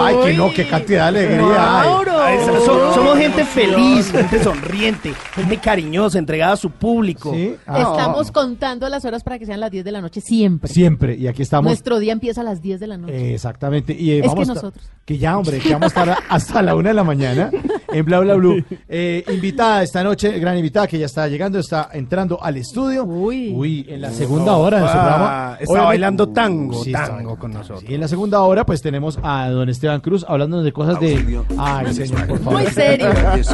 [0.00, 1.80] Ay, que no, qué cantidad de alegría.
[1.80, 1.88] Ay.
[2.20, 7.32] Ay, so- so- somos gente feliz, gente sonriente, gente cariñosa, entregada a su público.
[7.32, 7.56] Sí.
[7.66, 10.70] Ah, Estamos contando las horas para que sean las 10 de la noche siempre.
[10.72, 11.70] Siempre, y aquí estamos.
[11.70, 13.14] Nuestro día empieza a las 10 de la noche.
[13.16, 13.94] Eh, exactamente.
[13.98, 14.84] Y eh, Es vamos que a estar- nosotros.
[15.06, 17.50] que ya, hombre, que vamos a estar a- hasta la una de la mañana
[17.90, 18.62] en Bla Bla Blue.
[18.88, 23.04] Eh, invitada esta noche, gran invitada que ya está llegando, está entrando al estudio.
[23.04, 23.86] Uy.
[23.88, 25.56] en la segunda hora de su programa.
[25.60, 27.80] está Obviamente- bailando tango, Sí, está tango bailando con nosotros.
[27.80, 27.86] sí.
[27.88, 31.42] Y en la segunda hora, pues tenemos a don Esteban Cruz hablando de cosas de.
[31.58, 32.62] Ay, señor, por favor.
[32.62, 33.10] Muy serio.
[33.36, 33.48] Es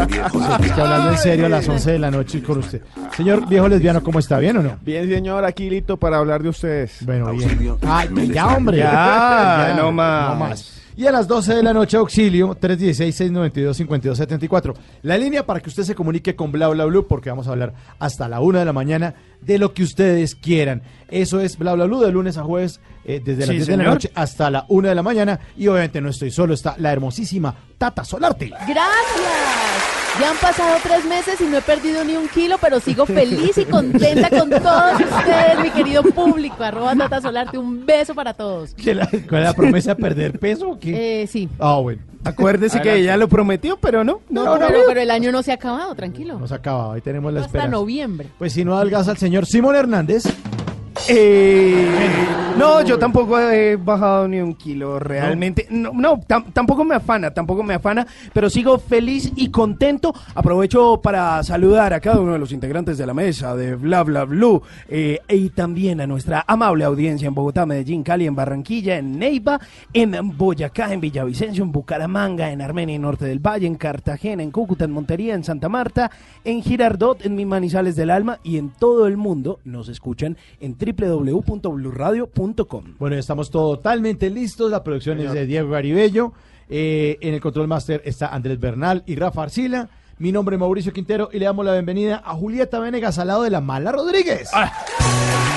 [0.72, 2.83] que hablando en serio a las 11 de la noche con usted.
[3.17, 4.39] Señor viejo lesbiano, ¿cómo está?
[4.39, 4.77] ¿Bien o no?
[4.83, 6.98] Bien, señor, aquí listo para hablar de ustedes.
[7.05, 7.77] Bueno, bien.
[7.86, 8.78] Ay, ya, hombre.
[8.78, 10.84] Ya, no más.
[10.97, 14.75] Y a las 12 de la noche, auxilio, 316-692-5274.
[15.03, 17.75] La línea para que usted se comunique con Bla Bla Blue, porque vamos a hablar
[17.98, 20.83] hasta la 1 de la mañana de lo que ustedes quieran.
[21.09, 23.77] Eso es Bla Bla Blue, de lunes a jueves, eh, desde las Sí, 10 de
[23.77, 25.41] la noche hasta la 1 de la mañana.
[25.57, 28.51] Y obviamente no estoy solo, está la hermosísima Tata Solarte.
[28.51, 30.04] Gracias.
[30.20, 33.58] Ya han pasado tres meses y no he perdido ni un kilo, pero sigo feliz
[33.58, 36.63] y contenta con todos ustedes, mi querido público.
[36.63, 38.75] Arroba Tata Solarte, un beso para todos.
[38.75, 41.23] ¿Qué la- ¿Cuál es la promesa de perder peso o qué?
[41.23, 41.48] Eh, sí.
[41.58, 42.01] Ah, bueno.
[42.25, 44.20] Acuérdese que ella lo prometió, pero no.
[44.30, 44.85] No, No, no, pero, no.
[44.86, 46.39] pero el año no se ha acabado, tranquilo.
[46.39, 47.70] Nos acaba, ahí tenemos la Hasta esperanza.
[47.73, 48.29] noviembre.
[48.39, 50.25] Pues si no adelgaza al señor Simón Hernández.
[51.09, 51.87] Eh,
[52.57, 55.67] no, yo tampoco he bajado ni un kilo realmente.
[55.70, 60.14] No, no tam- tampoco me afana, tampoco me afana, pero sigo feliz y contento.
[60.35, 64.25] Aprovecho para saludar a cada uno de los integrantes de la mesa de Bla Bla
[64.25, 69.19] Blue eh, y también a nuestra amable audiencia en Bogotá, Medellín, Cali, en Barranquilla, en
[69.19, 69.61] Neiva,
[69.93, 74.51] en Boyacá, en Villavicencio, en Bucaramanga, en Armenia, en Norte del Valle, en Cartagena, en
[74.51, 76.11] Cúcuta, en Montería, en Santa Marta,
[76.45, 80.75] en Girardot, en mis manizales del alma y en todo el mundo nos escuchan en
[80.95, 82.85] www.bluradio.com.
[82.99, 84.71] Bueno, estamos totalmente listos.
[84.71, 86.33] La producción es de Diego Garibello.
[86.69, 89.89] Eh, en el control master está Andrés Bernal y Rafa Arcila.
[90.19, 93.43] Mi nombre es Mauricio Quintero y le damos la bienvenida a Julieta Venegas al lado
[93.43, 94.49] de la Mala Rodríguez.
[94.55, 95.54] Eres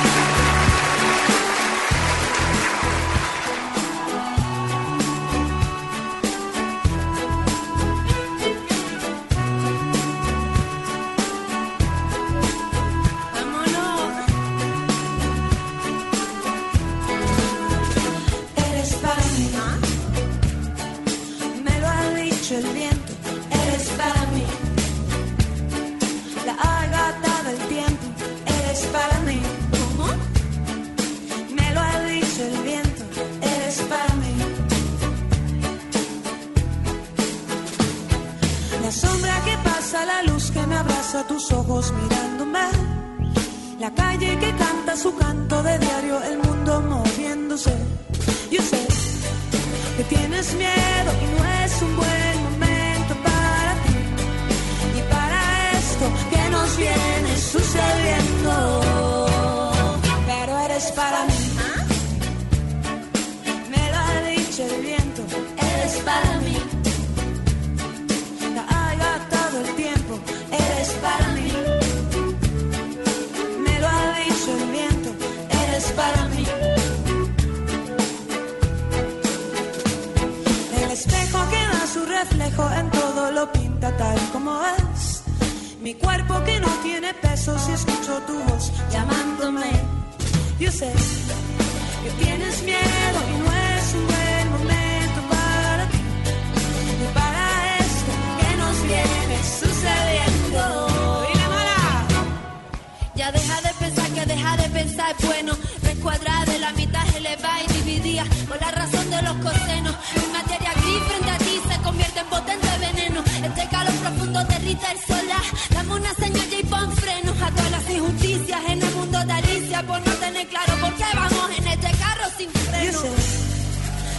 [108.17, 109.95] dividida por la razón de los cosenos.
[110.15, 113.23] Mi materia gris frente a ti se convierte en potente veneno.
[113.43, 115.43] Este calor profundo derrita el solar.
[115.71, 119.83] Dame una señal y pon freno a todas las injusticias en el mundo de Alicia
[119.83, 123.01] por no tener claro por qué vamos en este carro sin freno.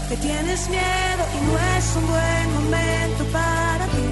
[0.09, 4.09] que tienes miedo y no es un buen momento para ti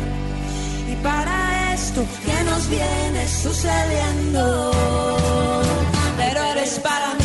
[0.93, 4.73] y para esto que nos viene sucediendo.
[6.17, 7.16] Pero eres para mí,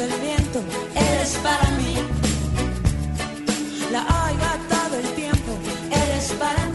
[0.00, 0.62] el viento,
[0.94, 2.11] eres para mí.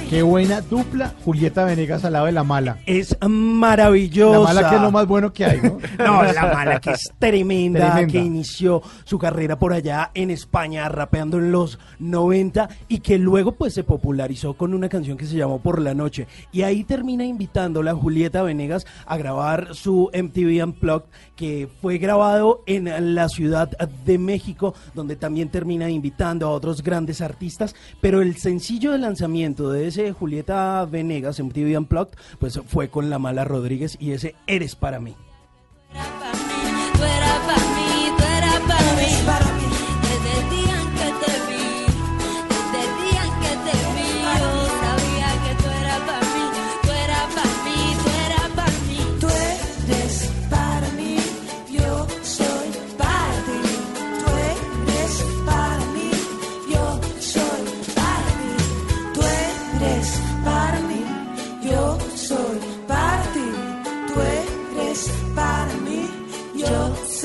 [0.09, 2.77] Qué buena dupla Julieta Venegas al lado de la mala.
[2.85, 4.39] Es maravillosa.
[4.39, 5.79] La mala que es lo más bueno que hay, ¿no?
[5.97, 8.11] No, la mala que es tremenda, Tremenda.
[8.13, 13.51] que inició su carrera por allá en España rapeando en los 90 y que luego
[13.51, 16.27] pues se popularizó con una canción que se llamó Por la Noche.
[16.53, 23.13] Y ahí termina invitándola Julieta Venegas a grabar su MTV Unplugged que fue grabado en
[23.13, 23.69] la Ciudad
[24.05, 27.75] de México donde también termina invitando a otros grandes artistas.
[27.99, 33.19] Pero el sencillo de lanzamiento de ese Julieta Venegas MTV Unplugged pues fue con La
[33.19, 35.15] Mala Rodríguez y ese Eres para mí.
[36.93, 37.76] Tú eras para mí,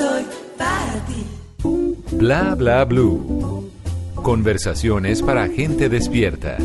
[0.02, 0.24] soy
[0.58, 1.20] para ti.
[2.16, 3.70] Bla bla blue.
[4.16, 6.56] Conversaciones para gente despierta.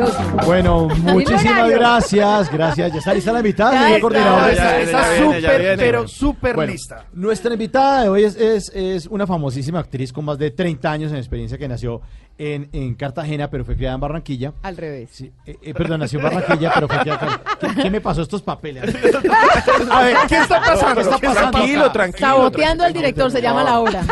[0.00, 0.22] 12.
[0.46, 2.50] Bueno, muchísimas gracias.
[2.52, 2.92] Gracias.
[2.92, 4.00] Ya está lista la invitada, Ya señor está.
[4.00, 4.54] coordinador.
[4.54, 7.04] Ya, ya, Está súper, pero súper Bueno, lista.
[7.12, 11.10] Nuestra invitada de hoy es, es, es una famosísima actriz con más de 30 años
[11.12, 12.00] en experiencia que nació
[12.38, 14.52] en, en Cartagena, pero fue criada en Barranquilla.
[14.62, 15.10] Al revés.
[15.12, 18.22] Sí, eh, eh, perdón, nació en Barranquilla, pero fue criada en ¿Qué, qué me pasó
[18.22, 18.82] estos papeles?
[19.90, 20.94] A ver, ¿qué está pasando?
[20.94, 21.50] ¿Qué está pasando?
[21.50, 22.26] Tranquilo, tranquilo.
[22.28, 24.02] Saboteando al director, se llama la hora.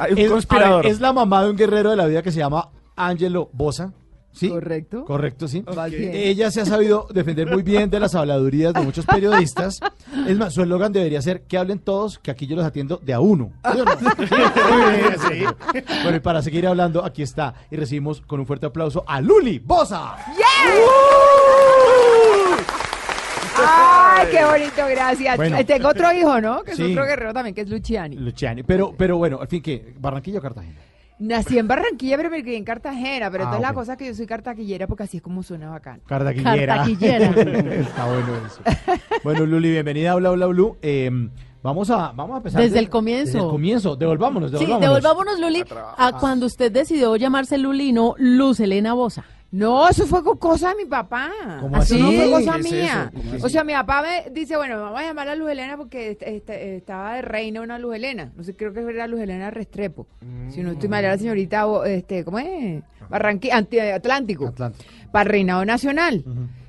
[0.00, 0.84] Hay un Es, conspirador.
[0.84, 3.92] ver, es la mamá de un guerrero de la vida que se llama Angelo Bosa.
[4.32, 4.48] ¿Sí?
[4.48, 5.04] Correcto.
[5.04, 5.64] Correcto, sí.
[5.92, 9.80] Ella se ha sabido defender muy bien de las habladurías de muchos periodistas.
[10.28, 13.14] Es más, su eslogan debería ser que hablen todos, que aquí yo los atiendo de
[13.14, 13.50] a uno.
[13.72, 13.92] ¿Sí o no?
[15.28, 15.44] Sí.
[16.02, 17.54] Bueno, y para seguir hablando, aquí está.
[17.70, 20.16] Y recibimos con un fuerte aplauso a Luli Bosa.
[23.56, 24.86] ¡Ay, qué bonito!
[24.88, 25.36] Gracias.
[25.36, 25.56] Bueno.
[25.58, 26.62] Eh, Tengo otro hijo, ¿no?
[26.62, 28.16] Que es otro guerrero también, que es Luciani.
[28.16, 28.62] Luciani.
[28.62, 29.94] Pero, pero bueno, al fin, ¿qué?
[29.98, 30.76] ¿Barranquilla o Cartagena?
[31.18, 33.30] Nací en Barranquilla, pero me crié en Cartagena.
[33.30, 33.62] Pero Ah, entonces ok.
[33.68, 36.00] la cosa es que yo soy cartaquillera porque así es como suena bacán.
[36.06, 36.76] Cartaquillera.
[36.76, 37.26] Cartaquillera.
[37.74, 38.60] Está bueno eso.
[39.24, 40.76] Bueno, Luli, bienvenida a Bla Bla Blue.
[40.80, 41.10] Eh,
[41.62, 42.60] vamos, a, vamos a empezar.
[42.62, 43.32] Desde de- el comienzo.
[43.32, 43.96] Desde el comienzo.
[43.96, 45.02] Devolvámonos, Sí, devolvámonos.
[45.02, 45.64] devolvámonos, Luli,
[45.96, 49.24] a cuando usted decidió llamarse Luli y no Luz Elena Bosa.
[49.50, 51.30] No, eso fue cosa de mi papá.
[51.60, 52.02] ¿Cómo Eso así?
[52.02, 53.12] no fue cosa ¿Qué es mía.
[53.42, 56.22] O sea, mi papá me dice, bueno, vamos a llamar a Luz Helena porque est-
[56.22, 58.30] est- estaba de reina una Luz Helena.
[58.36, 60.06] No sé, creo que era Luz Helena Restrepo.
[60.50, 62.82] Si no estoy mal, era la señorita, este, ¿cómo es?
[63.08, 63.56] Barranquilla,
[63.94, 64.48] Atlántico.
[64.48, 64.84] Atlántico.
[65.12, 66.24] Para reinado nacional.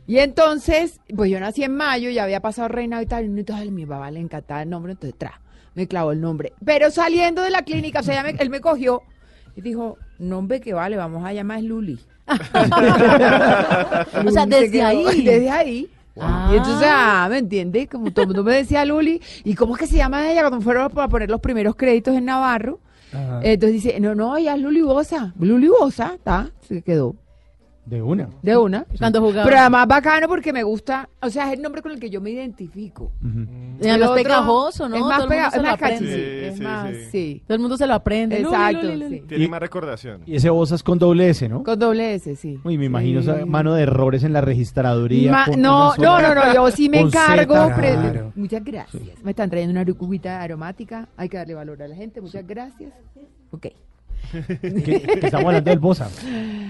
[0.08, 3.26] Y entonces, pues yo nací en mayo, ya había pasado reinado y tal.
[3.26, 5.42] Y entonces a mi papá le encantaba el nombre, entonces tra,
[5.76, 6.54] me clavó el nombre.
[6.64, 9.04] Pero saliendo de la clínica, o sea, ya me- él me cogió
[9.56, 12.00] y dijo, nombre que vale, vamos a llamar Luli.
[14.26, 15.24] O sea, desde quedó- ahí.
[15.24, 15.90] Desde ahí.
[16.20, 16.50] Ah.
[16.54, 17.88] Y entonces, ah, ¿me entiendes?
[17.90, 19.22] Como todo el mundo me decía Luli.
[19.44, 20.42] ¿Y cómo es que se llama ella?
[20.42, 22.80] Cuando fueron para poner los primeros créditos en Navarro.
[23.42, 25.34] Entonces dice, no, no, ella es Luli Bosa.
[25.40, 27.16] Luli Bosa, está, se quedó.
[27.86, 28.30] De una.
[28.44, 28.86] De una.
[29.00, 29.46] Cuando jugaba.
[29.46, 32.22] Pero además bacano porque me gusta, o sea, es el nombre con el que yo
[32.22, 33.12] me identifico.
[33.24, 34.96] Y además El otro pegajoso, ¿no?
[34.96, 37.04] Es más, Todo el mundo pega- se es más Sí, es sí, más, sí.
[37.12, 37.44] sí.
[37.48, 38.40] Todo el mundo se lo aprende.
[38.42, 39.20] Exacto, Luli, Luli.
[39.22, 39.26] sí.
[39.28, 40.22] Tiene Y- más recordación.
[40.28, 41.64] Y ese Bosa es con doble S, ¿no?
[41.64, 42.60] Con doble S, sí.
[42.64, 43.30] Uy, me imagino Sí.
[43.32, 45.32] esa mano de errores en la registraduría.
[45.32, 47.54] Ma- con no, no, no, no, yo sí me encargo.
[47.74, 48.34] claro.
[48.36, 49.24] Muchas gracias.
[49.24, 51.08] Me están trayendo una cubita aromática.
[51.18, 52.22] Hay que darle valor a la gente.
[52.22, 52.92] Muchas gracias.
[53.52, 53.66] Ok.
[54.32, 56.10] Que, que estamos hablando del Bosa.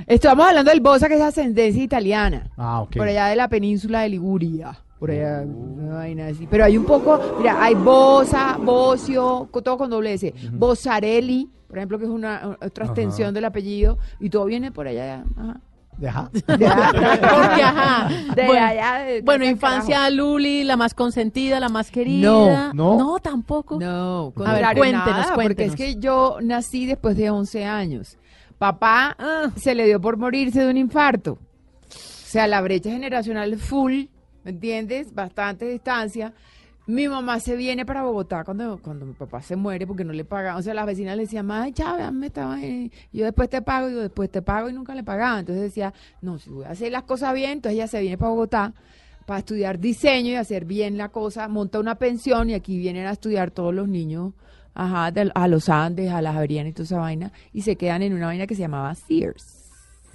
[0.08, 2.50] Estamos hablando del Bosa, que es ascendencia italiana.
[2.58, 2.98] Ah, ok.
[2.98, 4.80] Por allá de la península de Liguria.
[5.00, 6.48] Por allá, una vaina así.
[6.50, 10.34] Pero hay un poco, mira, hay Bosa, Bocio, todo con doble S.
[10.52, 13.98] Bossarelli, por ejemplo, que es una otra extensión del apellido.
[14.20, 15.24] Y todo viene por allá.
[15.38, 15.62] Ajá.
[16.00, 16.30] Deja.
[16.58, 18.08] De ajá.
[18.36, 22.30] de bueno, allá, de- bueno, de- infancia Luli, la más consentida, la más querida.
[22.30, 22.98] No, no.
[22.98, 23.78] No, tampoco.
[23.80, 28.18] No, A ver, cuéntenos, nada, porque es que yo nací después de 11 años.
[28.58, 29.16] Papá
[29.58, 31.34] se le dio por morirse de un infarto.
[31.34, 34.04] O sea, la brecha generacional es full,
[34.44, 35.14] ¿me entiendes?
[35.14, 36.34] Bastante distancia.
[36.90, 40.26] Mi mamá se viene para Bogotá cuando, cuando mi papá se muere porque no le
[40.26, 40.60] pagaban.
[40.60, 44.00] O sea, las vecinas le decían, ay, Chávez, me estaba yo después te pago, yo
[44.00, 45.42] después te pago y nunca le pagaban.
[45.42, 45.94] Entonces decía,
[46.24, 48.74] no, si voy a hacer las cosas bien, entonces ella se viene para Bogotá
[49.28, 53.12] para estudiar diseño y hacer bien la cosa, monta una pensión y aquí vienen a
[53.12, 54.34] estudiar todos los niños
[54.74, 58.02] ajá, de- a los Andes, a las Javerianas y toda esa vaina, y se quedan
[58.02, 59.59] en una vaina que se llamaba Sears.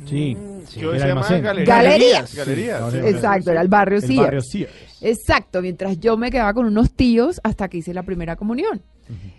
[0.06, 0.36] Sí.
[0.36, 1.42] Hoy se llama almacén.
[1.42, 2.34] Galerías.
[2.34, 2.34] Galerías.
[2.34, 2.98] Galerías, sí.
[2.98, 4.22] Exacto, era el barrio El Sears.
[4.22, 4.72] barrio Sears.
[5.00, 8.82] Exacto, mientras yo me quedaba con unos tíos hasta que hice la primera comunión.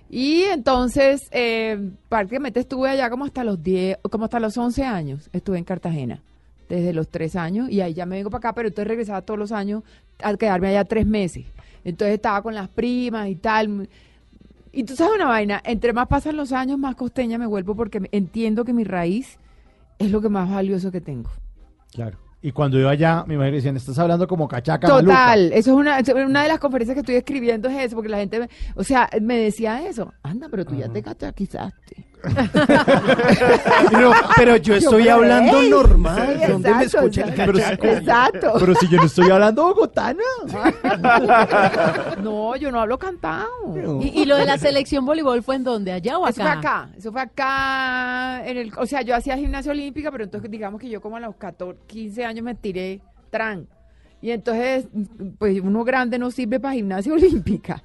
[0.09, 5.29] Y entonces, eh, prácticamente estuve allá como hasta los 10, como hasta los 11 años.
[5.33, 6.21] Estuve en Cartagena,
[6.69, 9.39] desde los 3 años, y ahí ya me vengo para acá, pero entonces regresaba todos
[9.39, 9.83] los años
[10.21, 11.45] a quedarme allá tres meses.
[11.83, 13.89] Entonces estaba con las primas y tal.
[14.71, 18.01] Y tú sabes una vaina, entre más pasan los años, más costeña me vuelvo porque
[18.11, 19.39] entiendo que mi raíz
[19.99, 21.29] es lo que más valioso que tengo.
[21.93, 22.17] Claro.
[22.41, 25.55] Y cuando iba allá, me imagino que decían, estás hablando como cachaca Total, maluca".
[25.55, 28.39] eso es una, una de las conferencias que estoy escribiendo es eso, porque la gente,
[28.39, 32.05] me- o sea, me decía eso, anda, pero tú ya te cachaquizaste.
[33.91, 36.39] Pero, pero yo estoy pero, hablando normal.
[36.41, 37.53] sí, ¿Dónde me escucha el exacto.
[37.53, 37.87] cachaco?
[37.87, 38.53] Exacto.
[38.59, 40.23] Pero si yo no estoy hablando bogotana.
[42.21, 43.47] No, yo no hablo cantado.
[44.01, 45.91] ¿Y, y lo de la selección voleibol fue en dónde?
[45.91, 46.59] ¿Allá o Eso fue acá?
[46.59, 50.81] acá, eso fue acá, en el, o sea, yo hacía gimnasia olímpica, pero entonces digamos
[50.81, 53.67] que yo como a los 14, 15 años me tiré tran.
[54.21, 54.87] Y entonces,
[55.37, 57.83] pues uno grande no sirve para gimnasia olímpica.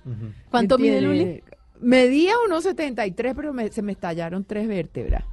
[0.51, 1.01] ¿Cuánto mide.
[1.01, 1.43] Luli?
[1.81, 5.25] Medía unos 73, pero me- se me estallaron tres vértebras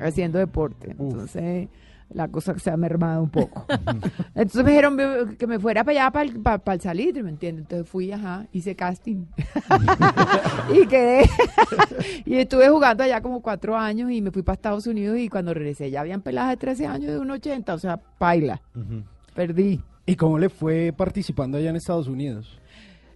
[0.00, 0.90] haciendo deporte.
[0.98, 1.68] Entonces,
[2.10, 3.66] la cosa se ha mermado un poco.
[4.34, 7.30] Entonces me dijeron "Ve- que me fuera para allá, para el, para, el salitre, ¿me
[7.30, 7.64] entiendes?
[7.64, 9.24] Entonces fui, ajá, hice casting.
[10.74, 11.28] y quedé.
[12.24, 15.52] y estuve jugando allá como cuatro años y me fui para Estados Unidos y cuando
[15.54, 18.60] regresé ya habían peladas de 13 años de 1,80, o sea, paila.
[19.34, 19.80] Perdí.
[20.06, 22.57] ¿Y cómo le fue participando allá en Estados Unidos?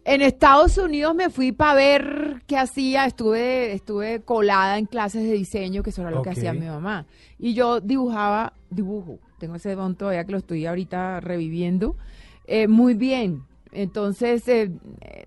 [0.04, 5.32] En Estados Unidos me fui para ver qué hacía, estuve, estuve colada en clases de
[5.32, 7.06] diseño, que eso era lo que hacía mi mamá.
[7.38, 11.96] Y yo dibujaba, dibujo, tengo ese don todavía que lo estoy ahorita reviviendo,
[12.46, 13.44] eh, muy bien.
[13.70, 14.72] Entonces, eh,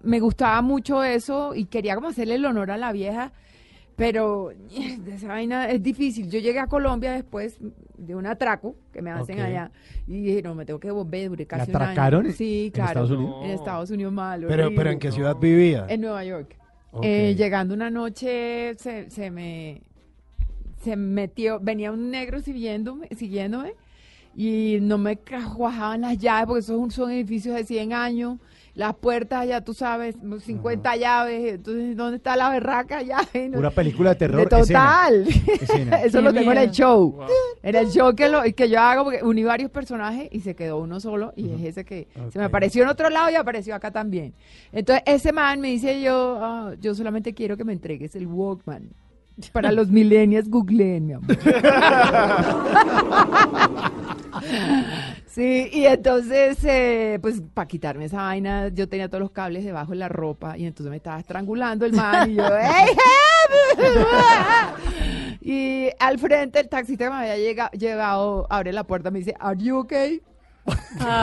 [0.03, 3.31] me gustaba mucho eso y quería como hacerle el honor a la vieja,
[3.95, 4.51] pero
[5.07, 6.29] esa vaina es difícil.
[6.29, 7.59] Yo llegué a Colombia después
[7.97, 9.71] de un atraco que me hacen allá
[10.07, 12.29] y dije, no, me tengo que volver, duré casi atracaron año.
[12.29, 12.89] en- Sí, en claro.
[12.89, 13.35] Estados Unidos?
[13.45, 14.47] En Estados Unidos malo.
[14.47, 14.77] Pero, horrible.
[14.77, 15.85] pero ¿en qué ciudad vivía?
[15.89, 16.55] En Nueva York.
[17.01, 19.81] Eh, llegando una noche se, se me
[20.81, 23.73] se metió, venía un negro siguiéndome, siguiéndome
[24.35, 28.37] y no me cuajaban las llaves porque son, son edificios de 100 años.
[28.75, 31.53] Las puertas, ya tú sabes, 50 llaves.
[31.53, 33.47] Entonces, ¿dónde está la berraca llave?
[33.49, 34.41] No- Pura película de terror.
[34.41, 35.25] de total.
[35.27, 35.53] escena.
[35.55, 36.01] Escena.
[36.03, 37.17] Eso Qué lo tengo en el show.
[37.63, 40.79] En el show que, lo, que yo hago, porque uní varios personajes y se quedó
[40.79, 41.31] uno solo.
[41.37, 44.33] Y es ese que se me apareció en otro lado y apareció acá también.
[44.73, 48.89] Entonces, ese man me dice yo, ah, yo solamente quiero que me entregues el Walkman.
[49.51, 51.35] Para los millennials, googleen, mi amor.
[55.27, 59.91] Sí, y entonces, eh, pues para quitarme esa vaina, yo tenía todos los cables debajo
[59.91, 64.77] de la ropa y entonces me estaba estrangulando el man y yo, ¡Hey, help!
[65.41, 69.35] Y al frente el taxista que me había llega- llevado, abre la puerta, me dice,
[69.39, 70.21] ¿Are you okay?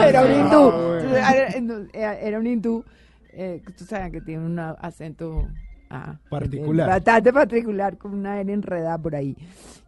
[0.06, 0.72] era un hindú.
[0.98, 1.48] Entonces, Era,
[1.94, 2.84] era- era un hindú.
[3.32, 5.48] Eh, tú sabes que tiene un acento
[5.92, 6.88] ah, Particular.
[6.88, 9.36] Bastante particular, con una N enredada por ahí.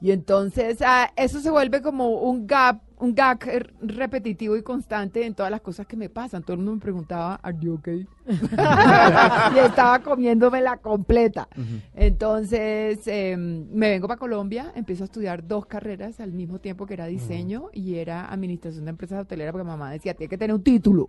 [0.00, 3.38] Y entonces ah, eso se vuelve como un gap, un gag
[3.80, 6.42] repetitivo y constante en todas las cosas que me pasan.
[6.42, 8.06] Todo el mundo me preguntaba, ¿Are you okay?
[8.26, 11.49] y estaba comiéndome la completa.
[11.94, 16.94] Entonces eh, me vengo para Colombia, empiezo a estudiar dos carreras al mismo tiempo que
[16.94, 20.62] era diseño y era administración de empresas hoteleras porque mamá decía, tiene que tener un
[20.62, 21.08] título.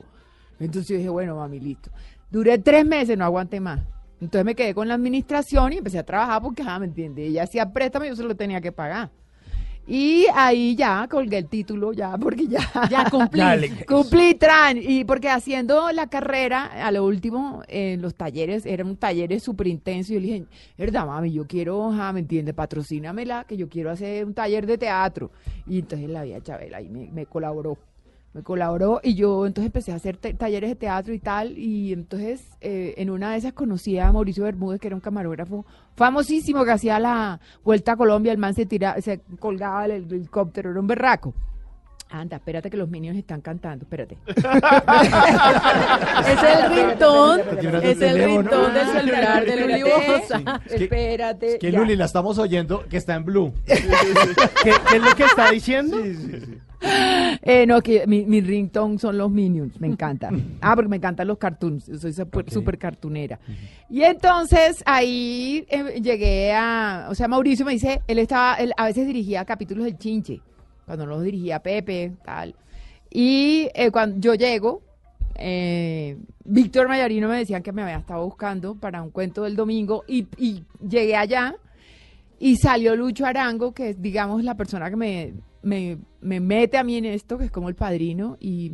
[0.60, 1.92] Entonces yo dije, bueno, mami, listo.
[2.32, 3.82] Duré tres meses, no aguanté más.
[4.22, 7.25] Entonces me quedé con la administración y empecé a trabajar porque, ah, ¿me entiende?
[7.25, 9.12] Ella hacía préstamo y yo se lo tenía que pagar.
[9.88, 13.39] Y ahí ya colgué el título, ya, porque ya, Ya cumplí.
[13.39, 13.86] Dale.
[13.86, 14.79] cumplí tran.
[14.81, 20.12] Y porque haciendo la carrera, a lo último, en los talleres, eran talleres súper intensos.
[20.12, 20.45] Y yo le dije,
[20.77, 22.53] verdad, mami, yo quiero, ajá, ¿me entiende?
[22.53, 25.31] Patrocínamela, que yo quiero hacer un taller de teatro.
[25.67, 27.77] Y entonces la vía Chabela ahí me, me colaboró
[28.36, 32.46] me colaboró y yo entonces empecé a hacer talleres de teatro y tal y entonces
[32.60, 35.65] eh, en una de esas conocí a Mauricio Bermúdez que era un camarógrafo
[35.96, 40.72] famosísimo que hacía la vuelta a Colombia el man se tira se colgaba del helicóptero
[40.72, 41.34] era un berraco
[42.10, 44.18] Anda, espérate que los minions están cantando, espérate.
[44.28, 44.38] Es
[46.44, 46.80] el
[47.56, 50.20] Espérate, es el ringtone del celular de Luli Espérate.
[50.20, 50.62] Bosa.
[50.66, 51.48] Es que- espérate.
[51.54, 51.80] Es que ya.
[51.80, 53.54] Luli la estamos oyendo que está en blue.
[53.66, 53.74] ¿Qué,
[54.64, 55.98] qué es lo que está diciendo?
[57.42, 60.58] Eh, no, que mi, mi ringtone son los Minions, me encantan.
[60.62, 62.52] Ah, porque me encantan los cartoons, yo soy súper Ok.
[62.52, 63.40] súper cartunera.
[63.90, 68.86] Y entonces ahí eh, llegué a, o sea, Mauricio me dice, él estaba, él a
[68.86, 70.42] veces dirigía capítulos del Chinche,
[70.86, 72.56] cuando los dirigía Pepe, tal.
[73.10, 74.82] Y eh, cuando yo llego,
[75.36, 80.04] eh, Víctor Mayarino me decían que me había estado buscando para un cuento del domingo
[80.08, 81.56] y, y llegué allá
[82.39, 86.84] y salió Lucho Arango, que es, digamos, la persona que me, me, me mete a
[86.84, 88.72] mí en esto, que es como el padrino, y,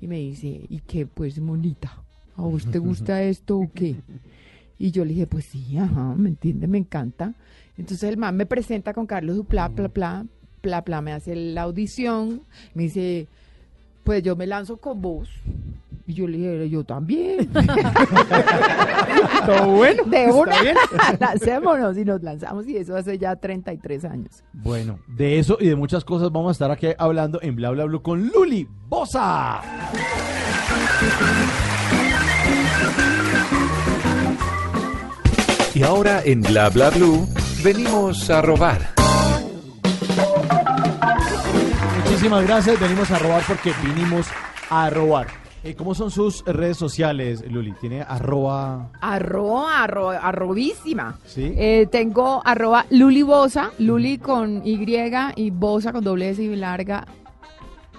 [0.00, 1.06] y me dice, ¿y qué?
[1.06, 2.02] Pues, monita,
[2.36, 3.96] ¿a vos te gusta esto o qué?
[4.78, 6.66] Y yo le dije, pues sí, ajá, ¿me entiende?
[6.66, 7.34] Me encanta.
[7.76, 10.26] Entonces el man me presenta con Carlos Duplá, bla, bla,
[10.62, 12.42] bla, bla, me hace la audición,
[12.74, 13.28] me dice,
[14.04, 15.28] pues yo me lanzo con vos.
[16.06, 17.50] Y yo le dije, yo también.
[19.46, 20.04] Todo bueno.
[20.04, 20.76] De está una, bien.
[21.20, 24.42] lancémonos y nos lanzamos y eso hace ya 33 años.
[24.54, 27.84] Bueno, de eso y de muchas cosas vamos a estar aquí hablando en Bla Bla
[27.84, 29.60] Blue con Luli Bosa.
[35.74, 37.28] Y ahora en Bla Bla Blue
[37.62, 38.97] venimos a robar.
[42.18, 42.80] Muchísimas gracias.
[42.80, 44.26] Venimos a robar porque vinimos
[44.70, 45.28] a robar.
[45.62, 47.70] Eh, ¿Cómo son sus redes sociales, Luli?
[47.80, 48.90] ¿Tiene arroba?
[49.00, 51.16] Arroba, arro, arrobísima.
[51.24, 51.54] Sí.
[51.56, 54.84] Eh, tengo arroba Luli Bosa, Luli con Y
[55.36, 57.06] y Bosa con doble S y larga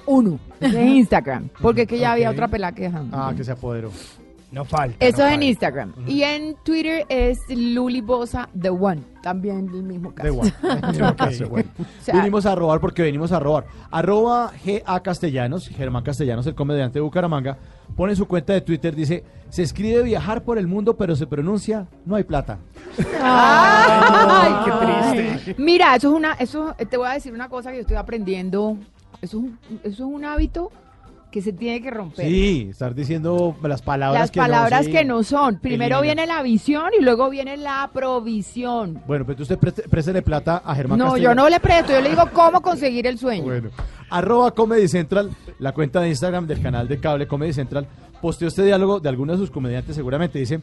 [0.05, 1.47] uno de Instagram.
[1.61, 3.13] Porque es que ya había otra pelada que dejamos.
[3.13, 3.89] Ah, que se apoderó.
[4.51, 5.05] No falta.
[5.05, 5.43] Eso no es en.
[5.43, 5.93] Instagram.
[6.07, 9.03] Y en Twitter es Luli Bosa The One.
[9.21, 10.27] También el mismo caso.
[10.27, 10.53] De igual.
[11.49, 11.69] bueno.
[11.77, 13.65] O sea, Venimos a robar porque venimos a robar.
[13.91, 17.57] Arroba GA Castellanos, Germán Castellanos, el comediante de Bucaramanga,
[17.95, 21.27] pone en su cuenta de Twitter, dice, se escribe viajar por el mundo, pero se
[21.27, 22.59] pronuncia, no hay plata.
[23.21, 25.55] Ay, qué triste.
[25.61, 28.77] Mira, eso es una, eso, te voy a decir una cosa que yo estoy aprendiendo.
[29.21, 30.71] Eso es un, eso es un hábito
[31.31, 32.25] que se tiene que romper.
[32.25, 34.85] Sí, estar diciendo las palabras Las que palabras no.
[34.85, 34.91] sí.
[34.91, 35.59] que no son.
[35.59, 39.01] Primero viene la visión y luego viene la provisión.
[39.05, 42.09] Bueno, pues usted preste- préstele plata a Germán No, yo no le presto, yo le
[42.09, 43.43] digo cómo conseguir el sueño.
[43.43, 43.69] Bueno,
[44.09, 47.87] arroba Comedy Central, la cuenta de Instagram del canal de cable Comedy Central,
[48.21, 50.39] posteó este diálogo de algunos de sus comediantes seguramente.
[50.39, 50.61] Dice,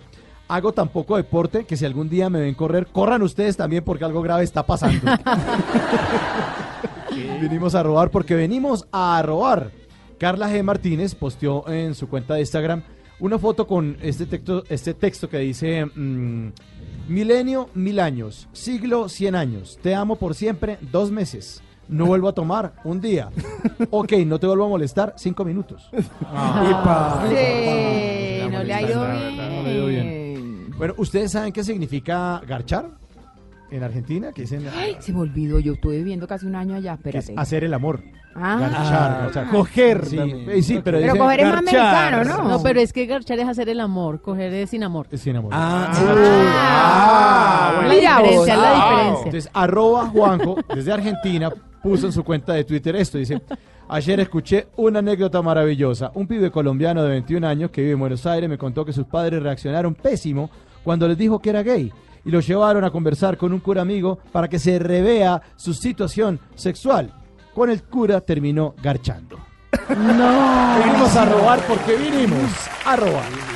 [0.49, 4.05] hago tan poco deporte que si algún día me ven correr, corran ustedes también porque
[4.05, 5.01] algo grave está pasando.
[7.41, 9.71] Vinimos a robar porque venimos a robar.
[10.19, 10.63] Carla G.
[10.63, 12.83] Martínez posteó en su cuenta de Instagram
[13.19, 15.87] una foto con este texto, este texto que dice...
[15.87, 16.51] mm,
[17.09, 18.49] Milenio, mil años.
[18.53, 19.79] Siglo, cien años.
[19.81, 21.63] Te amo por siempre, dos meses.
[21.89, 23.31] No vuelvo a tomar, un día.
[23.91, 25.89] Ok, no te vuelvo a molestar, cinco minutos.
[25.93, 27.27] Epa.
[27.29, 30.75] Sí, no le ha ido No le ha ido bien.
[30.77, 32.91] Bueno, ¿ustedes saben qué significa garchar
[33.71, 34.33] en Argentina?
[34.33, 37.15] Que dicen Ay, se me olvidó, yo estuve viviendo casi un año allá, que es
[37.17, 37.41] espérate.
[37.41, 38.01] hacer el amor.
[38.39, 38.59] Ah.
[38.61, 39.49] Garchar, garchar.
[39.49, 42.49] Coger Sí, eh, sí, pero, Pero coger es más americano, ¿no?
[42.51, 45.07] No, pero es que garchar es hacer el amor, coger es sin amor.
[45.11, 45.53] es sin amor.
[45.55, 45.91] Ah,
[46.59, 47.89] Ah, bueno.
[47.89, 48.23] la Mira vos.
[48.29, 48.75] diferencia, la Ah.
[48.91, 49.25] diferencia.
[49.27, 51.51] Entonces, arroba Juanjo, desde Argentina,
[51.83, 53.19] puso en su cuenta de Twitter esto.
[53.19, 53.41] Dice,
[53.89, 56.11] ayer escuché una anécdota maravillosa.
[56.15, 59.07] Un pibe colombiano de 21 años que vive en Buenos Aires me contó que sus
[59.07, 60.51] padres reaccionaron pésimo
[60.85, 61.93] cuando les dijo que era gay.
[62.27, 66.41] Y lo llevaron a conversar con un cura amigo para que se revea su situación
[66.57, 67.15] sexual.
[67.55, 69.39] Con el cura terminó garchando.
[69.89, 70.79] No.
[70.79, 72.51] Venimos a robar porque vinimos
[72.85, 73.56] a robar.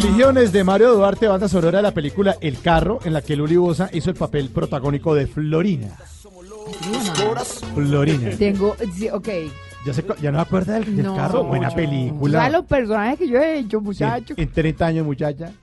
[0.00, 3.54] Religiones de Mario Duarte, banda sonora de la película El Carro, en la que Luli
[3.56, 5.96] Bosa hizo el papel protagónico de Florina.
[7.76, 8.30] Florina.
[8.36, 9.28] Tengo, sí, ok.
[9.86, 11.14] Ya, se, ya no me acuerda del, del No.
[11.14, 11.44] carro.
[11.44, 12.40] Buena O película.
[12.40, 14.36] sea, los personajes que yo he hecho, Sí, muchachos.
[14.36, 15.52] en 30 años, muchacha.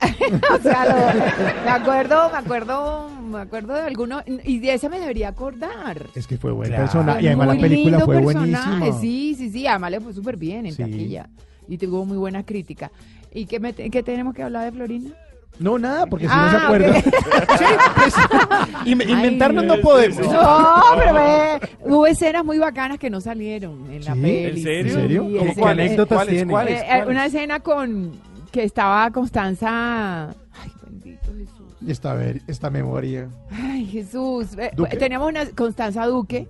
[0.58, 4.98] O sea, lo- me acuerdo, me acuerdo, me acuerdo de algunos, y de ese me
[4.98, 6.06] debería acordar.
[6.14, 6.84] Es que fue buena Claro.
[6.84, 7.12] persona.
[7.14, 8.98] Fue Y además la muy película lindo fue personaje, buenísima.
[9.00, 10.82] Sí, sí, sí, además le fue súper bien en Sí.
[10.82, 11.28] taquilla.
[11.68, 12.90] Y tuvo muy buena crítica.
[13.34, 15.10] ¿Y qué, me te- qué tenemos que hablar de Florina?
[15.58, 16.88] No, nada, porque si no se Ah, acuerda.
[16.90, 17.04] ok.
[18.86, 20.18] Inve- Inventarnos Ay, no podemos.
[20.32, 24.20] No, pero ve, hubo escenas muy bacanas que no salieron en la ¿Sí?
[24.20, 24.44] peli.
[24.48, 24.80] ¿En serio?
[24.80, 25.26] ¿En serio?
[25.28, 26.34] sí, ¿Cómo eh, anécdotas ¿Cuáles?
[26.34, 26.50] tiene?
[26.52, 26.80] ¿Cuáles?
[26.80, 28.12] eh, eh, una escena con
[28.50, 30.28] que estaba Constanza.
[30.30, 31.76] Ay, bendito Jesús.
[31.88, 33.28] Esta, ver- esta memoria.
[33.50, 34.48] Ay, Jesús.
[34.58, 34.96] Eh, ¿Duque?
[34.96, 36.48] Teníamos una Constanza Duque.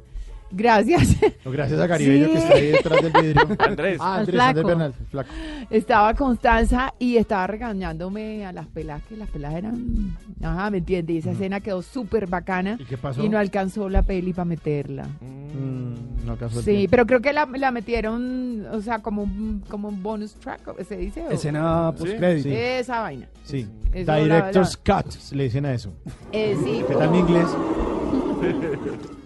[0.52, 1.16] Gracias.
[1.44, 2.32] No, gracias a Garibello Sí.
[2.32, 3.42] que está ahí detrás del vidrio.
[3.58, 3.98] Andrés.
[4.00, 4.48] Ah, Andrés, flaco.
[4.50, 5.30] Andrés Bernal, flaco.
[5.70, 10.16] estaba Constanza y estaba regañándome a las pelas, que las pelas eran.
[10.42, 11.16] Ajá, ¿me entiendes?
[11.16, 12.76] Y esa escena quedó súper bacana.
[12.78, 13.24] ¿Y qué pasó?
[13.24, 15.04] Y no alcanzó la peli para meterla.
[15.04, 16.90] Mm, no alcanzó el Sí, tiempo.
[16.90, 20.84] pero creo que la, la metieron, o sea, como un, como un bonus track, ¿o
[20.84, 21.22] ¿se dice?
[21.26, 22.48] o- Escena postcrédito.
[22.48, 22.54] Sí.
[22.54, 23.28] Esa vaina.
[23.44, 23.66] Sí.
[23.92, 25.92] Eso, Director's Cut, le dicen a eso.
[26.32, 26.82] Eh, sí.
[26.88, 27.46] ¿Qué tal mi inglés?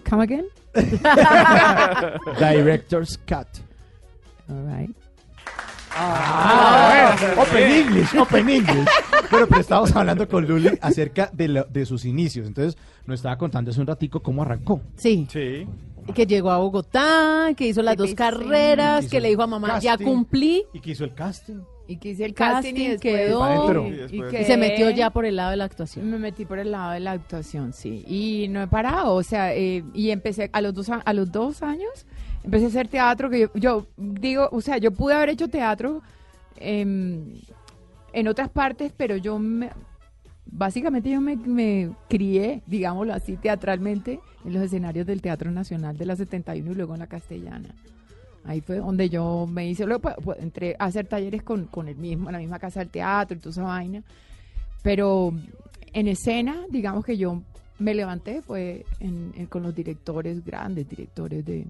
[0.09, 0.45] Come again?
[2.39, 3.47] Director's Cut.
[4.49, 4.89] All right.
[5.99, 8.87] Ah, bueno, Open English, Open English.
[9.31, 12.45] Bueno, pero estábamos hablando con Luli acerca de, lo- de sus inicios.
[12.47, 14.81] Entonces, nos estaba contando hace un ratico cómo arrancó.
[14.95, 15.27] Sí.
[15.31, 15.67] Sí.
[16.13, 19.97] Que llegó a Bogotá, que hizo las dos carreras, que le dijo a mamá, ya
[19.97, 20.63] cumplí.
[20.73, 21.61] Y que hizo el casting.
[21.89, 23.39] Y que hice el Casting, casting, y después, quedó.
[24.11, 26.09] Y, que- se metió ya por el lado de la actuación.
[26.11, 28.03] Me metí por el lado de la actuación, sí.
[28.07, 31.31] Y no he parado, o sea, eh, y empecé a los dos a, a los
[31.31, 32.05] dos años,
[32.43, 36.01] empecé a hacer teatro, que yo, yo digo, o sea, yo pude haber hecho teatro
[36.57, 37.35] em,
[38.13, 39.69] en otras partes, pero yo me-
[40.45, 46.05] básicamente yo me, me crié, digámoslo así, teatralmente en los escenarios del Teatro Nacional de
[46.05, 47.69] la 71 y luego en la Castellana.
[48.47, 51.87] Ahí fue donde yo me hice, luego pues, pues, entré a hacer talleres con, con
[51.87, 54.01] el mismo, la misma casa del teatro y toda esa vaina.
[54.83, 55.33] Pero
[55.93, 57.41] en escena, digamos que yo
[57.79, 61.65] me levanté fue en- en- con los directores, grandes directores de...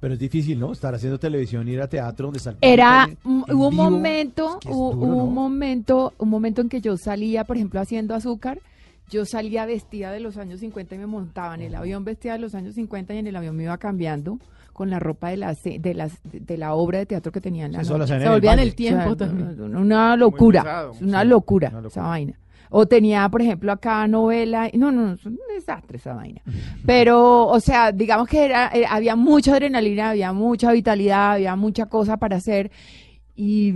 [0.00, 0.72] Pero es difícil, ¿no?
[0.72, 4.64] Estar haciendo televisión, ir a teatro donde está el Era, en hubo un momento, Es
[4.66, 5.24] que es hubo, duro, hubo ¿no?
[5.24, 8.60] un momento, un momento en que yo salía, por ejemplo, haciendo azúcar,
[9.10, 12.38] yo salía vestida de los años 50 y me montaba en el avión vestida de
[12.38, 14.38] los años 50 y en el avión me iba cambiando
[14.72, 17.72] con la ropa de la, de las, de la obra de teatro que tenía en
[17.72, 19.76] la Se el volvían el tiempo O sea, también.
[19.76, 21.88] Una locura, pesado, una sí, locura, una locura.
[21.88, 22.34] esa vaina.
[22.72, 24.70] O tenía, por ejemplo, acá novela.
[24.74, 26.40] No, no, no, es un desastre esa vaina.
[26.86, 31.86] Pero, o sea, digamos que era, eh, había mucha adrenalina, había mucha vitalidad, había mucha
[31.86, 32.70] cosa para hacer.
[33.34, 33.74] Y,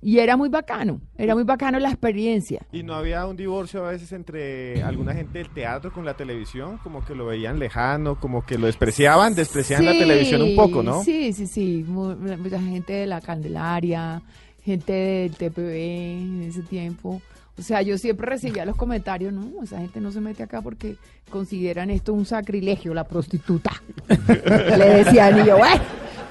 [0.00, 2.60] y era muy bacano, era muy bacano la experiencia.
[2.72, 6.78] Y no había un divorcio a veces entre alguna gente del teatro con la televisión,
[6.84, 11.02] como que lo veían lejano, como que lo despreciaban, despreciaban la televisión un poco, ¿no?
[11.02, 11.84] Sí, sí, sí.
[11.86, 14.22] mu- Mucha gente de la Candelaria,
[14.62, 15.72] gente del TPB
[16.22, 17.20] en ese tiempo.
[17.58, 20.96] O sea, yo siempre recibía los comentarios, no, esa gente no se mete acá porque
[21.30, 23.72] consideran esto un sacrilegio, la prostituta.
[24.38, 25.82] Le decían, y yo, bueno,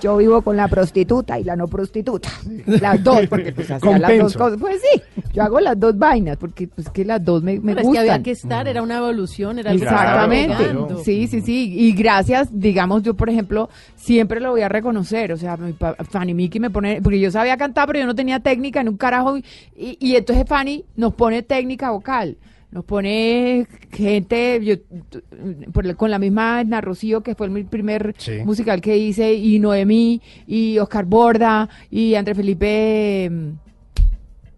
[0.01, 2.29] yo vivo con la prostituta y la no prostituta.
[2.65, 4.59] Las dos, porque pues hacía las dos cosas.
[4.59, 5.01] Pues sí,
[5.33, 7.99] yo hago las dos vainas, porque pues que las dos me, me Pero es que
[7.99, 11.03] había que estar, era una evolución, era algo que estaba Exactamente.
[11.03, 11.73] Sí, sí, sí.
[11.79, 15.31] Y gracias, digamos, yo, por ejemplo, siempre lo voy a reconocer.
[15.33, 18.15] O sea, mi pa- Fanny Mickey me pone, porque yo sabía cantar, pero yo no
[18.15, 19.37] tenía técnica en un carajo.
[19.37, 19.43] Y,
[19.75, 22.38] y entonces Fanny nos pone técnica vocal.
[22.69, 24.75] Nos pone gente, yo,
[25.73, 28.39] por con la misma Edna Rocío, que fue mi primer Sí.
[28.45, 33.30] musical que hice, y Noemí, y Oscar Borda, y André Felipe.
[33.32, 33.49] mm,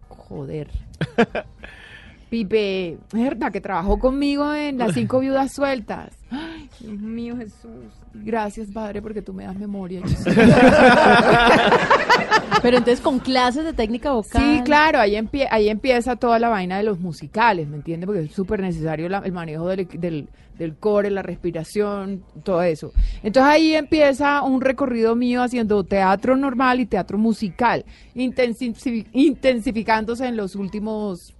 [0.08, 0.68] Joder.
[2.30, 6.16] Pipe, verdad que trabajó conmigo en las cinco viudas sueltas.
[6.30, 7.68] Ay, Dios mío, Jesús.
[8.14, 10.00] Gracias, Padre, porque tú me das memoria.
[12.62, 14.42] Pero entonces con clases de técnica vocal.
[14.42, 18.06] Sí, claro, ahí, empie- ahí empieza toda la vaina de los musicales, ¿me entiendes?
[18.06, 22.92] Porque es súper necesario la- el manejo del, del, del core, la respiración, todo eso.
[23.22, 30.36] Entonces ahí empieza un recorrido mío haciendo teatro normal y teatro musical, intensi- intensificándose en
[30.36, 31.34] los últimos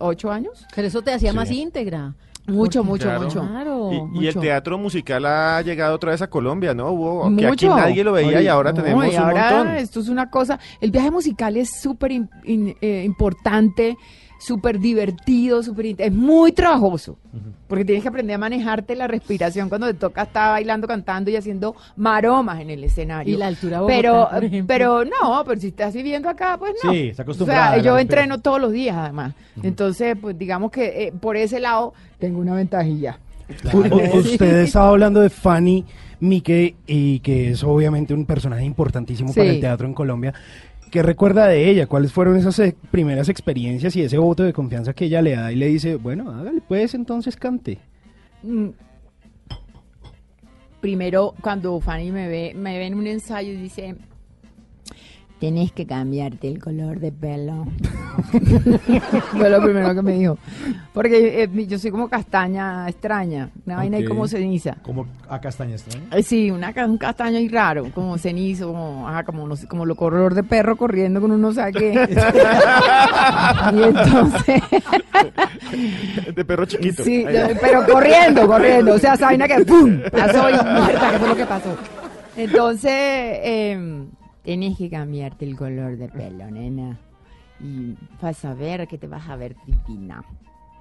[0.00, 0.66] ocho años.
[0.74, 1.36] Pero eso te hacía Sí.
[1.36, 2.14] más íntegra.
[2.48, 3.22] Mucho, Porque- mucho, Claro.
[3.22, 3.40] mucho.
[3.40, 3.90] Claro.
[3.92, 4.40] Y, y el mucho.
[4.40, 6.92] teatro musical ha llegado otra vez a Colombia, ¿no?
[6.92, 7.76] Hubo que aquí Mucho.
[7.76, 9.74] nadie lo veía y ahora No, tenemos y un ahora montón.
[9.76, 10.60] Esto es una cosa.
[10.80, 13.96] El viaje musical es súper in- in- eh, importante,
[14.38, 17.16] súper divertido, súper es muy trabajoso.
[17.68, 21.36] Porque tienes que aprender a manejarte la respiración cuando te toca estar bailando, cantando y
[21.36, 23.34] haciendo maromas en el escenario.
[23.34, 26.92] Y la altura Bogotá, pero, por pero no, pero si estás viviendo acá, pues no.
[26.92, 27.60] Sí, está O acostumbrada.
[27.64, 29.34] sea, a la yo entreno todos los días, además.
[29.62, 33.18] Entonces, pues digamos que eh, por ese lado tengo una ventajilla.
[33.72, 35.84] U- Usted estaba hablando de Fanny
[36.20, 40.32] Mique y que es obviamente un personaje importantísimo para el teatro en Colombia.
[40.90, 41.86] ¿Qué recuerda de ella?
[41.86, 45.50] ¿Cuáles fueron esas eh, primeras experiencias y ese voto de confianza que ella le da
[45.52, 47.78] y le dice, bueno, hágale, pues entonces cante?
[48.42, 48.68] Mm.
[50.80, 53.96] Primero, cuando Fanny me ve, me ve en un ensayo y dice,
[55.40, 57.66] tenés que cambiarte el color de pelo.
[59.32, 60.38] Fue lo primero que me dijo.
[60.94, 64.08] Porque eh, yo soy como castaña extraña, una vaina ahí Ok.
[64.08, 64.76] como ceniza.
[64.82, 66.06] Como a castaña extraña.
[66.12, 69.84] Eh, Sí, una, un castaño ahí raro, como cenizo, como, ajá, como, no sé, como
[69.84, 71.92] lo color de perro corriendo con uno sabe qué.
[73.74, 74.62] y entonces,
[76.34, 77.02] De perro chiquito.
[77.04, 77.34] sí, Ahí.
[77.34, 80.00] yo- pero corriendo, corriendo, o sea, esa vaina que ¡pum!
[80.10, 81.76] pasó y muerta, que fue lo que pasó.
[82.36, 84.04] Entonces, eh,
[84.46, 86.98] tienes que cambiarte el color de pelo, nena.
[87.60, 90.24] Y vas a ver que te vas a ver divina.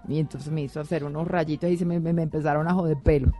[0.07, 2.95] Y entonces me hizo hacer unos rayitos y se me, me- me empezaron a joder
[3.03, 3.33] pelo.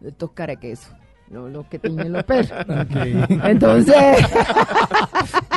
[0.00, 0.92] De estos caraquesos.
[1.30, 2.50] Lo, lo que tiñen los pelos.
[3.44, 3.94] Entonces.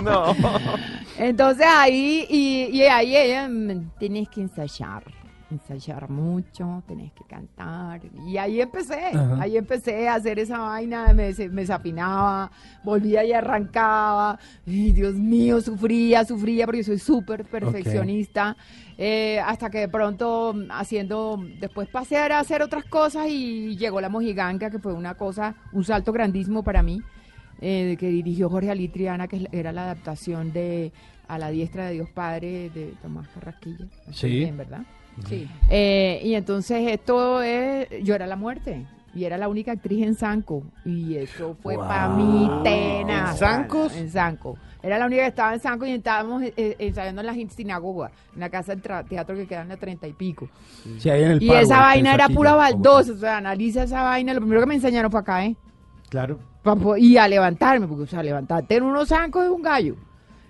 [0.03, 0.35] No.
[1.19, 5.03] Entonces ahí, y, y ahí ella, mm, tenés que ensayar,
[5.51, 8.01] ensayar mucho, tenés que cantar.
[8.27, 9.37] Y ahí empecé, Ajá.
[9.41, 12.51] ahí empecé a hacer esa vaina, me, me desafinaba,
[12.83, 14.39] volvía y arrancaba.
[14.67, 18.55] Ay, Dios mío, sufría, sufría, porque soy súper perfeccionista.
[18.97, 24.09] Eh, hasta que de pronto haciendo, después pasé a hacer otras cosas y llegó La
[24.09, 27.01] Mojiganca, que fue una cosa, un salto grandísimo para mí
[27.61, 30.91] eh, que dirigió Jorge Alitriana, que era la adaptación de
[31.27, 33.85] A la diestra de Dios Padre de Tomás Carrasquilla.
[34.11, 34.27] Sí.
[34.29, 34.81] bien, ¿verdad?
[35.27, 35.49] Sí.
[35.69, 38.85] Eh, y entonces esto es, yo era la muerte.
[39.13, 40.63] Y era la única actriz en Sanco.
[40.85, 43.33] Y eso fue para mí tenaz.
[43.33, 43.95] ¿En Zancos?
[43.95, 44.57] En Sanco.
[44.81, 48.09] Era la única que estaba en Sanco y estábamos eh, eh, ensayando en la sinagoga,
[48.33, 50.49] en la casa del teatro que queda en la treinta y pico.
[50.97, 53.11] Sí, ahí en el Y esa vaina era pura baldosa.
[53.11, 54.33] O sea, analiza esa vaina.
[54.33, 55.55] Lo primero que me enseñaron fue acá, ¿eh?
[56.09, 56.39] Claro.
[56.97, 59.95] Y a levantarme, porque, o sea, levantarte en unos zancos de un gallo.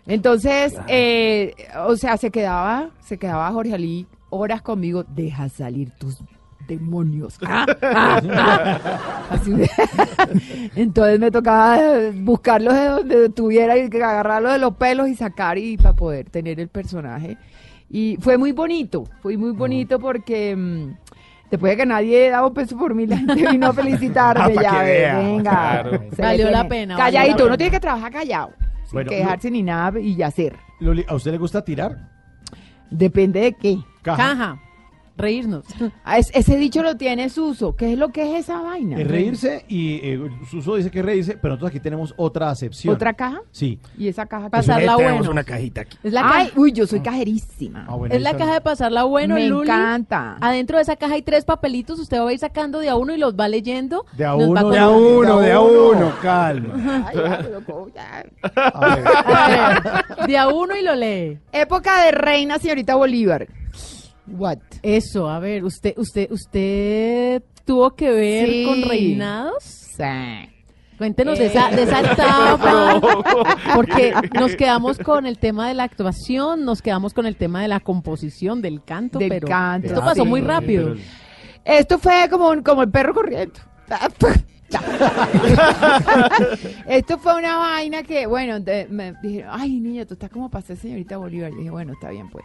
[0.06, 1.54] Entonces, eh,
[1.86, 6.24] o sea, se quedaba, se quedaba Jorge Ali horas conmigo, deja salir tus
[6.68, 7.38] demonios.
[7.46, 8.22] Ah, ah,
[9.30, 9.40] ah.
[10.76, 11.80] Entonces me tocaba
[12.16, 16.30] buscarlos de donde estuviera y que agarrarlos de los pelos y sacar y para poder
[16.30, 17.38] tener el personaje.
[17.90, 20.96] Y fue muy bonito, fue muy bonito porque mm,
[21.50, 24.54] después de que nadie daba un peso por mí, la gente vino a felicitarme.
[24.58, 25.42] Ah, ya vea, venga.
[25.52, 26.04] claro.
[26.16, 27.58] se Valió la pena, Calladito, la uno pena.
[27.58, 28.52] tiene que trabajar callado.
[28.86, 30.56] Sin Bueno, quejarse ni nada y hacer.
[30.80, 32.10] Loli, ¿a usted le gusta tirar?
[32.90, 33.78] Depende de qué.
[34.02, 34.60] Caja.
[35.18, 35.66] Reírnos.
[36.04, 37.76] Ah, es- ese dicho lo tiene Suso.
[37.76, 38.98] ¿Qué es lo que es esa vaina?
[39.00, 42.96] Es reírse y eh, Suso dice que es reírse, pero nosotros aquí tenemos otra acepción.
[42.96, 43.42] ¿Otra caja?
[43.52, 43.78] Sí.
[43.98, 45.32] Y esa caja que- Pasarla Tenemos bueno.
[45.32, 45.98] una cajita aquí.
[46.02, 47.86] Es la, Ay, caja, uy, yo soy cajerísima.
[47.88, 48.40] Ah, bueno, es ahí la está.
[48.46, 49.70] caja de pasarla bueno, Me Luli.
[49.70, 50.38] encanta.
[50.42, 52.00] Adentro de esa caja hay tres papelitos.
[52.00, 54.06] Usted va a ir sacando de a uno y los va leyendo.
[54.18, 55.20] De a Nos va uno, De a contando.
[55.20, 55.90] uno, de a uno.
[55.90, 57.04] uno, calma.
[57.08, 58.26] Ay, ya, loco, ya.
[58.56, 59.08] A ver.
[59.08, 59.48] A
[60.18, 61.38] ver, de a uno y lo lee.
[61.52, 63.48] Época de reina, señorita Bolívar.
[64.28, 64.60] What?
[64.84, 68.66] Eso, a ver, usted, usted, usted tuvo que ver Sí.
[68.66, 69.64] con reinados.
[69.64, 70.04] Sí.
[70.98, 71.48] Cuéntenos de Eh.
[71.48, 73.02] esa, de esa etapa,
[73.76, 77.68] porque nos quedamos con el tema de la actuación, nos quedamos con el tema de
[77.68, 80.30] la composición, del canto, Del pero canto, esto pasó sí.
[80.30, 80.94] muy rápido.
[81.66, 83.60] Esto fue como, un- como el perro corriendo.
[86.88, 90.66] Esto fue una vaina que, bueno, de- me dijeron, ay, niña, tú estás como para
[90.66, 91.52] ser señorita Bolívar.
[91.54, 92.44] Y dije, bueno, está bien, pues.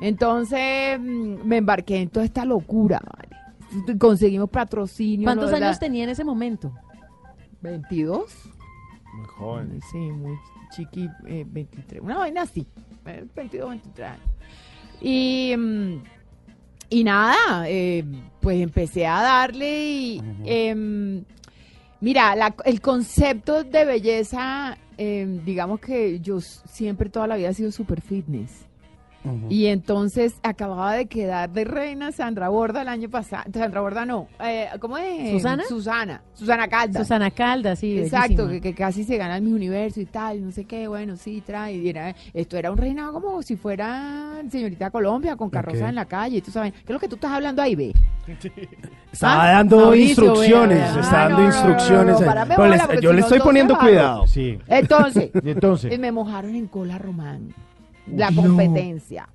[0.00, 3.96] Entonces mm, me embarqué en toda esta locura, ¿vale?
[3.98, 5.24] Conseguimos patrocinio.
[5.26, 6.72] ¿Cuántos años tenía en ese momento?
[7.60, 8.24] 22.
[9.14, 9.80] Muy joven.
[9.90, 10.36] Sí, muy
[10.74, 12.02] chiqui, eh, 23.
[12.02, 12.66] Una vaina así,
[13.06, 14.26] eh, 22, 23 años.
[15.00, 16.02] Y, mm,
[16.90, 17.36] y nada,
[17.68, 18.04] eh,
[18.40, 20.22] pues empecé a darle y...
[20.44, 21.24] em,
[22.00, 27.54] mira, la- el concepto de belleza, em, digamos que yo siempre toda la vida he
[27.54, 28.66] sido super fitness.
[29.48, 33.44] Y entonces acababa de quedar de reina Sandra Borda el año pasado.
[33.52, 34.26] Sandra Borda no.
[34.44, 35.30] Eh, ¿Cómo es?
[35.30, 35.62] ¿Susana?
[35.68, 36.22] Susana.
[36.34, 37.02] Susana Caldas.
[37.02, 37.98] Susana Caldas, sí.
[38.00, 41.16] Exacto, que, que casi se gana el mi universo y tal, no sé qué, bueno,
[41.16, 41.74] sí, trae.
[41.76, 46.04] y era- esto era un reinado como si fuera señorita Colombia con carroza en la
[46.06, 46.72] calle, tú sabes.
[46.72, 47.92] ¿Qué es lo que tú estás hablando ahí, ve?
[49.12, 51.00] Está Ah, dando Mauricio, instrucciones, vea, vea.
[51.00, 53.00] está Ah, dando instrucciones.
[53.00, 54.26] yo le estoy poniendo cuidado.
[54.26, 54.58] Sí.
[54.66, 57.54] Entonces, Y entonces, me mojaron en cola román.
[58.06, 58.42] La no.
[58.42, 59.28] competencia.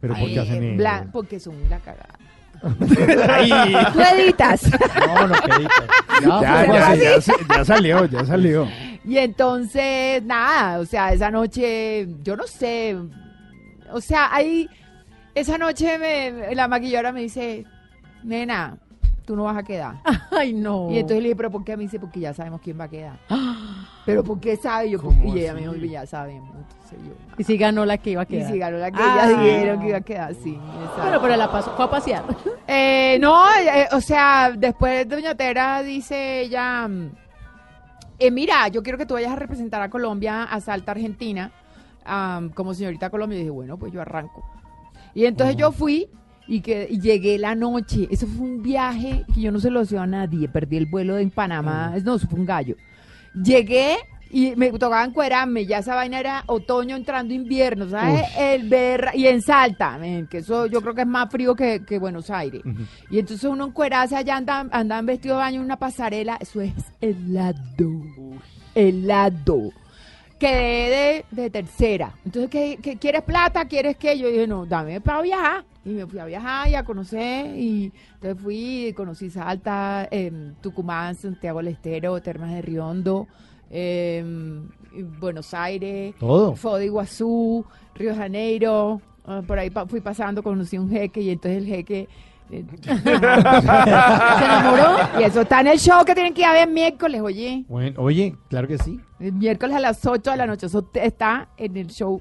[0.00, 1.04] ¿pero por qué Ay, hacen en eso?
[1.12, 2.18] porque son la cagada.
[3.92, 4.70] Tú editas.
[5.06, 5.70] No, no, querida.
[6.22, 8.68] Ya, ya, fue ya, ya se- ya salió, ya salió.
[9.04, 12.96] Y entonces, nada, o sea, esa noche, yo no sé,
[13.92, 14.68] o sea, ahí,
[15.34, 17.64] esa noche me, la maquilladora me dice,
[18.22, 18.76] nena,
[19.24, 19.96] tú no vas a quedar.
[20.30, 20.88] Ay, no.
[20.90, 21.76] Y entonces le dije, pero ¿por qué?
[21.76, 23.18] Me dice, porque ya sabemos quién va a quedar.
[24.06, 24.90] pero ¿por qué sabe?
[24.90, 25.80] Yo, ¿Cómo y ella me así?
[25.80, 26.50] dijo, ya sabemos.
[26.56, 28.52] Entonces yo, Y si ganó la que iba a y quedar.
[28.52, 29.24] si ganó la que Ah.
[29.26, 30.50] ellas dijeron que iba a quedar, sí.
[30.54, 31.02] exacto.
[31.02, 32.24] Bueno, pero la pasó, fue a pasear.
[32.68, 37.10] Eh, no, eh, o sea, después Doña Tera dice ella, mm,
[38.18, 41.50] eh, mira, yo quiero que tú vayas a representar a Colombia a Salta, Argentina.
[42.54, 43.36] como señorita Colombia.
[43.36, 44.42] Y dije, bueno, pues yo arranco.
[45.14, 46.08] Y entonces yo fui
[46.48, 48.08] y, que, y llegué la noche.
[48.10, 50.48] Eso fue un viaje que yo no se lo deseo a nadie.
[50.48, 51.92] Perdí el vuelo en Panamá.
[52.04, 52.74] No, eso fue un gallo.
[53.34, 53.96] Llegué
[54.32, 55.66] y me tocaba encuerarme.
[55.66, 58.22] Ya esa vaina era otoño entrando invierno, ¿sabes?
[58.38, 59.98] El ver y en Salta,
[60.30, 62.62] que eso yo creo que es más frío que, que Buenos Aires.
[63.10, 66.38] Y entonces uno encuerarse allá andan, andan vestido de baño en una pasarela.
[66.40, 68.00] Eso es helado.
[68.74, 69.70] Helado.
[70.38, 72.12] Quedé de, de tercera.
[72.24, 73.64] Entonces, ¿qué, qué- quieres plata?
[73.66, 74.18] ¿Quieres qué?
[74.18, 75.64] Yo dije, no, dame para viajar.
[75.84, 77.56] Y me fui a viajar y a conocer.
[77.56, 83.28] Y entonces fui y conocí Salta, em, Tucumán, Santiago del Estero, Termas de Riondo,
[83.72, 84.68] em,
[85.18, 86.54] Buenos Aires, Todo.
[86.54, 89.00] Foz de Iguazú, Río Janeiro.
[89.26, 92.08] ah, por ahí pa- fui pasando, conocí un jeque y entonces el jeque...
[92.50, 94.96] eh, ¿Se enamoró?
[95.18, 97.64] Y eso está en el show que tienen que ir a ver miércoles, oye.
[97.68, 99.00] Bueno, oye, claro que sí.
[99.18, 100.66] El miércoles a las 8 de la noche.
[100.66, 102.20] Eso está en el show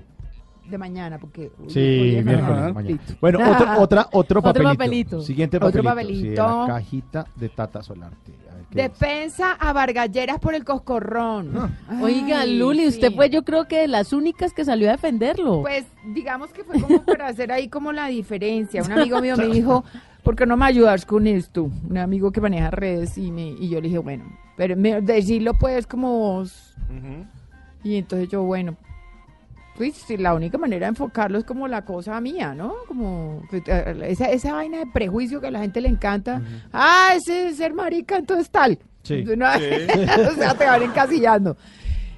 [0.71, 1.19] de mañana.
[1.19, 2.73] Porque Sí, miércoles, mañana.
[2.73, 2.81] mañana.
[2.97, 3.13] Listo.
[3.21, 4.69] Bueno, otro, otra, otro Otro papelito.
[4.69, 5.21] papelito.
[5.21, 6.19] Siguiente Otro papelito.
[6.31, 6.67] Sí, papelito.
[6.67, 8.31] la cajita de Tata Solarte.
[8.49, 8.91] A ver, ¿qué es?
[8.91, 11.51] Defensa a Vargalleras por el coscorrón.
[12.01, 13.15] Oiga, Ay, Luli, usted sí.
[13.15, 15.61] fue yo creo que de las únicas que salió a defenderlo.
[15.61, 18.81] Pues digamos que fue como para hacer ahí como la diferencia.
[18.83, 19.83] Un amigo mío me dijo,
[20.23, 21.69] ¿por qué no me ayudas con esto?
[21.89, 24.25] Un amigo que maneja redes y, me, y yo le dije, bueno,
[24.57, 26.73] pero me, decirlo pues como vos.
[27.83, 28.75] Y entonces yo, bueno,
[29.81, 32.75] pues sí, la única manera de enfocarlo es como la cosa mía, ¿no?
[32.87, 36.39] Como pues, eh, esa, esa vaina de prejuicio que a la gente le encanta.
[36.71, 38.77] Ah, ese ser marica, entonces tal.
[39.01, 39.25] Sí.
[39.27, 39.47] Entonces, no,
[40.31, 41.57] o sea, te van encasillando.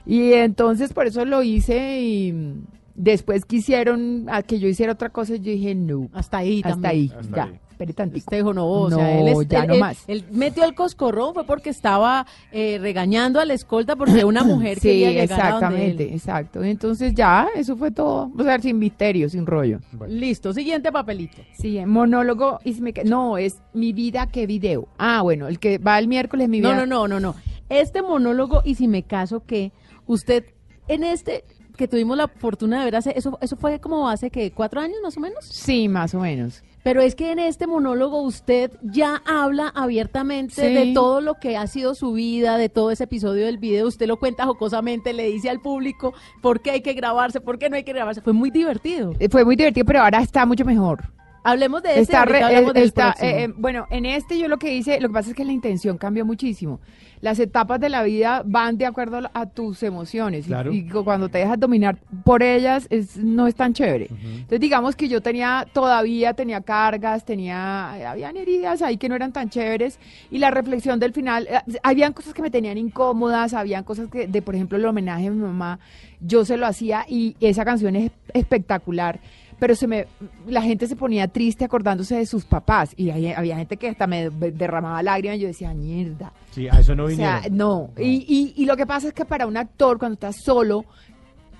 [0.05, 2.55] Y entonces por eso lo hice y
[2.95, 6.09] después quisieron a que yo hiciera otra cosa y yo dije, no.
[6.11, 6.91] Hasta ahí Hasta también.
[6.91, 7.43] ahí, Hasta ya.
[7.45, 7.59] ahí.
[7.73, 8.17] Espere.
[8.17, 10.03] Usted dijo, no, o No, sea, él, es- ya él- no él- más.
[10.07, 14.79] él metió el coscorrón fue porque estaba eh, regañando a la escolta porque una mujer
[14.79, 16.13] Sí, quería a donde exactamente, él.
[16.13, 16.63] exacto.
[16.63, 18.31] Entonces ya, eso fue todo.
[18.37, 19.79] O sea, sin misterio, sin rollo.
[20.07, 21.37] Listo, siguiente papelito.
[21.57, 22.59] Sí, monólogo.
[22.63, 24.87] Y si me no, es mi vida, qué video.
[24.97, 26.75] Ah, bueno, el que va el miércoles, mi vida.
[26.75, 27.35] No, no, no, no, no.
[27.69, 29.71] Este monólogo, y si me caso, que
[30.05, 30.45] usted
[30.87, 31.43] en este
[31.75, 34.97] que tuvimos la fortuna de ver hace, eso, eso fue como hace que cuatro años
[35.01, 35.43] más o menos.
[35.45, 36.61] Sí, más o menos.
[36.83, 40.73] Pero es que en este monólogo usted ya habla abiertamente Sí.
[40.73, 43.87] de todo lo que ha sido su vida, de todo ese episodio del video.
[43.87, 47.69] Usted lo cuenta jocosamente, le dice al público por qué hay que grabarse, por qué
[47.69, 48.21] no hay que grabarse.
[48.21, 49.13] Fue muy divertido.
[49.19, 51.03] Eh, Fue muy divertido, pero ahora está mucho mejor.
[51.43, 53.29] Hablemos de este, Está re- eh, del está, próximo.
[53.29, 55.97] eh, bueno, en este yo lo que hice, lo que pasa es que la intención
[55.97, 56.79] cambió muchísimo.
[57.19, 60.45] Las etapas de la vida van de acuerdo a, tus emociones.
[60.45, 60.73] y- Claro.
[60.73, 64.07] Y, cu- cuando te dejas dominar por ellas, es, no es tan chévere.
[64.09, 69.15] Entonces, digamos que yo tenía, todavía tenía cargas, tenía, eh, habían heridas ahí que no
[69.15, 69.99] eran tan chéveres.
[70.31, 74.27] Y la reflexión del final, eh, habían cosas que me tenían incómodas, habían cosas que,
[74.27, 75.79] de por ejemplo, el homenaje a mi mamá,
[76.19, 79.19] yo se lo hacía y esa canción es espectacular
[79.63, 80.07] pero se me
[80.45, 84.07] la gente se ponía triste acordándose de sus papás y había, había gente que hasta
[84.07, 87.41] me derramaba lágrimas y yo decía mierda Sí, a eso no o vinieron.
[87.43, 87.89] sea no.
[87.97, 90.83] Y, y, y lo que pasa es que para un actor cuando estás solo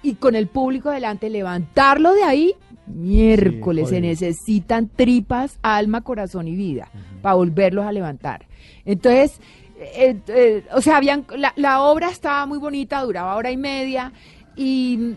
[0.02, 2.54] y con el público delante levantarlo de ahí
[2.88, 6.90] miércoles se necesitan tripas alma corazón y vida
[7.22, 8.48] para volverlos a levantar.
[8.84, 9.40] Entonces
[9.80, 14.12] eh, eh, o sea habían la, la obra estaba muy bonita duraba hora y media
[14.58, 15.14] y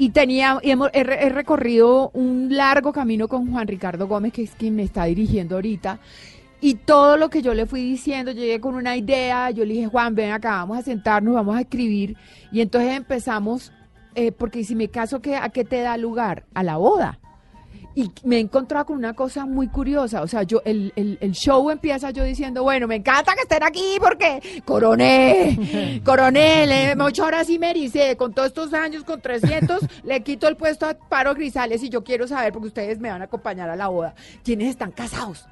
[0.00, 4.32] y tenía y hemos, he, re- he recorrido un largo camino con Juan Ricardo Gómez,
[4.32, 6.00] que es quien me está dirigiendo ahorita.
[6.62, 9.86] Y todo lo que yo le fui diciendo, llegué con una idea, yo le dije,
[9.88, 12.16] Juan, ven acá, vamos a sentarnos, vamos a escribir.
[12.50, 13.72] Y entonces empezamos,
[14.14, 16.44] eh, porque si me caso, ¿qué, ¿a qué te da lugar?
[16.54, 17.19] A la boda.
[18.00, 20.22] Y me he encontrado con una cosa muy curiosa.
[20.22, 23.62] O sea, yo el, el, el show empieza yo diciendo, bueno, me encanta que estén
[23.62, 28.16] aquí porque coroné, coronel, eh, ocho horas y me ericé.
[28.16, 32.02] Con todos estos años, con 300, le quito el puesto a Paro Grisales y yo
[32.02, 35.44] quiero saber, porque ustedes me van a acompañar a la boda, quiénes están casados.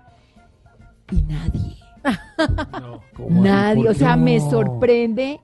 [1.10, 1.76] Y nadie.
[3.28, 5.40] Nadie, ¿Por o sea, me sorprende.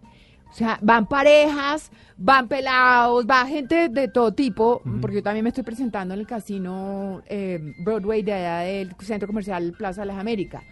[0.55, 5.49] O sea, van parejas, van pelados, va gente de todo tipo, porque yo también me
[5.49, 10.17] estoy presentando en el casino eh, Broadway de allá del Centro Comercial Plaza de las
[10.17, 10.63] Américas.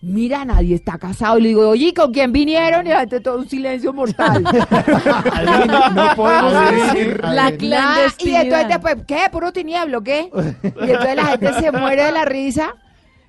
[0.00, 1.36] Mira, nadie está casado.
[1.36, 2.86] Y le digo, oye, ¿y ¿con quién vinieron?
[2.86, 4.42] Y la gente todo un silencio mortal.
[5.94, 7.20] no podemos decir.
[7.22, 9.26] La Y entonces después, ¿qué?
[9.30, 10.30] ¿Puro tinieblo, qué?
[10.62, 12.74] Y entonces la gente se muere de la risa.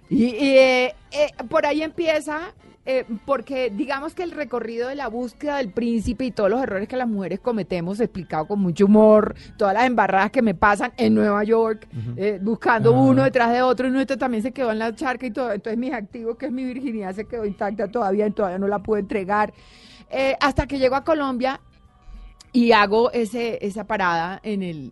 [0.10, 2.54] Y, y, eh, eh, por ahí empieza,
[2.86, 6.88] eh, porque digamos que el recorrido de la búsqueda del príncipe y todos los errores
[6.88, 11.14] que las mujeres cometemos, explicado con mucho humor, todas las embarradas que me pasan en
[11.14, 14.96] Nueva York, eh, buscando uno detrás de otro, y nuestro también se quedó en la
[14.96, 15.52] charca y todo.
[15.52, 18.80] Entonces mis activos, que es mi virginidad, se quedó intacta todavía y todavía no la
[18.80, 19.54] puedo entregar.
[20.10, 21.62] Eh, hasta que llego a Colombia
[22.52, 24.92] y hago ese, esa parada en el,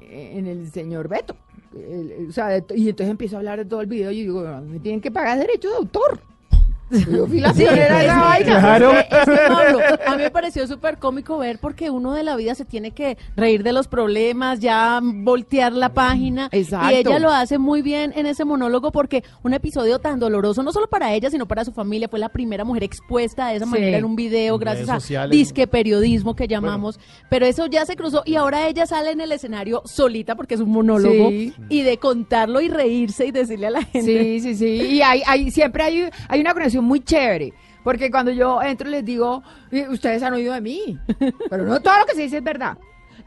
[0.00, 1.36] en el señor Beto.
[1.74, 4.44] El- o sea, de- y entonces empiezo a hablar de todo el video y digo,
[4.62, 6.20] me tienen que pagar derechos de autor.
[6.90, 8.60] Yo fui la Sí, pionera de es- esa vaina.
[8.60, 8.90] Claro.
[8.92, 12.22] es que- es que, Pablo, a mí me pareció súper cómico ver porque uno de
[12.22, 16.48] la vida se tiene que reír de los problemas, ya voltear la página.
[16.52, 16.90] Exacto.
[16.92, 20.72] Y ella lo hace muy bien en ese monólogo porque un episodio tan doloroso, no
[20.72, 23.70] solo para ella, sino para su familia, fue la primera mujer expuesta de esa Sí.
[23.70, 25.30] manera en un video, En gracias redes a sociales.
[25.36, 27.00] disque periodismo que llamamos.
[27.30, 30.60] Pero eso ya se cruzó y ahora ella sale en el escenario solita porque es
[30.60, 31.52] un monólogo Sí.
[31.68, 34.22] y de contarlo y reírse y decirle a la gente.
[34.22, 34.66] Sí, sí, sí.
[34.96, 37.52] Y hay, hay, siempre hay, hay una conexión muy chévere.
[37.82, 40.98] Porque cuando yo entro les digo, "Eh, ustedes han oído de mí.
[41.50, 42.78] Pero no todo lo que se dice es verdad.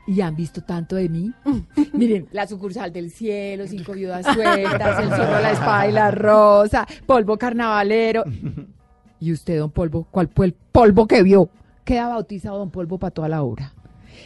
[0.07, 1.31] Y han visto tanto de mí.
[1.93, 6.87] Miren, la sucursal del cielo, cinco viudas sueltas, el zorro, la espada y la rosa,
[7.05, 8.23] polvo carnavalero.
[9.19, 10.07] ¿Y usted, don Polvo?
[10.11, 11.49] ¿Cuál fue el polvo que vio?
[11.83, 13.73] Queda bautizado don Polvo para toda la obra.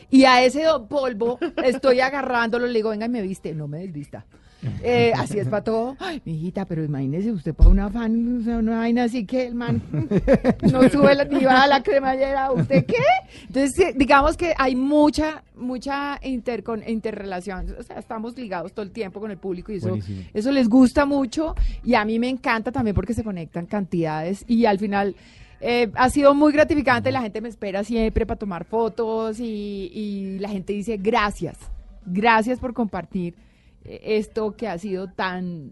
[0.10, 3.54] Y a ese don Polvo estoy agarrándolo, le digo, venga y me viste.
[3.54, 4.26] No me desvista.
[4.84, 5.96] Eh, así es para todo.
[6.00, 9.82] Ay, mi hijita, pero imagínese usted para una fan, una vaina así que el man
[10.72, 12.52] no sube la, ni baja la cremallera.
[12.52, 12.96] ¿Usted qué?
[13.48, 17.76] Entonces, digamos que hay mucha, mucha intercon- interrelación.
[17.80, 20.22] O sea, estamos ligados todo el tiempo con el público y eso, Buenísimo.
[20.34, 21.56] eso les gusta mucho.
[21.84, 25.16] Y a mí me encanta también porque se conectan cantidades y al final.
[25.60, 30.40] eh, ha sido muy gratificante, la gente me espera siempre para tomar fotos y, y
[30.40, 31.56] la gente dice gracias,
[32.06, 33.36] gracias por compartir
[33.86, 35.72] esto que ha sido tan,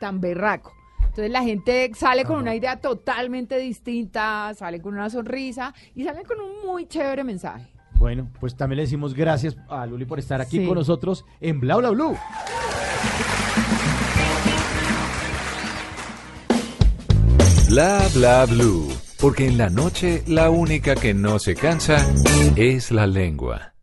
[0.00, 0.72] tan berraco.
[1.00, 6.22] Entonces la gente sale con una idea totalmente distinta, sale con una sonrisa y sale
[6.22, 7.66] con un muy chévere mensaje.
[7.96, 10.66] Bueno, pues también le decimos gracias a Luli por estar aquí Sí.
[10.66, 12.16] con nosotros en Bla Bla Blue.
[17.68, 18.88] Bla bla blue,
[19.20, 22.04] porque en la noche la única que no se cansa
[22.56, 23.74] es la lengua.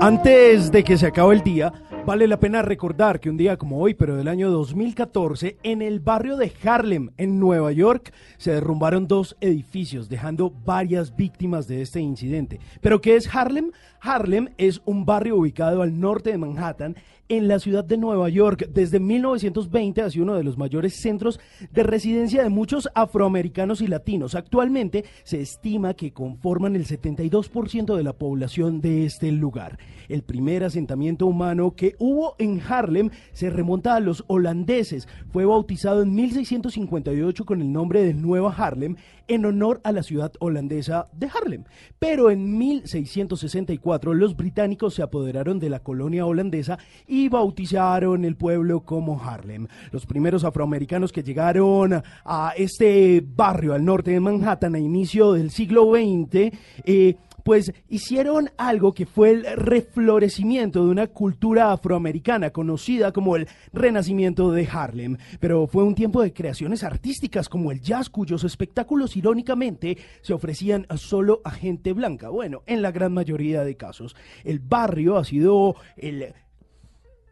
[0.00, 1.72] Antes de que se acabe el día,
[2.06, 5.98] vale la pena recordar que un día como hoy, pero del año 2014, en el
[5.98, 11.98] barrio de Harlem, en Nueva York, se derrumbaron dos edificios, dejando varias víctimas de este
[11.98, 12.60] incidente.
[12.80, 13.72] ¿Pero qué es Harlem?
[14.00, 16.94] Harlem es un barrio ubicado al norte de Manhattan,
[17.28, 18.68] en la ciudad de Nueva York.
[18.72, 21.38] Desde 1920 ha sido uno de los mayores centros
[21.70, 24.34] de residencia de muchos afroamericanos y latinos.
[24.34, 29.78] Actualmente se estima que conforman el 72% de la población de este lugar.
[30.08, 35.06] El primer asentamiento humano que hubo en Harlem se remonta a los holandeses.
[35.30, 38.96] Fue bautizado en 1658 con el nombre de Nueva Harlem
[39.28, 41.64] en honor a la ciudad holandesa de Harlem.
[41.98, 48.82] Pero en 1664 los británicos se apoderaron de la colonia holandesa y bautizaron el pueblo
[48.84, 49.66] como Harlem.
[49.90, 55.50] Los primeros afroamericanos que llegaron a este barrio al norte de Manhattan a inicio del
[55.50, 57.16] siglo XX, eh,
[57.48, 64.52] pues hicieron algo que fue el reflorecimiento de una cultura afroamericana conocida como el renacimiento
[64.52, 65.16] de Harlem.
[65.40, 70.86] Pero fue un tiempo de creaciones artísticas como el jazz, cuyos espectáculos irónicamente se ofrecían
[70.96, 72.28] solo a gente blanca.
[72.28, 74.14] Bueno, en la gran mayoría de casos.
[74.44, 76.34] El barrio ha sido el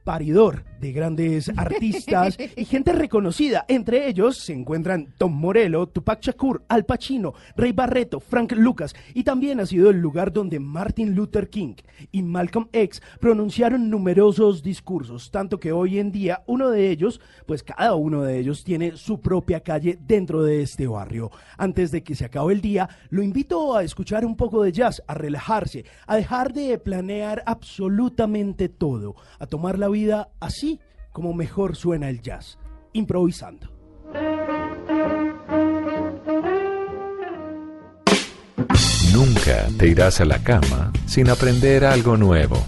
[0.07, 3.65] paridor de grandes artistas y gente reconocida.
[3.67, 9.25] Entre ellos se encuentran Tom Morello, Tupac Shakur, Al Pacino, Ray Barreto, Frank Lucas y
[9.25, 11.75] también ha sido el lugar donde Martin Luther King
[12.13, 17.65] y Malcolm X pronunciaron numerosos discursos, tanto que hoy en día uno de ellos, pues
[17.65, 21.33] cada uno de ellos tiene su propia calle dentro de este barrio.
[21.59, 25.03] Antes de que se acabe el día, lo invito a escuchar un poco de jazz,
[25.09, 29.96] a relajarse, a dejar de planear absolutamente todo, a tomar la vida
[30.41, 30.81] así
[31.13, 32.59] como mejor suena el jazz,
[32.93, 33.73] improvisando.
[39.13, 42.59] Nunca te irás a la cama sin aprender algo nuevo.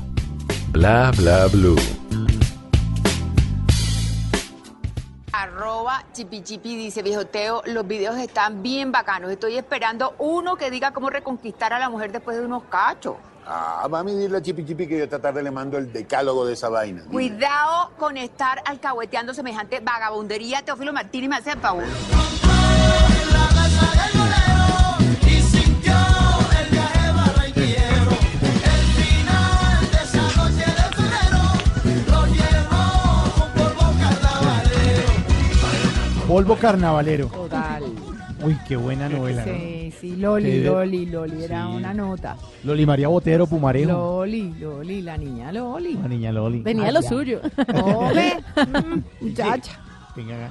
[0.72, 1.76] Bla bla blue.
[5.99, 9.30] Arroba chipichipi dice, viejo Teo, los videos están bien bacanos.
[9.30, 13.16] Estoy esperando uno que diga cómo reconquistar a la mujer después de unos cachos.
[13.46, 16.53] Ah, mami, dile a Chipi Chipi que yo esta tarde le mando el decálogo de
[16.53, 17.03] esa vaina.
[17.11, 20.62] Cuidado con estar alcahueteando semejante vagabundería.
[20.62, 21.84] Teófilo Martínez me hace el favor.
[36.29, 37.26] Polvo carnavalero.
[37.29, 37.83] Total.
[38.45, 39.45] Uy, qué buena novela.
[39.47, 39.53] ¿no?
[39.53, 41.72] Sí, sí, Loli, Loli, Loli, era Sí.
[41.76, 42.37] una nota.
[42.64, 43.91] Loli María Botero, Pumarejo.
[43.91, 45.95] Loli, Loli, la niña Loli.
[45.95, 46.61] La niña Loli.
[46.61, 47.09] Tenía Ay, lo ya.
[47.09, 47.41] suyo.
[47.83, 49.81] Hombre, mm, muchacha.
[50.14, 50.51] Venga,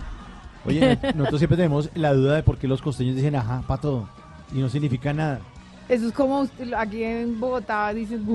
[0.65, 4.09] Oye, nosotros siempre tenemos la duda de por qué los costeños dicen ajá para todo
[4.53, 5.39] y no significa nada.
[5.88, 8.25] Eso es como usted- aquí en Bogotá dicen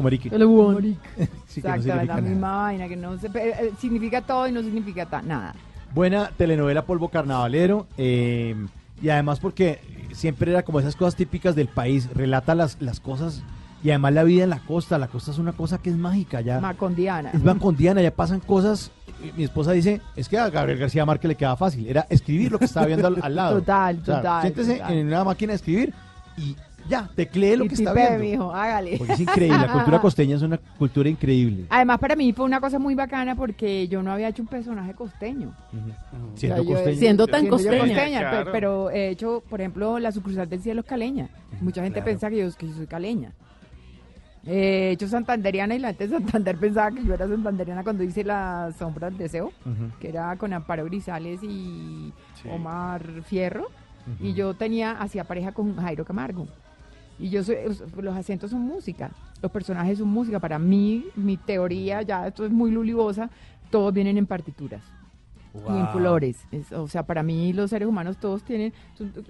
[0.00, 0.28] marique.
[0.34, 0.82] El huevón.
[0.82, 2.20] Sí, no Exacto, significa la nada.
[2.22, 5.54] misma vaina que no se, eh, eh, significa todo y no significa nada.
[5.94, 7.86] Buena telenovela Polvo Carnavalero.
[7.96, 8.54] eh,
[9.02, 9.80] y además porque
[10.12, 12.08] siempre era como esas cosas típicas del país.
[12.14, 13.42] Relata las, las cosas.
[13.82, 14.98] Y además la vida en la costa.
[14.98, 16.60] La costa es una cosa que es mágica ya.
[16.60, 17.30] Macondiana.
[17.34, 18.90] Es macondiana, ya pasan cosas.
[19.36, 21.86] Mi esposa dice, es que a Gabriel García Márquez le queda fácil.
[21.86, 23.54] Era escribir lo que estaba viendo al, al lado.
[23.60, 24.92] Total, O sea, total, Siéntese total.
[24.94, 25.94] en una máquina de escribir
[26.36, 26.56] y
[26.88, 28.18] ya, teclee lo Y que está viendo.
[28.18, 28.98] mijo, hágale.
[28.98, 31.66] Porque es increíble, la cultura costeña es una cultura increíble.
[31.70, 34.94] Además, para mí fue una cosa muy bacana porque yo no había hecho un personaje
[34.94, 35.54] costeño.
[36.34, 36.98] Siendo O sea, yo- costeño.
[36.98, 37.78] Siendo tan costeña.
[37.78, 38.52] costeña, Claro.
[38.52, 41.28] pero he hecho, por ejemplo, la sucursal del cielo es caleña.
[41.60, 42.06] Mucha gente Claro.
[42.06, 43.32] piensa que yo, que yo soy caleña.
[44.46, 48.22] He hecho santanderiana y la gente de Santander pensaba que yo era santanderiana cuando hice
[48.24, 49.52] la sombra del deseo,
[49.98, 52.12] que era con Amparo Grisales y
[52.42, 52.48] Sí.
[52.50, 53.68] Omar Fierro.
[54.20, 56.46] Y yo tenía, hacía pareja con Jairo Camargo.
[57.18, 57.56] Y yo soy,
[58.00, 59.10] los acentos son música,
[59.40, 60.40] los personajes son música.
[60.40, 63.30] Para mí, mi teoría, ya esto es muy lulibosa,
[63.70, 64.82] todos vienen en partituras
[65.54, 66.44] y en colores.
[66.50, 68.72] Es- o sea, para mí los seres humanos todos tienen,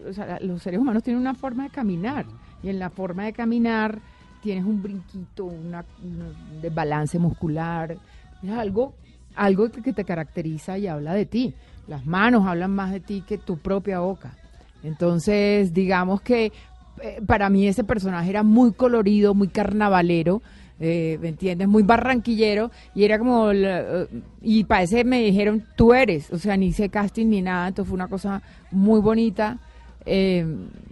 [0.08, 2.24] o sea, los seres humanos tienen una forma de caminar
[2.62, 3.98] y en la forma de caminar
[4.42, 7.96] tienes un brinquito, una, un desbalance muscular,
[8.42, 8.94] es algo,
[9.36, 11.54] algo que te caracteriza y habla de ti.
[11.86, 14.34] Las manos hablan más de ti que tu propia boca.
[14.82, 16.52] Entonces, digamos que
[17.00, 20.42] eh, para mí ese personaje era muy colorido, muy carnavalero,
[20.80, 21.68] eh, ¿me entiendes?
[21.68, 24.08] Muy barranquillero y era como, eh,
[24.42, 27.88] y para ese me dijeron, tú eres, o sea, ni hice casting ni nada, entonces
[27.88, 29.58] fue una cosa muy bonita,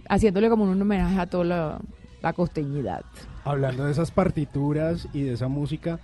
[0.09, 1.79] haciéndole como un homenaje a toda
[2.21, 3.03] la costeñidad.
[3.43, 5.99] Hablando de esas partituras y de esa música,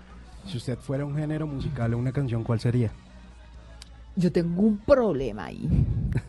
[0.45, 2.91] si usted fuera un género musical o una canción, ¿cuál sería?
[4.20, 5.65] Yo tengo un problema ahí,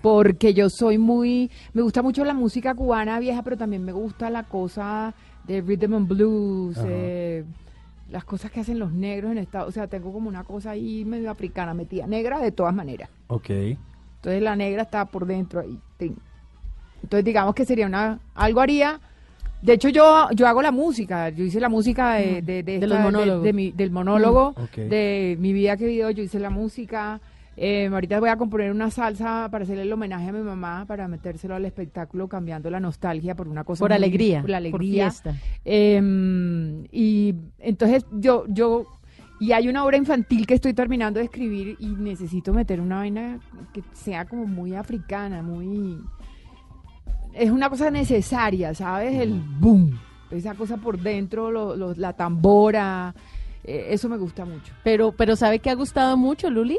[0.01, 4.30] porque yo soy muy, me gusta mucho la música cubana vieja, pero también me gusta
[4.30, 5.12] la cosa
[5.45, 7.45] de rhythm and blues, eh,
[8.09, 11.05] las cosas que hacen los negros en Estados, o sea, tengo como una cosa ahí
[11.05, 13.11] medio africana metida, negra de todas maneras.
[13.26, 13.51] Ok.
[13.51, 15.76] Entonces la negra está por dentro ahí.
[17.03, 19.01] Entonces digamos que sería una, algo haría.
[19.62, 22.86] De hecho yo, yo hago la música, yo hice la música de, de, de De
[22.86, 23.43] los esta- monólogos.
[23.43, 24.76] de mi- del monólogo, Mm, ok.
[24.88, 27.20] de mi vida que vivido, yo hice la música.
[27.62, 31.06] Eh, ahorita voy a componer una salsa para hacerle el homenaje a mi mamá, para
[31.08, 34.80] metérselo al espectáculo, cambiando la nostalgia por una cosa Por muy- alegría, por la por
[34.80, 35.11] alegría.
[35.11, 35.34] fiesta.
[35.66, 38.86] Eh, y entonces yo, yo,
[39.40, 43.38] y hay una obra infantil que estoy terminando de escribir y necesito meter una vaina
[43.74, 45.98] que sea como muy africana, muy...
[47.34, 49.20] Es una cosa necesaria, ¿sabes?
[49.20, 49.98] El boom,
[50.30, 53.14] esa cosa por dentro, lo- lo- la tambora,
[53.64, 54.72] eh, eso me gusta mucho.
[54.82, 56.78] Pero, pero ¿sabe que ha gustado mucho, Luli?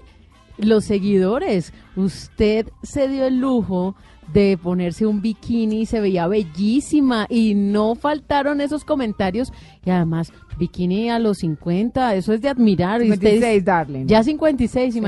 [0.58, 1.74] Los seguidores.
[1.95, 3.95] Usted se dio el lujo
[4.34, 9.52] de ponerse un bikini, se veía bellísima y no faltaron esos comentarios.
[9.86, 13.02] Y además, bikini a los 50, eso es de admirar.
[13.04, 14.06] Y usted- 56, darling.
[14.06, 15.02] Ya 56, Sí.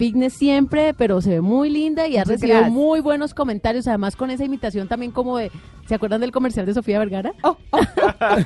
[0.00, 2.72] Fitness siempre, pero se ve muy linda y ha Muchas recibido gracias.
[2.74, 3.86] muy buenos comentarios.
[3.86, 5.50] Además, con esa imitación también como de...
[5.86, 7.34] ¿Se acuerdan del comercial de Sofía Vergara?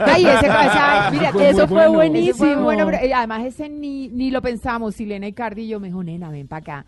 [0.01, 1.93] Ay, ese, esa- mira, Fue eso fue bueno.
[1.93, 2.31] buenísimo.
[2.31, 2.99] Ese fue bueno, bueno.
[2.99, 4.97] pero, eh, además ese ni, ni lo pensamos.
[4.97, 6.87] Silena y yo me dijo, nena, ven para acá.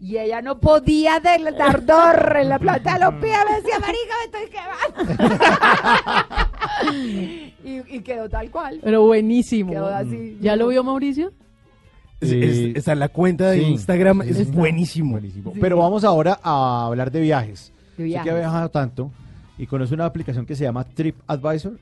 [0.00, 3.36] Y ella no podía del ardor en la planta de los pies.
[3.48, 5.34] Me decía, marica, me estoy quemando.
[7.64, 8.78] y, y quedó tal cual.
[8.82, 9.72] Pero buenísimo.
[9.72, 10.38] Quedó así.
[10.40, 11.32] ¿Ya lo vio Mauricio?
[12.30, 13.64] Es- es- está en la cuenta de Sí.
[13.66, 15.12] Instagram, es buenísimo.
[15.12, 15.52] Buenísimo.
[15.60, 17.72] Pero vamos ahora a hablar de viajes.
[17.96, 19.10] De Usted que ha viajado tanto
[19.58, 21.78] y conoce una aplicación que se llama TripAdvisor.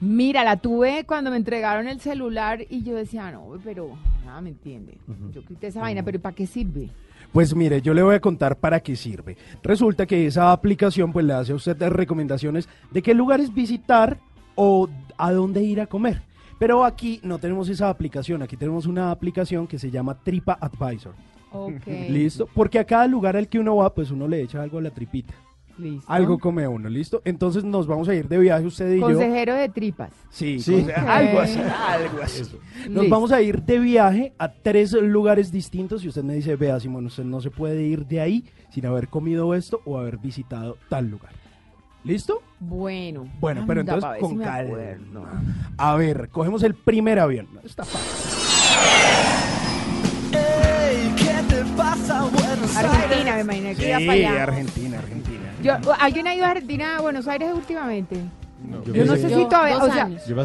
[0.00, 3.90] Mira, la tuve cuando me entregaron el celular y yo decía, no, pero
[4.24, 4.94] nada, me entiende.
[5.34, 6.88] Yo quité esa vaina, pero ¿para qué sirve?
[7.32, 9.36] Pues mire, yo le voy a contar para qué sirve.
[9.62, 14.18] Resulta que esa aplicación pues le hace a usted recomendaciones de qué lugares visitar
[14.54, 14.88] o
[15.18, 16.22] a dónde ir a comer.
[16.58, 21.14] Pero aquí no tenemos esa aplicación, aquí tenemos una aplicación que se llama Tripa Advisor.
[21.52, 21.86] Ok.
[22.08, 22.48] ¿Listo?
[22.52, 24.90] Porque a cada lugar al que uno va, pues uno le echa algo a la
[24.90, 25.34] tripita.
[25.78, 26.10] Listo.
[26.12, 27.22] Algo come uno, ¿listo?
[27.24, 29.06] Entonces nos vamos a ir de viaje usted y yo.
[29.06, 30.10] Consejero de tripas.
[30.28, 30.84] Sí, Sí.
[30.96, 32.42] algo así, algo así.
[32.90, 33.08] Nos Listo.
[33.08, 37.06] vamos a ir de viaje a tres lugares distintos y usted me dice, vea Simón,
[37.06, 41.08] usted no se puede ir de ahí sin haber comido esto o haber visitado tal
[41.08, 41.30] lugar.
[42.04, 42.42] ¿Listo?
[42.60, 43.28] Bueno.
[43.40, 44.76] Bueno, pero entonces pa' con si calma.
[45.76, 47.48] A ver, cogemos el primer avión.
[47.52, 49.28] No, Está fácil.
[52.76, 54.42] Argentina, me imaginé que iba para Sí, allá.
[54.42, 55.52] Argentina, Argentina.
[55.62, 58.16] Yo, ¿Alguien ha ido a Argentina, a Buenos Aires últimamente?
[58.84, 60.04] Yo Yo no sé si todavía, dos o sea,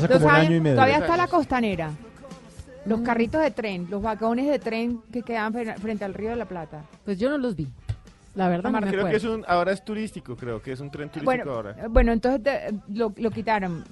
[0.10, 0.76] como un año y medio.
[0.76, 1.92] Todavía está la costanera.
[2.86, 6.36] Los carritos de tren, los vagones de tren que quedan fre- frente al Río de
[6.36, 6.82] la Plata.
[7.06, 7.68] Pues yo no los vi.
[8.36, 9.10] La verdad no me Creo acuerdo.
[9.10, 11.76] que es un, ahora es turístico, creo que es un tren turístico Bueno, ahora.
[11.90, 13.84] bueno, entonces te- lo, lo quitaron.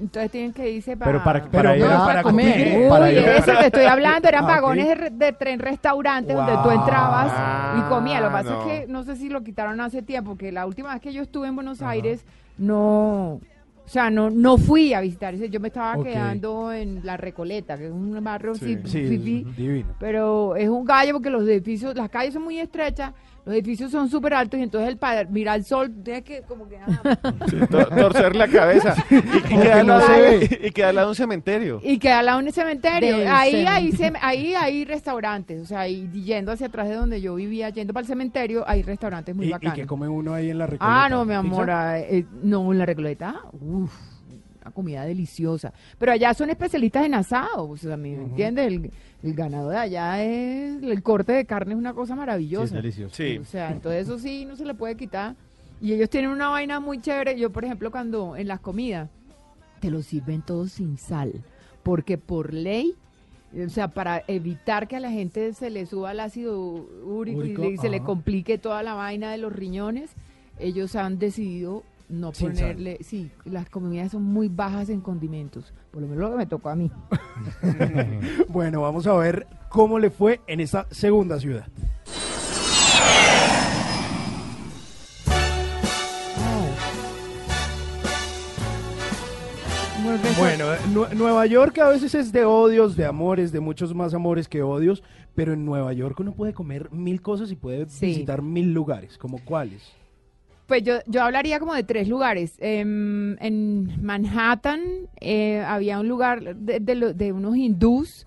[0.00, 1.10] Entonces tienen que irse para...
[1.12, 2.52] Pero para, para ir no, para comer.
[2.52, 2.82] comer.
[2.82, 6.52] Uy, para eso te estoy hablando, eran Ah, vagones de, re- de tren restaurantes donde
[6.62, 8.20] tú entrabas y comías.
[8.20, 8.60] Lo que pasa no.
[8.60, 11.22] es que no sé si lo quitaron hace tiempo, porque la última vez que yo
[11.22, 12.24] estuve en Buenos Aires
[12.58, 13.40] no, o
[13.86, 15.34] sea, no, no fui a visitar.
[15.34, 18.78] ese- Yo me estaba quedando en La Recoleta, que es un barrio Sí.
[18.84, 19.94] Sí, divino.
[19.98, 23.12] pero es un gallo porque los edificios, las calles son muy estrechas,
[23.44, 26.68] los edificios son súper altos y entonces el para mirar el sol tiene que como
[26.68, 27.16] que ah,
[27.48, 30.60] Sí, torcer la cabeza y, queda que al no lado se de- ve.
[30.64, 31.80] y queda al lado de un cementerio.
[31.82, 33.18] Y queda al lado de un cementerio.
[33.18, 33.70] Del ahí, cementerio.
[33.74, 35.62] ahí, se- ahí hay restaurantes.
[35.62, 38.82] O sea, y yendo hacia atrás de donde yo vivía, yendo para el cementerio, hay
[38.82, 39.74] restaurantes muy ¿Y, y bacanos.
[39.76, 41.04] que come uno ahí en la Recoleta?
[41.04, 41.66] ah, no, mi amor.
[41.66, 41.90] ¿Pizza?
[41.92, 43.40] ah, eh, no, en la Recoleta.
[43.52, 43.92] Uf,
[44.68, 45.72] una comida deliciosa.
[45.98, 47.68] Pero allá son especialistas en asado.
[47.68, 48.66] O sea, ¿me entiendes?
[48.68, 48.90] El,
[49.22, 50.82] el ganado de allá es.
[50.82, 52.64] El corte de carne es una cosa Sí, maravillosa.
[52.64, 53.14] es delicioso.
[53.14, 53.38] Sí.
[53.38, 55.34] O sea, entonces eso sí no se le puede quitar.
[55.80, 57.38] Y ellos tienen una vaina muy chévere.
[57.38, 59.08] Yo, por ejemplo, cuando en las comidas
[59.80, 61.32] te lo sirven todo sin sal,
[61.84, 62.94] porque por ley,
[63.54, 66.60] eh, o sea, para evitar que a la gente se le suba el ácido
[67.04, 70.10] úrico, y se le complique toda la vaina de los riñones,
[70.58, 76.02] ellos han decidido no Sin ponerle, sí, las comidas son muy bajas en condimentos, por
[76.02, 76.90] lo menos lo que me tocó a mí.
[78.48, 81.66] Bueno, vamos a ver cómo le fue en esta segunda ciudad.
[90.38, 94.46] Bueno, Nue- Nueva York a veces es de odios, de amores, de muchos más amores
[94.48, 95.02] que odios,
[95.34, 98.06] pero en Nueva York uno puede comer mil cosas y puede Sí.
[98.06, 99.82] visitar mil lugares, como cuáles.
[100.68, 102.54] Pues yo, yo hablaría como de tres lugares.
[102.58, 104.80] Em, en Manhattan
[105.20, 108.26] eh, había un lugar de, de lo- de unos hindús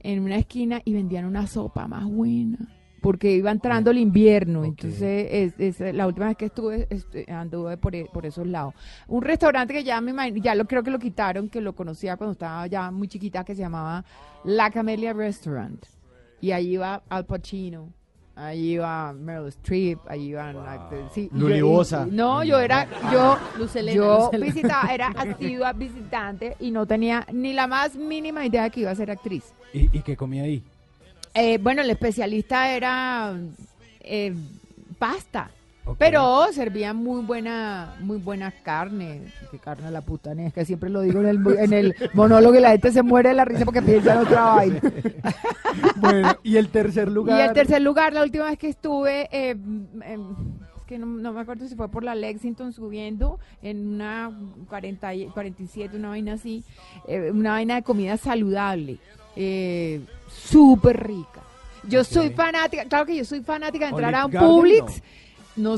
[0.00, 2.56] en una esquina y vendían una sopa más buena.
[3.00, 6.86] Porque iba entrando el invierno, entonces es, es- la última vez que estuve
[7.26, 8.74] anduve por, e- por esos lados.
[9.08, 12.16] Un restaurante que ya me imagino- ya lo creo que lo quitaron, que lo conocía
[12.16, 14.04] cuando estaba ya muy chiquita, que se llamaba
[14.44, 15.84] La Camellia Restaurant.
[16.40, 17.88] Y allí iba Al Pacino,
[18.36, 22.06] allí iba Meryl Streep, allí iban actores- sí, y Luli yo- y- Boza.
[22.08, 27.26] y- No, yo era, yo, Luz Helena, yo visitaba, era asidua visitante y no tenía
[27.32, 29.52] ni la más mínima idea de que iba a ser actriz.
[29.72, 30.62] ¿Y, y qué comía ahí?
[31.34, 33.34] Eh, bueno, el especialista era
[34.00, 34.34] eh,
[34.98, 35.50] pasta.
[35.98, 39.22] Pero servían muy buena, muy buena carne.
[39.50, 42.54] Qué carne a la puta, es que siempre lo digo en el, en el monólogo
[42.54, 44.80] y la gente se muere de la risa porque piensa en otra vaina.
[45.96, 47.38] Bueno, y el tercer lugar.
[47.38, 51.32] Y el tercer lugar, la última vez que estuve, eh, em, es que no, no
[51.32, 54.30] me acuerdo si fue por la Lexington subiendo en una
[54.68, 56.62] 40, y- 47, una vaina así,
[57.08, 58.98] eh, una vaina de comida saludable,
[59.34, 61.40] eh, súper rica.
[61.88, 64.96] Yo soy fanática, claro que yo soy fanática de entrar a un Olive Garden, Publix,
[64.98, 65.02] no.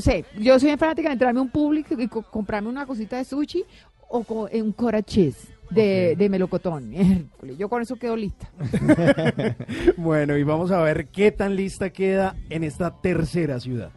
[0.01, 3.25] Sé, yo soy fanática de entrarme a un Publix y co- comprarme una cosita de
[3.25, 3.63] sushi
[4.09, 6.91] o co- un cora cheese de, de melocotón.
[7.57, 8.49] Yo con eso quedo lista.
[9.97, 13.89] Bueno, y vamos a ver qué tan lista queda en esta tercera ciudad.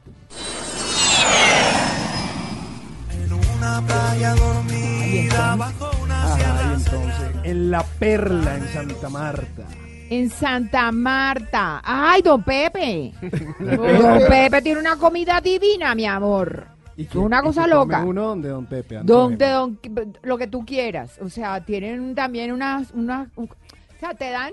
[6.10, 9.64] Ajá, y entonces, en La Perla, en Santa Marta.
[10.10, 11.80] En Santa Marta.
[11.84, 13.12] ¡Ay, don Pepe!
[13.60, 16.66] don Pepe tiene una comida divina, mi amor.
[16.96, 18.04] ¿Y Es una cosa qué loca.
[18.04, 18.96] uno donde Don Pepe?
[18.98, 19.20] Antonio?
[19.38, 19.78] Donde don,
[20.22, 21.18] lo que tú quieras.
[21.22, 24.52] O sea, tienen también unas, unas, un- o sea, te dan,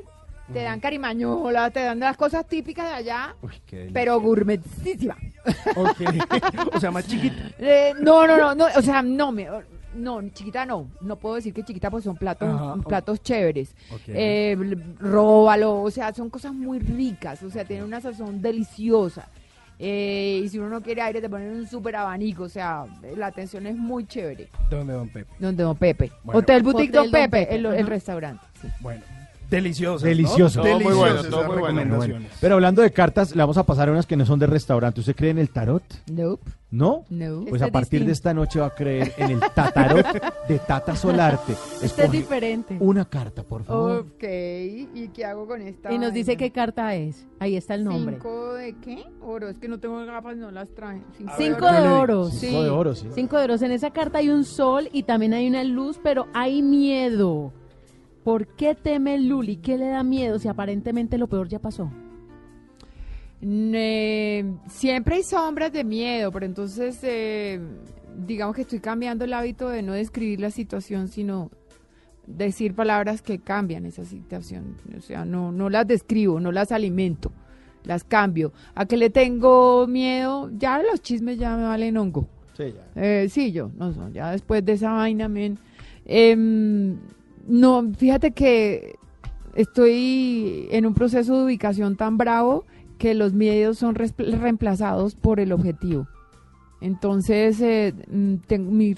[0.54, 5.16] te dan carimañola, te dan las cosas típicas de allá, Uy, qué pero gourmetísima.
[5.76, 6.02] Ok.
[6.76, 7.36] o sea, más chiquita.
[7.58, 9.48] Eh, no, no, no, no, o sea, no me,
[9.96, 13.76] no, chiquita no, no puedo decir que chiquita pues son platos, Ajá, platos chéveres.
[13.92, 14.02] Ok.
[14.08, 14.58] Eh,
[15.00, 19.28] róbalo, o sea, son cosas muy ricas, o sea, tienen una sazón deliciosa.
[19.78, 22.86] Eh, y si uno no quiere aire, te ponen un súper abanico, o sea,
[23.18, 24.50] la atención es muy chévere.
[24.70, 25.30] Donde Don Pepe.
[25.38, 26.12] Donde Don Pepe.
[26.24, 26.40] Bueno.
[26.40, 28.46] Hotel Boutique Hotel Don Don Pepe, Pepe, el, el restaurante.
[28.62, 28.68] sí.
[28.80, 29.02] Bueno,
[29.56, 30.04] deliciosas.
[30.04, 30.10] ¿no?
[30.10, 30.62] Delicioso.
[30.62, 31.80] Todo muy bueno, Deliciosas todo esas muy bueno.
[31.82, 32.32] recomendaciones.
[32.42, 35.00] Pero hablando de cartas, le vamos a pasar a unas que no son de restaurante.
[35.00, 35.84] ¿Usted cree en el tarot?
[36.12, 37.06] Nope, ¿No?
[37.10, 37.42] no.
[37.42, 40.06] Pues Este a es partir de esta noche va a creer en el tatarot
[40.48, 41.54] de Tata Solarte.
[41.82, 42.78] Este es diferente.
[42.80, 44.00] una carta, por favor.
[44.00, 45.92] Ok, ¿y qué hago con esta?
[45.94, 47.26] Y nos dice qué carta es.
[47.40, 48.16] Ahí está el nombre.
[48.16, 49.06] ¿Cinco de qué?
[49.22, 51.02] Oro, es que no tengo gafas, no las traje.
[51.18, 52.00] Cinco, Cinco de digo.
[52.00, 52.34] oros.
[52.34, 53.08] Cinco de oro, sí.
[53.14, 53.62] Cinco de oros.
[53.62, 57.54] En esa carta hay un sol y también hay una luz, pero hay miedo.
[58.26, 59.58] ¿Por qué teme Luli?
[59.58, 61.92] ¿Qué le da miedo si aparentemente lo peor ya pasó?
[63.40, 67.60] Siempre hay sombras de miedo, pero entonces eh,
[68.18, 71.52] digamos que estoy cambiando el hábito de no describir la situación, sino
[72.26, 74.76] decir palabras que cambian esa situación.
[74.98, 77.32] O sea, no, no las describo, no las alimento,
[77.84, 78.54] las cambio.
[78.74, 80.50] ¿A que le tengo miedo?
[80.58, 82.28] Ya los chismes ya me valen hongo.
[82.58, 83.02] Sí, ya.
[83.04, 85.60] Eh, sí, yo, no, ya después de esa vaina, men,
[86.06, 86.98] em,
[87.48, 88.96] no, fíjate que
[89.56, 92.66] estoy en un proceso de ubicación tan bravo
[92.98, 96.08] que los miedos son reemplazados por el objetivo.
[96.82, 98.36] Entonces, eh, mm,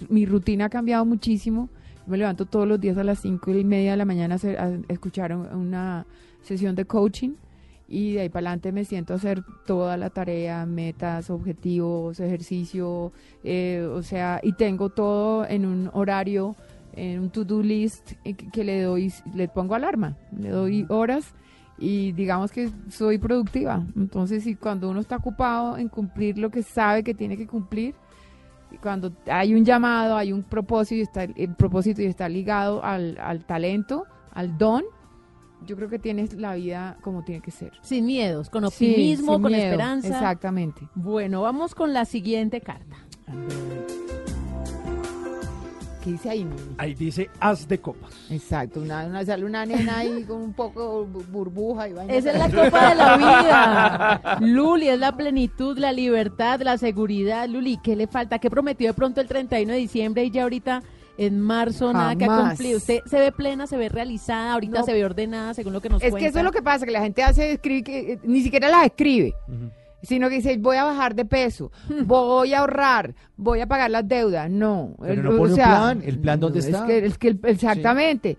[0.10, 1.70] mi, rutina ha cambiado muchísimo.
[2.06, 4.72] Me levanto todos los días a las cinco y media de la mañana a, a
[4.88, 6.06] escuchar un- una
[6.42, 7.32] sesión de coaching
[7.90, 13.12] y de ahí para adelante me siento a hacer toda la tarea, metas, objetivos, ejercicio,
[13.44, 16.56] eh, o sea, y tengo todo en un horario,
[16.98, 21.34] en un to-do list eh, que, le doy, le pongo alarma, le doy horas
[21.78, 23.86] y digamos que soy productiva.
[23.96, 27.96] Entonces, si cuando uno está ocupado en cumplir lo que sabe que tiene que cumplir,
[28.72, 32.84] y cuando hay un llamado, hay un propósito y está, el propósito y está ligado
[32.84, 34.84] al, al talento, al don,
[35.66, 37.72] yo creo que tienes la vida como tiene que ser.
[37.82, 40.08] Sin miedos, con Sí, optimismo, sin con miedo, esperanza.
[40.08, 40.90] Exactamente.
[40.96, 42.98] Bueno, vamos con la siguiente carta.
[46.08, 46.48] ¿Qué dice ahí?
[46.78, 48.14] Ahí dice as de copas.
[48.30, 52.14] Exacto, una, una, sale una nena ahí con un poco bu- burbuja y vaina.
[52.14, 54.38] Esa es la copa de la vida.
[54.40, 57.50] Luli, es la plenitud, la libertad, la seguridad.
[57.50, 58.40] Luli, ¿qué le falta?
[58.40, 60.82] ¿Qué prometió de pronto el 31 de diciembre y ya ahorita
[61.18, 62.78] en marzo nada que ha cumplido?
[62.78, 64.86] Usted se ve plena, se ve realizada, ahorita No.
[64.86, 66.20] se ve ordenada según lo que nos Es cuenta.
[66.26, 68.70] que eso es lo que pasa, que la gente hace, escribe, que, eh, ni siquiera
[68.70, 69.34] las escribe,
[70.04, 71.72] sino que dice, voy a bajar de peso,
[72.06, 74.50] voy a ahorrar, voy a pagar las deudas.
[74.50, 74.96] No.
[75.02, 76.86] Pero el- no o pone un sea, plan, ¿el plan dónde es está?
[76.86, 78.38] que- es que el- exactamente.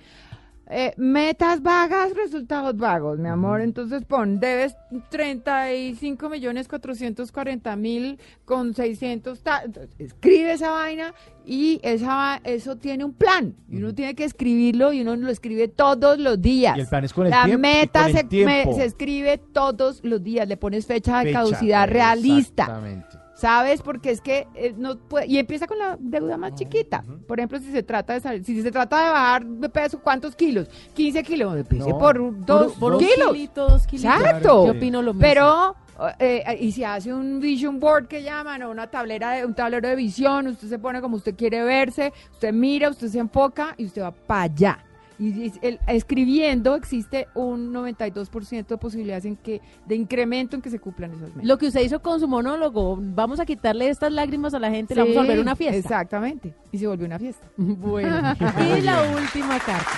[0.71, 3.63] Eh, metas vagas, resultados vagos, mi amor.
[3.63, 4.77] Entonces pon, debes
[5.09, 9.41] 35 millones 440 mil con 600.
[9.41, 9.63] ta-
[9.99, 11.15] Escribe esa vaina
[11.47, 13.55] y esa, eso tiene un plan.
[13.71, 16.77] Y uno tiene que escribirlo y uno lo escribe todos los días.
[16.77, 19.39] Y el plan es con el La tiempo, meta con el se, me- se escribe
[19.39, 20.47] todos los días.
[20.49, 22.65] Le pones fecha de Fecha, caducidad realista.
[22.65, 23.17] Exactamente.
[23.39, 23.83] ¿Sabes?
[23.83, 27.05] Porque es que eh, no puede, y empieza con la deuda más chiquita.
[27.29, 30.35] Por ejemplo, si se trata de salir- si se trata de bajar de peso, ¿cuántos
[30.35, 30.69] kilos?
[30.95, 33.33] 15 kilos, empiece No, por por- dos por un kilos.
[33.33, 34.13] kilito, dos kilitos.
[34.13, 34.67] Exacto.
[34.67, 35.21] Yo opino lo mismo.
[35.21, 35.77] Pero
[36.19, 39.55] eh, eh, y si hace un vision board que llaman o una tablera de un
[39.55, 43.73] tablero de visión, usted se pone como usted quiere verse, usted mira, usted se enfoca
[43.77, 44.85] y usted va para allá.
[45.21, 50.79] Y el- escribiendo existe un 92% de posibilidades en que de incremento en que se
[50.79, 51.45] cumplan esas metas.
[51.45, 54.95] Lo que usted hizo con su monólogo, vamos a quitarle estas lágrimas a la gente,
[54.95, 55.77] le vamos a volver Sí, una fiesta.
[55.77, 56.55] Exactamente.
[56.71, 57.47] Y se volvió una fiesta.
[57.57, 58.17] Bueno,
[58.79, 59.91] y la última carta.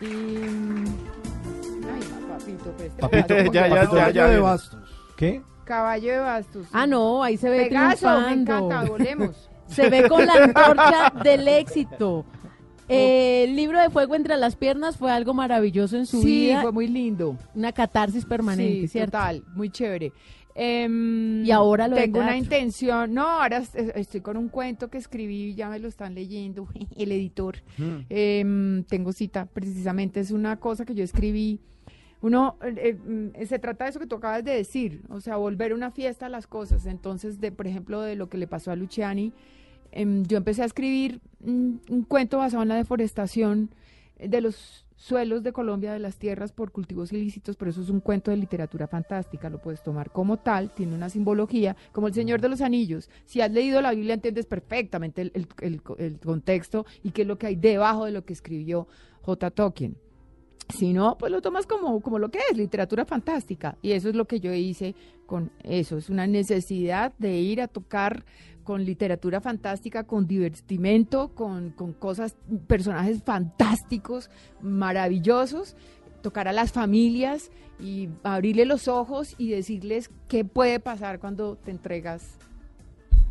[0.00, 0.06] Y...
[0.06, 4.80] Ay, papito, pues, Papito, ¿qué ya, ya, ya, ya, de bastos.
[5.16, 5.40] ¿Qué?
[5.64, 6.66] Caballo de bastos.
[6.72, 8.56] Ah, no, ahí se ve Pegaso, me triunfando.
[8.68, 9.48] encanta, volemos.
[9.68, 12.26] Se ve con la antorcha del éxito.
[12.94, 16.62] Eh, el libro de fuego entre las piernas fue algo maravilloso en su Sí, vida.
[16.62, 17.36] fue muy lindo.
[17.54, 19.12] Una catarsis permanente, sí, ¿cierto?
[19.18, 20.12] total, muy chévere.
[20.54, 24.90] Em, Y ahora lo tengo una intención, no, ahora es- es- estoy con un cuento
[24.90, 27.56] que escribí, ya me lo están leyendo, el editor.
[28.10, 31.58] Em, tengo cita, precisamente es una cosa que yo escribí.
[32.20, 32.96] Uno, eh,
[33.34, 36.26] eh, se trata de eso que tú acabas de decir, o sea, volver una fiesta
[36.26, 36.86] a las cosas.
[36.86, 39.32] Entonces, de, por ejemplo, de lo que le pasó a Luciani,
[39.92, 43.70] em, yo empecé a escribir un cuento basado en la deforestación
[44.18, 47.98] de los suelos de Colombia, de las tierras por cultivos ilícitos, pero eso es un
[47.98, 52.40] cuento de literatura fantástica, lo puedes tomar como tal, tiene una simbología, como el Señor
[52.40, 53.10] de los Anillos.
[53.24, 57.28] Si has leído la Biblia entiendes perfectamente el, el- el- el contexto y qué es
[57.28, 58.86] lo que hay debajo de lo que escribió
[59.22, 59.50] J.
[59.50, 59.96] Tolkien.
[60.68, 63.76] Si no, pues lo tomas como, como lo que es, literatura fantástica.
[63.82, 64.94] Y eso es lo que yo hice
[65.26, 65.98] con eso.
[65.98, 68.24] Es una necesidad de ir a tocar
[68.62, 72.36] con literatura fantástica, con divertimento, con, con cosas,
[72.66, 75.76] personajes fantásticos, maravillosos,
[76.22, 77.50] tocar a las familias
[77.80, 82.36] y abrirle los ojos y decirles qué puede pasar cuando te entregas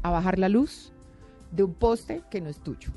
[0.04, 0.92] a bajar la luz
[1.52, 2.92] de un poste que no es tuyo.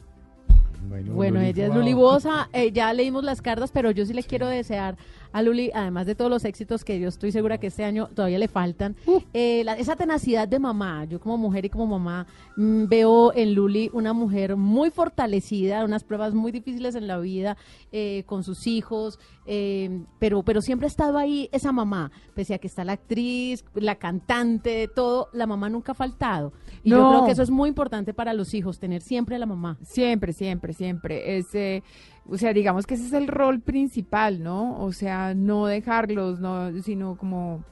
[0.89, 4.47] Bueno, ella es Luli Bosa, eh, ya leímos las cartas, pero yo sí le quiero
[4.49, 4.97] desear
[5.35, 8.39] a Luli, además de todos los éxitos que yo estoy segura que este año todavía
[8.39, 8.95] le faltan,
[9.33, 11.05] eh, la- esa tenacidad de mamá.
[11.07, 12.27] Yo como mujer y como mamá
[12.57, 17.57] mm, veo en Luli una mujer muy fortalecida, unas pruebas muy difíciles en la vida
[17.91, 22.59] eh, con sus hijos, eh, pero, pero siempre ha estado ahí esa mamá, pese a
[22.59, 26.53] que está la actriz, la cantante, todo, la mamá nunca ha faltado.
[26.85, 27.09] Y yo No.
[27.11, 29.79] creo que eso es muy importante para los hijos, tener siempre a la mamá.
[29.83, 31.39] Siempre, siempre, siempre.
[31.39, 31.83] Ese,
[32.27, 34.81] o sea, digamos que ese es el rol principal, ¿no?
[34.81, 37.65] O sea, no dejarlos, no, sino como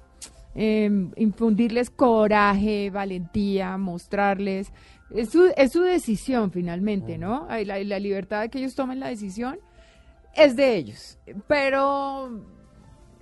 [0.54, 4.72] em, infundirles coraje, valentía, mostrarles
[5.10, 7.48] Es su, es su decisión finalmente, ¿no?
[7.64, 9.58] La libertad de que ellos tomen la decisión
[10.34, 11.18] es de ellos.
[11.46, 12.42] Pero,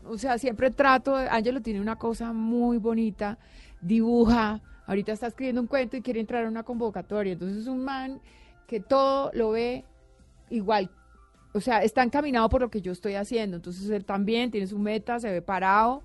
[0.04, 3.38] o sea, siempre trato, Ángelo tiene una cosa muy bonita,
[3.80, 7.34] dibuja, ahorita está escribiendo un cuento y quiere entrar a una convocatoria.
[7.34, 8.20] Entonces es un man
[8.66, 9.84] que todo lo ve
[10.50, 10.90] igual.
[11.52, 13.56] O sea, está encaminado por lo que yo estoy haciendo.
[13.56, 16.02] Entonces él también tiene su meta, se ve parado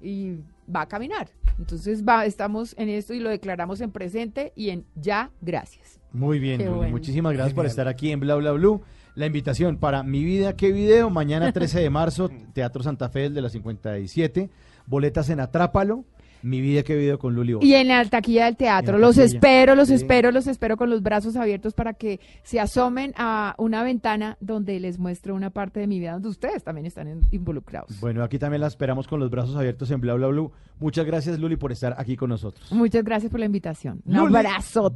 [0.00, 0.36] y
[0.74, 1.28] va a caminar.
[1.58, 6.00] Entonces va, estamos en esto y lo declaramos en presente y en ya, gracias.
[6.12, 6.90] Muy bien, bueno.
[6.90, 8.82] Muchísimas gracias por estar aquí en Bla Bla Blue.
[9.14, 11.08] La invitación para Mi Vida, ¿qué video?
[11.08, 14.50] Mañana 13 de marzo, Teatro Santa Fe, el de la 57.
[14.86, 16.04] Boletas en Atrápalo.
[16.46, 17.18] Mi Vida, ¿qué video?
[17.18, 17.56] Con Luli.
[17.60, 18.98] Y en la taquilla del teatro.
[18.98, 19.36] Los taquilla.
[19.36, 19.94] espero, los Sí.
[19.94, 24.78] espero, los espero con los brazos abiertos para que se asomen a una ventana donde
[24.78, 27.98] les muestro una parte de mi vida donde ustedes también están involucrados.
[28.00, 30.52] Bueno, aquí también la esperamos con los brazos abiertos en Bla Bla Blue.
[30.78, 32.70] Muchas gracias, Luli, por estar aquí con nosotros.
[32.70, 34.02] Muchas gracias por la invitación.
[34.06, 34.92] Un abrazo.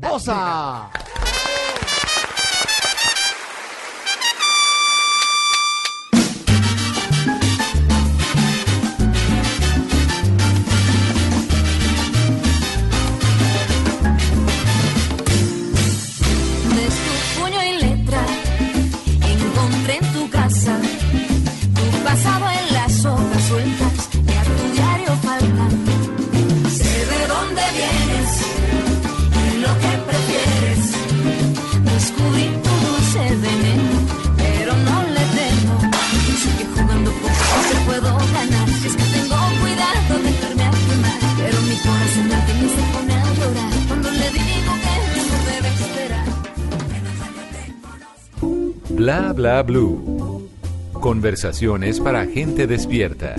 [49.03, 50.47] Bla bla blue.
[50.93, 53.35] Conversaciones para gente despierta.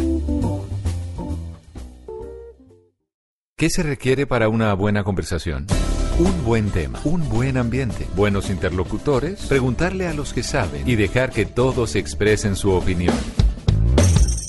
[3.55, 5.68] ¿Qué se requiere para una buena conversación?
[6.18, 11.30] Un buen tema, un buen ambiente, buenos interlocutores, preguntarle a los que saben y dejar
[11.30, 13.14] que todos expresen su opinión.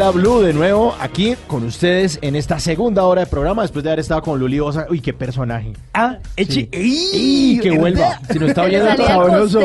[0.00, 3.90] Bla Blue de nuevo aquí con ustedes en esta segunda hora de programa después de
[3.90, 4.86] haber estado con Luli Bosa.
[4.88, 5.74] Uy, qué personaje.
[5.92, 6.42] Ah, Sí.
[6.42, 7.10] eche- ¡Ey!
[7.12, 8.18] ¡Ey, que vuelva!
[8.32, 9.60] Si no está oyendo sabroso.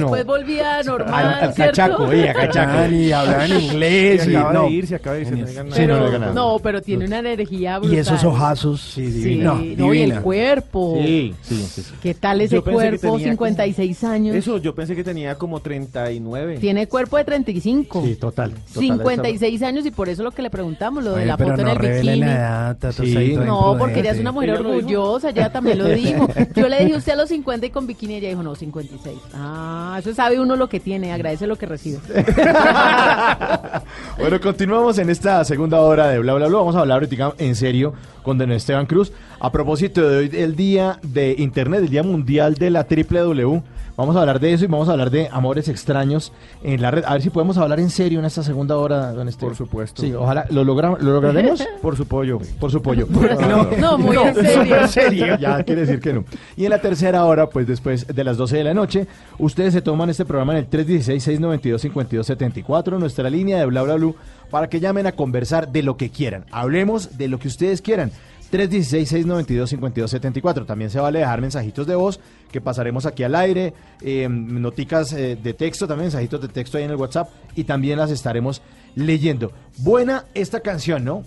[0.00, 0.32] Después No.
[0.32, 1.72] volvía normal, Al, al ¿cierto?
[1.72, 2.92] cachaco, ey, a cachaco.
[2.94, 4.26] Y hablaban inglés.
[4.28, 4.62] Y- acaba no.
[4.64, 5.28] de ir, se acaba de ir.
[5.28, 5.76] se no digan nada.
[5.80, 6.32] Sí, no Pero, le gana.
[6.32, 7.96] no, pero tiene una energía brutal.
[7.96, 8.80] Y esos ojazos.
[8.80, 9.44] Sí, Sí, divina.
[9.44, 10.20] no, No, y el divina.
[10.22, 10.98] cuerpo.
[11.02, 11.82] Sí, sí, sí.
[11.82, 11.94] sí.
[12.02, 13.12] ¿Qué tal ese cuerpo?
[13.14, 14.36] tenía 56 años.
[14.36, 16.58] Eso, yo pensé que tenía como 39.
[16.58, 18.02] Tiene cuerpo de 35.
[18.04, 18.50] Sí, total.
[18.52, 18.62] total.
[18.80, 21.62] 56 años y por eso lo que le preguntamos, lo de Oye, la pero foto
[21.62, 22.16] no en el bikini.
[22.20, 23.34] la edad, Sí.
[23.44, 26.28] No, porque ella es una mujer orgullosa, ella también lo dijo.
[26.54, 29.16] Yo le dije usted a los 50 y con bikini, ella dijo, no, 56.
[29.34, 31.98] Ah, eso sabe uno lo que tiene, agradece lo que recibe.
[34.18, 36.58] bueno, continuamos en esta segunda hora de Bla Bla Bla.
[36.58, 39.12] Vamos a hablar ahorita en serio con don Esteban Cruz.
[39.40, 43.62] A propósito de hoy, el día de Internet, el día mundial de la triple W.
[43.96, 46.32] Vamos a hablar de eso y vamos a hablar de amores extraños
[46.64, 47.04] en la red.
[47.06, 49.50] A ver si podemos hablar en serio en esta segunda hora, don Esteban.
[49.50, 50.02] Por supuesto.
[50.02, 50.46] Sí, ojalá.
[50.50, 51.64] ¿Lo, logra- ¿lo lograremos?
[51.82, 52.40] Por su pollo.
[52.58, 53.06] Por su pollo.
[53.78, 54.76] No, muy en serio.
[54.80, 55.38] en serio.
[55.38, 56.24] Ya quiere decir que no.
[56.56, 59.06] Y en la tercera hora, pues después de las 12 de la noche,
[59.38, 64.16] ustedes se toman este programa en el 316-692-5274, nuestra línea de bla bla blue,
[64.50, 66.44] para que llamen a conversar de lo que quieran.
[66.50, 68.10] Hablemos de lo que ustedes quieran.
[68.52, 70.66] 316-692-5274.
[70.66, 72.20] También se vale dejar mensajitos de voz
[72.50, 76.84] que pasaremos aquí al aire, eh, noticas eh, de texto, también mensajitos de texto ahí
[76.84, 78.62] en el WhatsApp y también las estaremos
[78.94, 79.52] leyendo.
[79.78, 81.24] Buena esta canción, ¿no?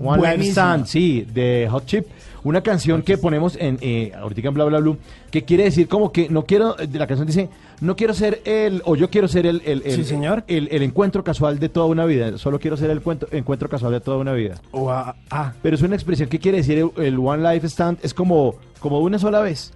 [0.00, 0.50] One Night.
[0.50, 2.06] Stand, sí, de Hot Chip.
[2.42, 4.98] Una canción que ponemos en, eh, ahorita en Bla Bla Blue,
[5.30, 7.48] que quiere decir como que no quiero, de la canción dice,
[7.80, 10.44] no quiero ser el, o yo quiero ser el, el, el- Sí, señor.
[10.48, 13.92] el, el encuentro casual de toda una vida, solo quiero ser el cuento- encuentro casual
[13.92, 14.54] de toda una vida.
[14.72, 18.14] O a- ah, Pero es una expresión que quiere decir el, One Life Stand, es
[18.14, 19.72] como, como una sola vez.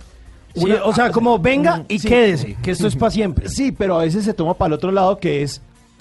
[0.54, 2.08] sí, Una- o sea, como venga y Sí.
[2.08, 3.48] quédese, que esto es para siempre.
[3.48, 5.60] Sí, pero a veces se toma para el otro lado que es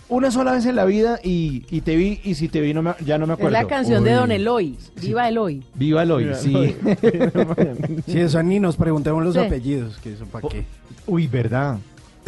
[0.10, 2.82] una sola vez en la vida y, y te vi y si te vi no
[2.82, 3.58] me- ya no me Es acuerdo.
[3.62, 4.14] la canción de.
[4.14, 4.76] Don Eloy.
[5.02, 5.64] Viva Eloy.
[5.76, 6.56] Viva el hoy, Viva el sí.
[6.56, 6.76] hoy.
[8.08, 9.40] Sí, eso ni nos preguntemos los Sí.
[9.42, 10.64] apellidos, que eso para qué.
[11.06, 11.78] Uy, verdad.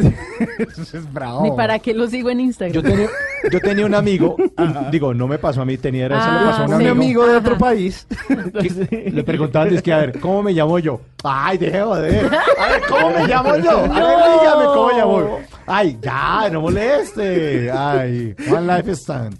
[0.58, 1.42] Eso es bravo.
[1.42, 2.72] Ni para qué lo sigo en Instagram.
[2.72, 3.06] Yo tenía,
[3.52, 4.34] yo tenía un amigo,
[4.90, 6.74] digo, no me pasó a mí, tenía, era, eso le Ah, pasó a un un
[6.80, 6.92] amigo.
[6.92, 8.06] amigo de otro país.
[8.26, 11.02] que le preguntaban, es que, a ver, ¿cómo me llamo yo?
[11.22, 12.24] Ay, deje de joder.
[12.58, 13.70] A ver, ¿cómo me llamo yo?
[13.70, 14.40] A ver, No.
[14.40, 15.38] dígame cómo me llamo.
[15.72, 17.70] Ay, ya, no moleste.
[17.70, 19.38] Ay, One Life Stand.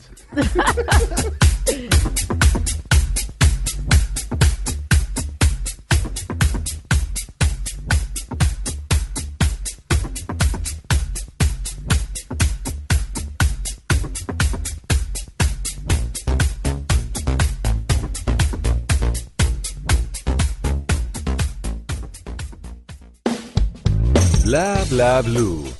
[24.44, 25.79] Bla bla blue.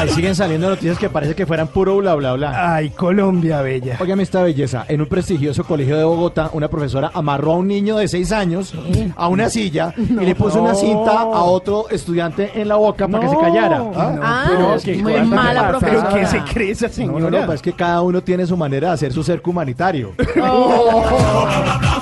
[0.00, 2.74] Ay, siguen saliendo noticias que parece que fueran puro bla bla bla.
[2.76, 3.96] Ay, Colombia bella.
[3.98, 4.84] Óigame esta belleza.
[4.86, 8.72] En un prestigioso colegio de Bogotá, una profesora amarró a un niño de seis años
[9.16, 13.24] a una silla y le puso una cinta a otro estudiante en la boca para
[13.24, 13.82] que se callara.
[13.96, 16.10] Ah, pero es qué muy mala profesora.
[16.12, 17.18] Pero ¿qué se cree esa señora?
[17.30, 20.12] no, no, es que cada uno tiene su manera de hacer su cerco humanitario.
[20.16, 20.44] Miren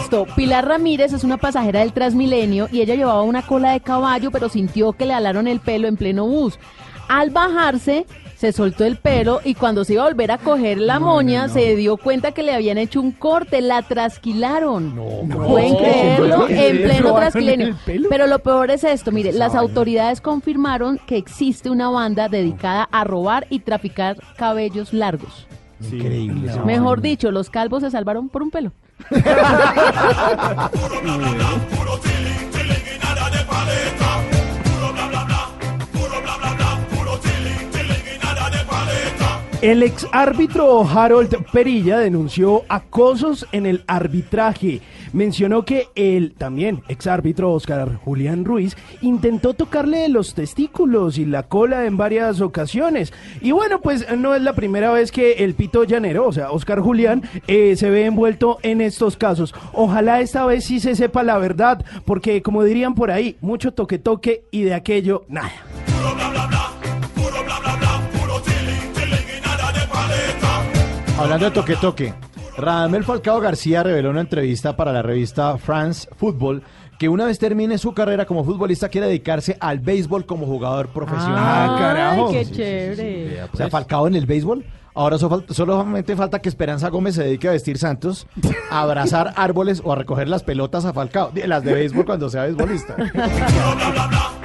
[0.00, 4.30] esto, Pilar Ramírez es una pasajera del Transmilenio y ella llevaba una cola de caballo,
[4.30, 6.58] pero sintió que le alaron el pelo en pleno bus.
[7.08, 10.98] Al bajarse, se soltó el pelo y cuando se iba a volver a coger la
[11.00, 14.94] moña, se dio cuenta que le habían hecho un corte, la trasquilaron.
[15.28, 16.46] ¿Pueden creerlo?
[16.46, 17.14] ¿Qué En pleno
[17.84, 18.08] pelo?
[18.08, 23.04] Pero lo peor es esto, mire, las autoridades confirmaron que existe una banda dedicada a
[23.04, 25.46] robar y traficar cabellos largos.
[25.80, 26.52] Increíble.
[26.64, 28.72] Mejor dicho, los calvos se salvaron por un pelo.
[39.62, 44.80] El ex árbitro Harold Perilla denunció acosos en el arbitraje.
[45.12, 51.42] Mencionó que el también ex árbitro Oscar Julián Ruiz intentó tocarle los testículos y la
[51.42, 53.12] cola en varias ocasiones.
[53.42, 56.80] Y bueno, pues no es la primera vez que el pito llanero, o sea, Oscar
[56.80, 59.54] Julián, eh, se ve envuelto en estos casos.
[59.74, 63.98] Ojalá esta vez sí se sepa la verdad, porque como dirían por ahí, mucho toque
[63.98, 65.52] toque y de aquello nada.
[71.20, 72.14] Hablando de toque toque,
[72.56, 76.62] Radamel Falcao García reveló en una entrevista para la revista France Football
[76.98, 81.36] que una vez termine su carrera como futbolista quiere dedicarse al béisbol como jugador profesional.
[81.38, 82.30] Ah, carajo.
[82.30, 83.42] qué Sí, sí, chévere.
[83.52, 84.64] O sea, Falcao en el béisbol.
[84.94, 88.26] Ahora solamente falta que Esperanza Gómez se dedique a vestir santos,
[88.70, 92.44] a abrazar árboles o a recoger las pelotas a Falcao, las de béisbol cuando sea
[92.44, 92.96] beisbolista.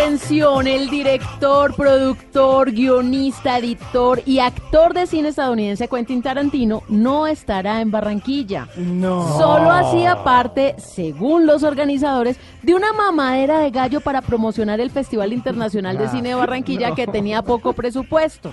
[0.00, 7.80] Atención, el director, productor, guionista, editor y actor de cine estadounidense Quentin Tarantino no estará
[7.80, 8.68] en Barranquilla.
[8.76, 9.26] No.
[9.36, 15.32] Solo hacía parte, según los organizadores, de una mamadera de gallo para promocionar el Festival
[15.32, 16.94] Internacional de Cine de Barranquilla No.
[16.94, 18.52] que tenía poco presupuesto.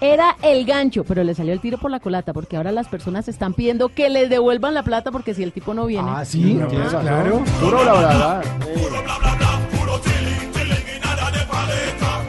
[0.00, 3.26] Era el gancho, pero le salió el tiro por la culata porque ahora las personas
[3.28, 6.08] están pidiendo que les devuelvan la plata porque si el tipo no viene.
[6.10, 7.02] Ah, sí, No, razón.
[7.02, 7.42] claro.
[7.60, 8.42] Puro bla, bla, bla.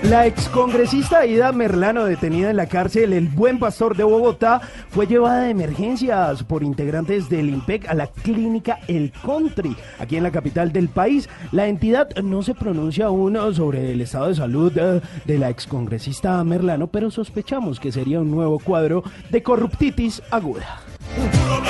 [0.09, 5.41] La excongresista Ida Merlano, detenida en la cárcel El Buen Pastor de Bogotá, fue llevada
[5.41, 10.71] de emergencias por integrantes del IMPEC a la clínica El Country, aquí en la capital
[10.71, 11.27] del país.
[11.51, 16.43] La entidad no se pronuncia aún sobre el estado de salud eh, de la excongresista
[16.43, 20.81] Merlano, pero sospechamos que sería un nuevo cuadro de corruptitis aguda.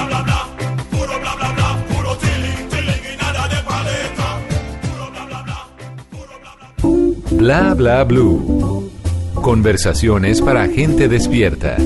[0.09, 0.54] Bla bla
[8.07, 8.91] blue.
[9.35, 11.77] Conversaciones para gente despierta.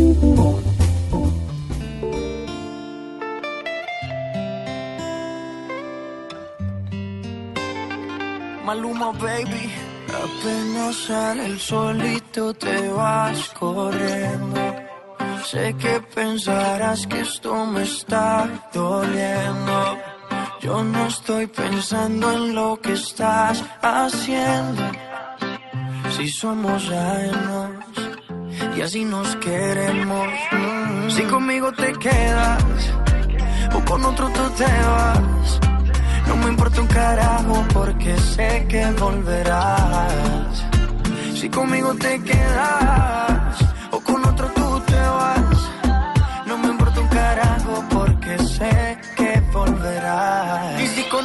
[8.66, 9.70] Maluma, baby.
[10.10, 14.60] Apenas sale el solito te vas corriendo.
[15.46, 20.19] Sé que pensarás que esto me está doliendo.
[20.62, 24.84] Yo no estoy pensando en lo que estás haciendo.
[26.18, 27.70] Si somos ajenos
[28.76, 30.28] y así nos queremos.
[31.08, 32.64] Si conmigo te quedas
[33.74, 35.60] o con otro tú te vas.
[36.28, 40.66] No me importa un carajo porque sé que volverás.
[41.36, 43.60] Si conmigo te quedas
[43.92, 44.49] o con otro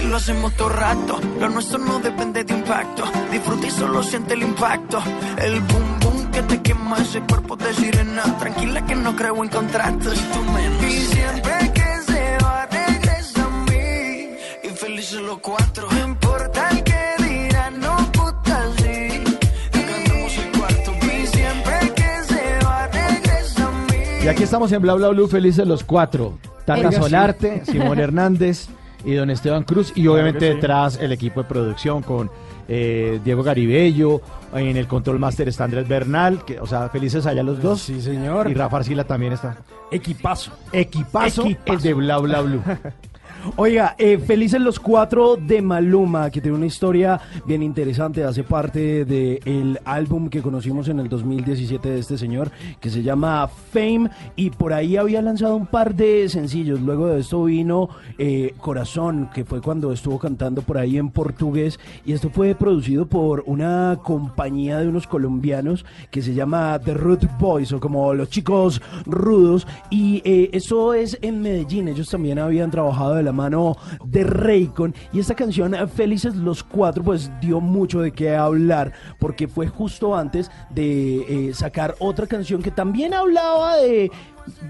[0.00, 1.20] Y lo hacemos todo rato.
[1.38, 3.04] Lo nuestro no depende de impacto.
[3.30, 5.02] Disfruta y solo siente el impacto.
[5.38, 8.22] El boom boom que te quema ese cuerpo de sirena.
[8.38, 10.14] Tranquila que no creo en contratos.
[10.16, 10.82] Y tú menos.
[10.82, 14.36] Y siempre que se va, regresa a mí.
[14.62, 15.88] Y felices los cuatro.
[15.90, 19.24] No importa el que dirán, no puta sí.
[19.72, 20.92] Cantamos el cuarto.
[21.06, 24.24] Y siempre que se va, regresa a mí.
[24.24, 26.38] Y aquí estamos en Bla Bla Blue, felices los cuatro.
[26.64, 26.92] Tata.
[26.92, 28.68] Solarte, Simón Hernández
[29.04, 29.92] y don Esteban Cruz.
[29.96, 30.54] Y obviamente sí.
[30.54, 32.30] detrás el equipo de producción con
[32.68, 34.20] eh, Diego Garibello.
[34.54, 36.44] En el control master está Andrés Bernal.
[36.44, 37.82] Que, o sea, felices allá los dos.
[37.82, 38.50] Sí, señor.
[38.50, 39.58] Y Rafa Arcila también está.
[39.90, 40.52] Equipazo.
[40.72, 41.72] Equipazo, Equipazo.
[41.72, 42.62] el de Bla Bla Blue.
[43.56, 49.04] Oiga, eh, felices los cuatro de Maluma, que tiene una historia bien interesante, hace parte
[49.04, 54.50] del álbum que conocimos en el 2017 de este señor, que se llama Fame, y
[54.50, 56.80] por ahí había lanzado un par de sencillos.
[56.80, 61.80] Luego de esto vino eh, Corazón, que fue cuando estuvo cantando por ahí en portugués,
[62.04, 67.24] y esto fue producido por una compañía de unos colombianos que se llama The Root
[67.40, 71.88] Boys, o como los chicos rudos, y eh, eso es en Medellín.
[71.88, 77.02] Ellos también habían trabajado de la mano de Raycon, y esta canción, Felices los Cuatro,
[77.02, 82.62] pues dio mucho de qué hablar, porque fue justo antes de eh, sacar otra canción
[82.62, 84.10] que también hablaba de.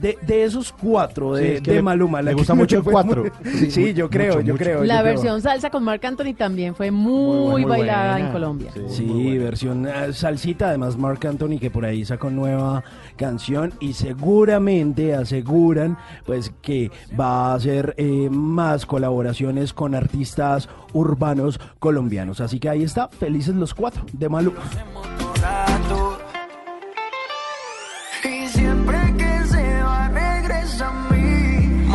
[0.00, 2.20] De, de esos cuatro, Sí, de, es que de le- Maluma.
[2.20, 3.24] le la gusta que mucho el cuatro.
[3.44, 4.64] muy- Sí, yo creo, Mucho, yo mucho.
[4.64, 4.84] creo.
[4.84, 5.14] La yo creo.
[5.14, 8.26] versión salsa con Marc Anthony también fue muy, Muy bailada buena.
[8.26, 8.70] en Colombia.
[8.88, 12.82] Sí, versión eh, salsita, además Mark Anthony que por ahí sacó nueva
[13.16, 15.96] canción y seguramente aseguran
[16.26, 22.40] pues que va a hacer eh, más colaboraciones con artistas urbanos colombianos.
[22.40, 24.58] Así que ahí está, felices los cuatro de Maluma.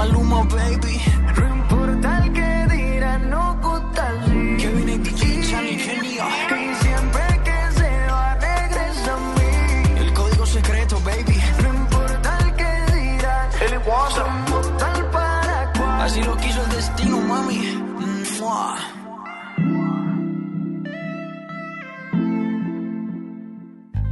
[0.07, 1.01] Maluma, baby.
[1.35, 4.57] No importa el que dirán, no gusta así.
[4.57, 6.23] Que viene DJ Charlie Genio.
[6.49, 9.99] Y siempre que se va, regresa a mí.
[9.99, 11.37] El código secreto, baby.
[11.61, 13.49] No importa el que dirán.
[13.61, 13.73] El
[16.01, 17.59] Así lo quiso el destino, mami.
[18.39, 18.77] Mua.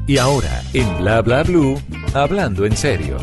[0.07, 1.81] Y ahora, en Bla Bla Blue,
[2.13, 3.17] hablando en serio.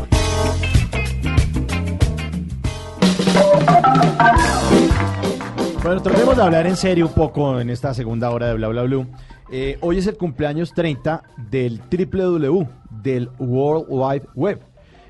[5.83, 8.83] Bueno, tratemos de hablar en serio un poco en esta segunda hora de Bla Bla
[8.83, 9.05] Blue.
[9.51, 12.67] Eh, hoy es el cumpleaños 30 del www,
[13.01, 14.59] del World Wide Web.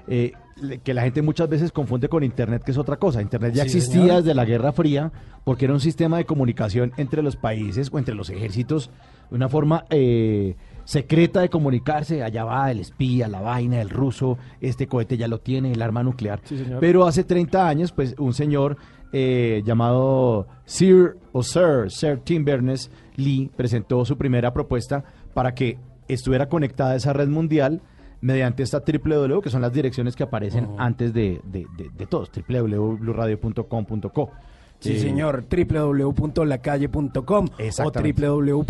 [0.07, 0.33] Eh,
[0.83, 3.21] que la gente muchas veces confunde con Internet, que es otra cosa.
[3.21, 4.17] Internet ya Sí, existía señor.
[4.23, 5.11] desde la Guerra Fría
[5.43, 8.89] porque era un sistema de comunicación entre los países o entre los ejércitos,
[9.29, 10.55] una forma eh,
[10.85, 12.23] secreta de comunicarse.
[12.23, 16.03] Allá va el espía, la vaina, el ruso, este cohete ya lo tiene, el arma
[16.03, 16.41] nuclear.
[16.79, 18.77] Pero hace 30 años, pues un señor
[19.11, 25.03] eh, llamado Sir o Sir, Sir Tim Berners-Lee presentó su primera propuesta
[25.33, 25.77] para que
[26.07, 27.81] estuviera conectada a esa red mundial
[28.21, 32.31] mediante esta www, que son las direcciones que aparecen antes de, de, de, de todos,
[32.31, 34.31] www.bluradio.com.co.
[34.83, 37.91] Sí, Eh, señor, www.lacalle.com o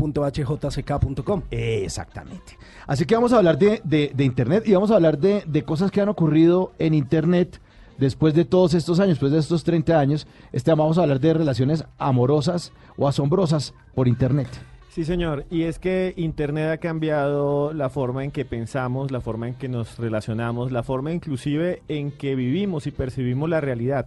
[0.02, 1.42] www.hjck.com.
[1.52, 2.58] Exactamente.
[2.88, 5.64] Así que vamos a hablar de, de- de Internet y vamos a hablar de, de
[5.64, 7.60] cosas que han ocurrido en Internet
[7.98, 10.28] después de todos estos años, después de estos 30 años.
[10.52, 14.48] Este, vamos a hablar de relaciones amorosas o asombrosas por Internet.
[14.94, 15.46] Sí, señor.
[15.50, 19.68] Y es que Internet ha cambiado la forma en que pensamos, la forma en que
[19.68, 24.06] nos relacionamos, la forma inclusive en que vivimos y percibimos la realidad.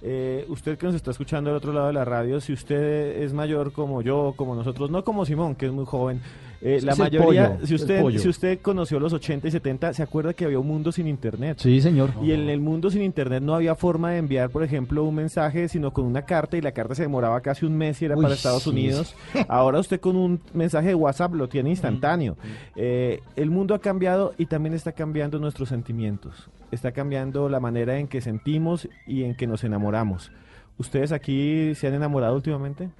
[0.00, 3.32] Eh, usted que nos está escuchando al otro lado de la radio, si usted es
[3.32, 6.20] mayor como yo, como nosotros, no como Simón, que es muy joven,
[6.60, 10.32] eh, la mayoría, pollo, si usted, si usted conoció los 80 y 70, se acuerda
[10.32, 11.58] que había un mundo sin Internet.
[11.60, 12.10] Sí, señor.
[12.22, 15.68] Y en el mundo sin internet no había forma de enviar, por ejemplo, un mensaje,
[15.68, 18.22] sino con una carta y la carta se demoraba casi un mes y era Uy,
[18.22, 19.14] para Estados sí, Unidos.
[19.48, 22.36] Ahora usted con un mensaje de WhatsApp lo tiene instantáneo.
[22.76, 26.48] Eh, el mundo ha cambiado y también está cambiando nuestros sentimientos.
[26.70, 30.32] Está cambiando la manera en que sentimos y en que nos enamoramos.
[30.76, 32.90] ¿Ustedes aquí se han enamorado últimamente?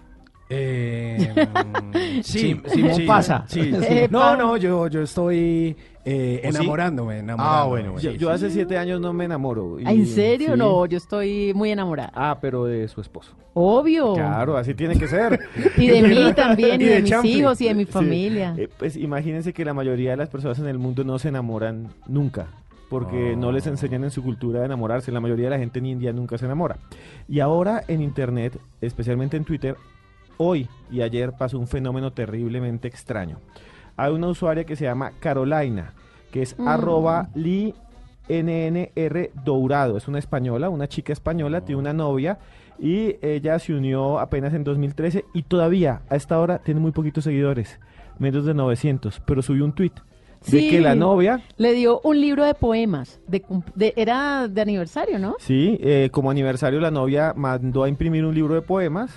[0.51, 1.35] Eh,
[2.23, 2.61] Sí,
[3.07, 3.45] pasa.
[3.47, 3.73] sí.
[3.89, 4.09] Epa.
[4.11, 6.57] No, no, yo, yo estoy eh, ¿O sí?
[6.57, 7.61] enamorándome, enamorándome.
[7.61, 8.11] Ah, bueno, bueno.
[8.11, 9.79] Yo, yo hace siete años no me enamoro.
[9.79, 10.53] y- ¿En serio?
[10.53, 10.59] sí.
[10.59, 12.11] No, yo estoy muy enamorada.
[12.15, 13.35] Ah, pero de su esposo.
[13.55, 14.15] Obvio.
[14.15, 15.39] Claro, así tiene que ser.
[15.77, 17.93] Y de mí también, y, Y de, de mis hijos, y de mi Sí.
[17.93, 18.55] familia.
[18.57, 21.89] Eh, pues imagínense que la mayoría de las personas en el mundo no se enamoran
[22.07, 22.47] nunca,
[22.89, 25.13] porque no les enseñan en su cultura de enamorarse.
[25.13, 26.79] La mayoría de la gente en India nunca se enamora.
[27.29, 29.77] Y ahora en Internet, especialmente en Twitter,
[30.39, 33.39] hoy y ayer pasó un fenómeno terriblemente extraño.
[33.97, 35.93] Hay una usuaria que se llama Carolina,
[36.33, 36.69] que es Mm.
[36.69, 37.75] arroba li
[38.29, 39.97] NNR Dourado.
[39.97, 42.39] Es una española, una chica española, tiene una novia
[42.79, 47.25] y ella se unió apenas en 2013 y todavía a esta hora tiene muy poquitos
[47.25, 47.81] seguidores,
[48.19, 49.93] menos de 900, pero subió un tweet
[50.47, 50.71] de Sí.
[50.71, 53.19] que la novia, Le dio un libro de poemas.
[53.27, 53.43] De,
[53.75, 55.35] de- era de aniversario, ¿no?
[55.41, 59.11] sí, eh, como aniversario la novia mandó a imprimir un libro de poemas.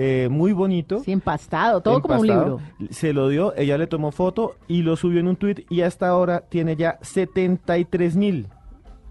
[0.00, 1.00] Eh, muy bonito.
[1.00, 2.60] Sí, empastado, todo como un libro.
[2.88, 6.06] Se lo dio, ella le tomó foto y lo subió en un tweet y hasta
[6.06, 8.46] ahora tiene ya 73 mil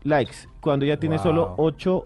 [0.03, 1.23] likes, cuando ya tiene Wow.
[1.23, 2.05] solo 8,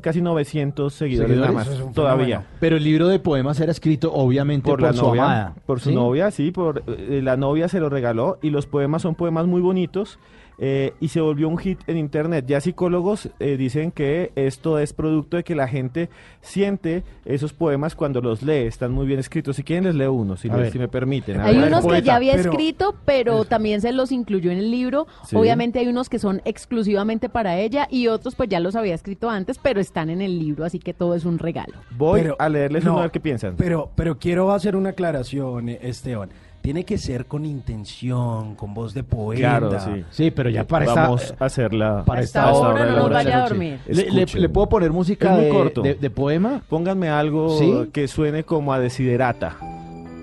[0.00, 2.44] casi 900 seguidores, nada más, todavía.
[2.58, 5.54] Pero el libro de poemas era escrito obviamente por, por, la su novia, amada.
[5.64, 5.94] por su ¿sí?
[5.94, 9.60] novia, sí, por eh, la novia se lo regaló y los poemas son poemas muy
[9.60, 10.18] bonitos
[10.58, 12.44] eh, y se volvió un hit en internet.
[12.48, 16.08] Ya psicólogos eh, dicen que esto es producto de que la gente
[16.40, 19.56] siente esos poemas cuando los lee, están muy bien escritos.
[19.56, 20.70] Si quieren les leo uno, si, ver.
[20.70, 21.40] si me permiten.
[21.40, 25.06] Hay unos que ya había Pero- escrito, pero también se los incluyó en el libro.
[25.26, 25.36] Sí.
[25.36, 29.28] Obviamente hay unos que son exclusivamente para ella y otros pues ya los había escrito
[29.30, 31.74] antes, pero están en el libro, así que todo es un regalo.
[31.96, 33.56] Voy Pero- a leerles no, uno a ver qué piensan.
[33.56, 36.30] Pero, pero quiero hacer una aclaración, eh, Esteban.
[36.66, 39.38] Tiene que ser con intención, con voz de poeta.
[39.60, 40.04] Claro, sí.
[40.10, 43.10] Sí, pero ya para esta- Vamos a hacerla para esta hora hora de no nos
[43.12, 43.78] vaya a dormir.
[43.86, 44.42] Le- le- Escuchen.
[44.42, 45.82] le puedo poner música de- corto.
[45.82, 46.62] de- de poema?
[46.68, 47.72] Pónganme algo ¿Sí?
[47.92, 49.54] que suene como a Desiderata.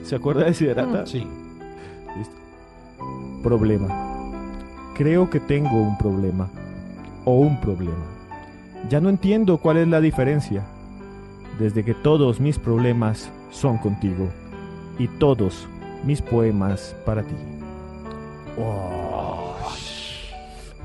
[0.04, 1.04] ¿Se acuerda de Desiderata?
[1.04, 1.08] Mm.
[1.08, 1.26] Sí.
[2.18, 2.36] Listo.
[3.42, 3.88] Problema.
[4.96, 6.50] Creo que tengo un problema.
[7.24, 8.04] O un problema.
[8.90, 10.62] Ya no entiendo cuál es la diferencia.
[11.58, 14.28] Desde que todos mis problemas son contigo.
[15.00, 15.70] Y todos
[16.04, 17.34] mis poemas para ti.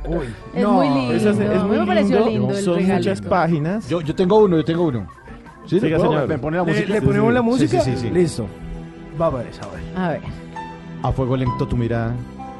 [0.06, 1.14] Uy, Es muy lindo.
[1.14, 2.30] Eso es, es muy me pareció lindo.
[2.48, 2.98] lindo el Son regalo.
[2.98, 3.88] muchas páginas.
[3.88, 5.06] Yo, yo tengo uno, yo tengo uno.
[5.66, 5.80] ¿Sí?
[5.80, 6.28] Siga, ¿Le señor.
[6.28, 6.92] ¿Me pone la ¿Le, música?
[6.94, 7.80] le ponemos la música?
[7.80, 8.10] Sí, sí, sí.
[8.10, 8.46] Listo.
[9.20, 9.82] Va a ver esa, a ver.
[9.96, 10.20] A ver,
[11.02, 12.14] A fuego lento tu mirada.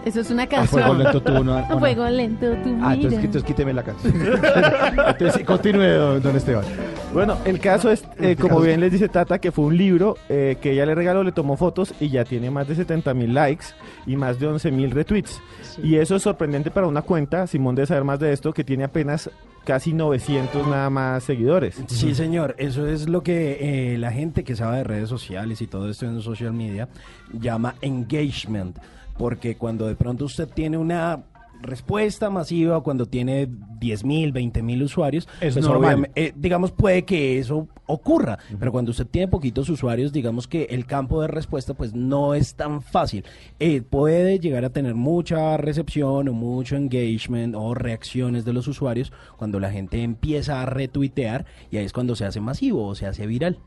[0.08, 0.98] Eso es una A fuego canción.
[0.98, 1.58] lento tu una.
[1.60, 3.20] A fuego lento tu Ah, entonces, mira.
[3.22, 4.14] entonces quíteme la canción.
[5.08, 6.64] entonces sí, continúe, don, don Esteban.
[7.12, 10.56] Bueno, el caso es, eh, como bien les dice Tata, que fue un libro eh,
[10.60, 13.66] que ella le regaló, le tomó fotos y ya tiene más de 70 mil likes
[14.06, 15.40] y más de 11 mil retweets.
[15.82, 18.84] Y eso es sorprendente para una cuenta, Simón debe saber más de esto, que tiene
[18.84, 19.30] apenas
[19.64, 21.82] casi 900 nada más seguidores.
[21.88, 25.66] Sí, señor, eso es lo que eh, la gente que sabe de redes sociales y
[25.66, 26.88] todo esto en social media
[27.32, 28.78] llama engagement,
[29.18, 31.24] porque cuando de pronto usted tiene una
[31.60, 33.48] respuesta masiva, cuando tiene
[33.80, 36.08] 10 mil, 20 mil usuarios, Es pues normal.
[36.14, 40.86] eh, digamos, puede que eso ocurra, pero cuando usted tiene poquitos usuarios, digamos que el
[40.86, 43.24] campo de respuesta pues no es tan fácil.
[43.58, 49.12] Eh, puede llegar a tener mucha recepción o mucho engagement o reacciones de los usuarios
[49.36, 53.06] cuando la gente empieza a retuitear y ahí es cuando se hace masivo o se
[53.06, 53.58] hace viral.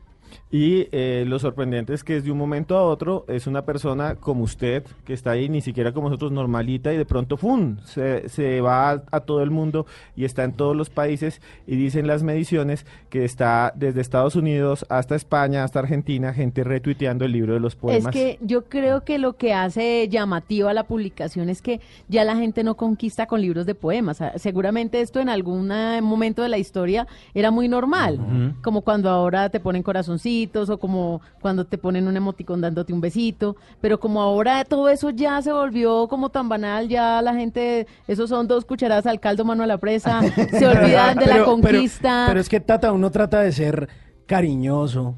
[0.50, 4.16] Y eh, lo sorprendente es que es de un momento a otro es una persona
[4.16, 7.78] como usted, que está ahí ni siquiera como nosotros normalita y de pronto ¡fum!
[7.84, 9.86] Se, se va a, a todo el mundo
[10.16, 14.84] y está en todos los países y dicen las mediciones que está desde Estados Unidos
[14.88, 18.12] hasta España, hasta Argentina, gente retuiteando el libro de los Es poemas.
[18.12, 22.62] que yo creo que lo que hace llamativa la publicación es que ya la gente
[22.64, 24.20] no conquista con libros de poemas.
[24.20, 28.62] Ah, Seguramente esto en algún eh, momento de la historia era muy normal, Ujú.
[28.62, 29.82] como cuando ahora te ponen
[30.22, 34.88] corazoncitos o como cuando te ponen un emoticón dándote un besito, pero como ahora todo
[34.88, 39.18] eso ya se volvió como tan banal, ya la gente, esos son dos cucharadas al
[39.20, 40.20] caldo, mano a la presa,
[40.50, 42.24] se olvidan de la Pero- pero- conquista.
[42.28, 43.88] Pero, es que Tata, uno trata de ser
[44.26, 45.16] cariñoso,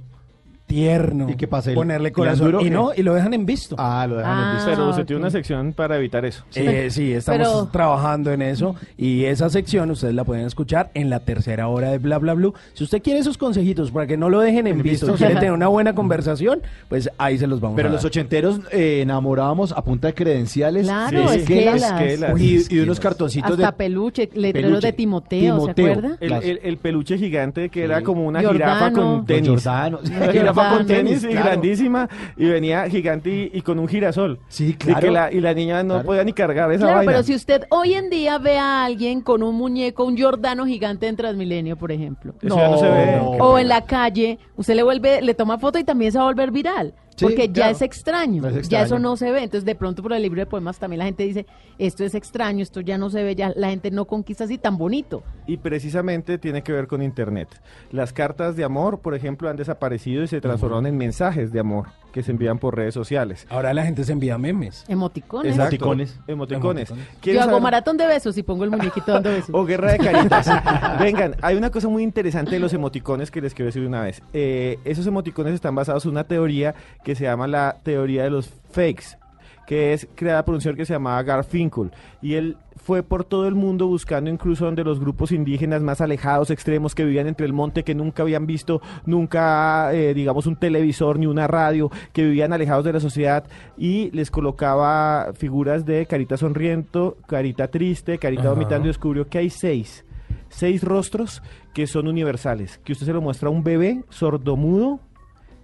[0.66, 1.28] tierno.
[1.30, 1.70] ¿Y qué pasa?
[1.72, 2.46] ¿Y- Ponerle corazón.
[2.52, 3.76] duro Y no, y lo dejan en visto.
[3.78, 4.70] Ah, lo dejan en visto.
[4.70, 6.44] Pero Ah, usted tiene una sección para evitar eso.
[6.54, 11.10] Eh, sí, estamos Pero- trabajando en eso y esa sección ustedes la pueden escuchar en
[11.10, 12.54] la tercera hora de Bla Bla Blue.
[12.72, 15.18] Si usted quiere esos consejitos para que no lo dejen en visto, visto.
[15.18, 18.06] quiere tener una buena conversación, pues ahí se los vamos Pero a los dar.
[18.08, 21.82] ochenteros eh, enamorábamos a punta de credenciales, Claro, de esquelas.
[21.82, 22.40] esquelas.
[22.40, 24.86] y, y unos cartoncitos Hasta de peluche, letreros peluche.
[24.88, 25.84] de Timoteo, Timoteo.
[25.86, 26.16] ¿se acuerda?
[26.20, 28.74] El, Las- el- el peluche gigante que era como una Giordano.
[28.74, 29.64] jirafa con Los tenis.
[30.54, 31.46] Con tenis y Claro.
[31.46, 34.38] grandísima y venía gigante y, y con un girasol.
[34.48, 35.00] Sí, Y, claro.
[35.00, 36.06] que la, y la niña no Claro.
[36.06, 37.12] podía ni cargar esa Claro, vaina.
[37.12, 41.06] pero si usted hoy en día ve a alguien con un muñeco, un Jordano gigante
[41.08, 43.18] en Transmilenio, por ejemplo, Eso ya no se ve.
[43.40, 46.26] o en la calle, usted le vuelve, le toma foto y también se va a
[46.28, 46.94] volver viral.
[47.16, 47.72] Sí, porque ya claro.
[47.72, 49.42] es extraño, Es ya eso no se ve.
[49.42, 51.46] Entonces, de pronto, por el libro de poemas también la gente dice:
[51.78, 54.76] Esto es extraño, esto ya no se ve, ya la gente no conquista así tan
[54.76, 55.22] bonito.
[55.46, 57.48] Y precisamente tiene que ver con Internet.
[57.92, 61.86] Las cartas de amor, por ejemplo, han desaparecido y se transformaron en mensajes de amor
[62.14, 63.44] que se envían por redes sociales.
[63.50, 64.84] Ahora la gente se envía memes.
[64.86, 65.50] Emoticones.
[65.50, 65.74] Exacto.
[65.74, 66.20] Emoticones.
[66.28, 66.88] Emoticones.
[66.90, 69.50] Yo ¿Quieren hago saber- maratón de besos y pongo el muñequito dando besos.
[69.52, 70.48] O guerra de caritas.
[71.00, 74.02] Vengan, hay una cosa muy interesante de los emoticones que les quiero decir de una
[74.02, 74.22] vez.
[74.32, 78.48] Eh, esos emoticones están basados en una teoría que se llama la teoría de los
[78.70, 79.18] fakes
[79.66, 83.48] que es creada por un señor que se llamaba Garfinkel y él fue por todo
[83.48, 87.54] el mundo buscando incluso donde los grupos indígenas más alejados, extremos, que vivían entre el
[87.54, 92.52] monte, que nunca habían visto nunca, eh, digamos, un televisor ni una radio, que vivían
[92.52, 93.44] alejados de la sociedad
[93.78, 98.50] y les colocaba figuras de carita sonriendo, carita triste, carita Ajá.
[98.50, 100.04] vomitando y descubrió que hay seis,
[100.50, 101.42] seis rostros
[101.72, 105.00] que son universales, que usted se lo muestra a un bebé sordomudo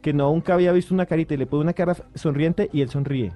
[0.00, 2.88] que no nunca había visto una carita y le pone una cara sonriente y él
[2.88, 3.32] sonríe.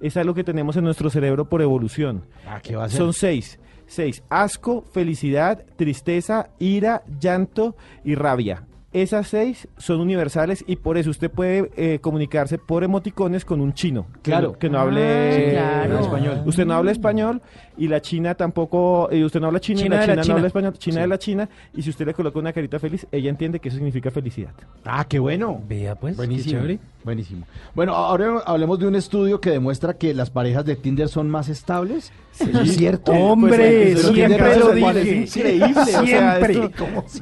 [0.00, 2.24] Es algo que tenemos en nuestro cerebro por evolución.
[2.46, 2.98] Ah, ¿qué va a ser?
[2.98, 3.58] Son seis.
[3.86, 4.22] Seis.
[4.28, 8.64] Asco, felicidad, tristeza, ira, llanto y rabia.
[8.92, 13.72] Esas seis son universales y por eso usted puede eh, comunicarse por emoticones con un
[13.72, 14.06] chino.
[14.22, 14.48] que Claro.
[14.48, 16.00] no- Que, no hable Ah, claro.
[16.00, 16.42] español.
[16.44, 17.40] Usted no habla español
[17.78, 20.22] y la China tampoco, y usted no habla chino China y la China, la no
[20.24, 20.34] China.
[20.34, 21.00] habla español, China Sí.
[21.02, 23.76] de la China, y si usted le coloca una carita feliz, ella entiende que eso
[23.76, 24.50] significa felicidad.
[24.84, 25.62] Ah, qué bueno.
[25.68, 26.60] Vea pues, Buenísimo.
[27.04, 27.46] Buenísimo.
[27.74, 31.48] Bueno, ahora hablemos de un estudio que demuestra que las parejas de Tinder son más
[31.48, 32.12] estables.
[32.38, 33.12] ¿Eso es cierto?
[33.12, 35.16] Hombre, Pues, siempre Tinder lo es dije.
[35.16, 35.80] increíble.
[35.80, 36.70] o sea, Siempre.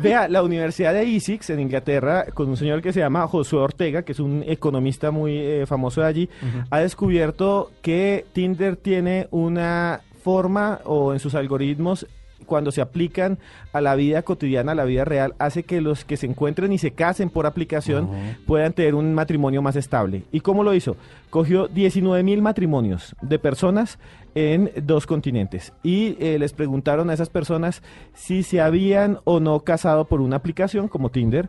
[0.00, 4.02] vea, la Universidad de Essex en Inglaterra, con un señor que se llama Josué Ortega,
[4.02, 6.28] que es un economista muy eh, famoso de allí,
[6.70, 12.06] ha descubierto que Tinder tiene una forma o en sus algoritmos
[12.48, 13.38] cuando se aplican
[13.72, 16.78] a la vida cotidiana, a la vida real, hace que los que se encuentren y
[16.78, 18.08] se casen por aplicación
[18.46, 20.24] puedan tener un matrimonio más estable.
[20.32, 20.96] ¿Y cómo lo hizo?
[21.30, 24.00] Cogió 19 mil matrimonios de personas
[24.34, 27.82] en dos continentes y eh, les preguntaron a esas personas
[28.14, 31.48] si se habían o no casado por una aplicación como Tinder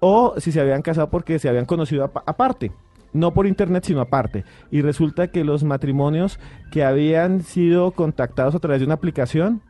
[0.00, 2.72] o si se habían casado porque se habían conocido apa- aparte.
[3.14, 4.44] No por internet, sino aparte.
[4.70, 6.38] Y resulta que los matrimonios
[6.70, 9.62] que habían sido contactados a través de una aplicación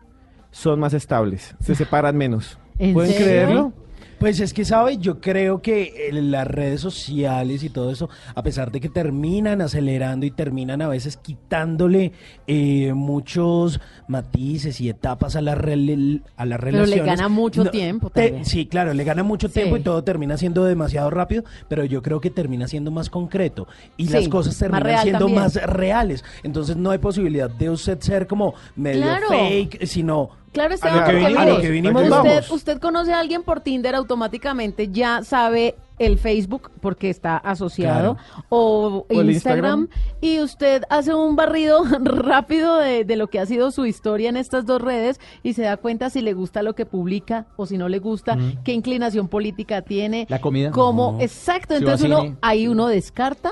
[0.50, 2.58] son más estables, se separan menos.
[2.78, 3.26] ¿En ¿Pueden serio?
[3.26, 3.72] creerlo?
[4.18, 4.98] Pues es que, ¿sabe?
[4.98, 9.60] Yo creo que eh, las redes sociales y todo eso, a pesar de que terminan
[9.60, 12.10] acelerando y terminan a veces quitándole
[12.48, 17.06] eh, muchos matices y etapas a, la rel- a las Pero le relaciones.
[17.16, 19.54] gana mucho tiempo te- sí, claro, le gana mucho Sí.
[19.54, 23.68] tiempo y todo termina siendo demasiado rápido, pero yo creo que termina siendo más concreto
[23.96, 25.42] y Sí, las cosas terminan real siendo también.
[25.42, 26.24] más reales.
[26.42, 29.28] Entonces no hay posibilidad de usted ser como medio Claro.
[29.28, 32.50] fake, sino Claro, A porque vini- a mire, lo que vinimos, usted, vamos.
[32.50, 38.16] usted conoce a alguien por Tinder, automáticamente ya sabe el Facebook porque está asociado
[38.50, 39.88] o, Instagram, Instagram.
[40.20, 44.36] y usted hace un barrido rápido de, de lo que ha sido su historia en
[44.36, 47.78] estas dos redes y se da cuenta si le gusta lo que publica o si
[47.78, 48.62] no le gusta, Mm.
[48.62, 50.70] qué inclinación política tiene, La comida.
[50.70, 51.20] cómo, No.
[51.20, 53.50] exacto, entonces uno ahí uno descarta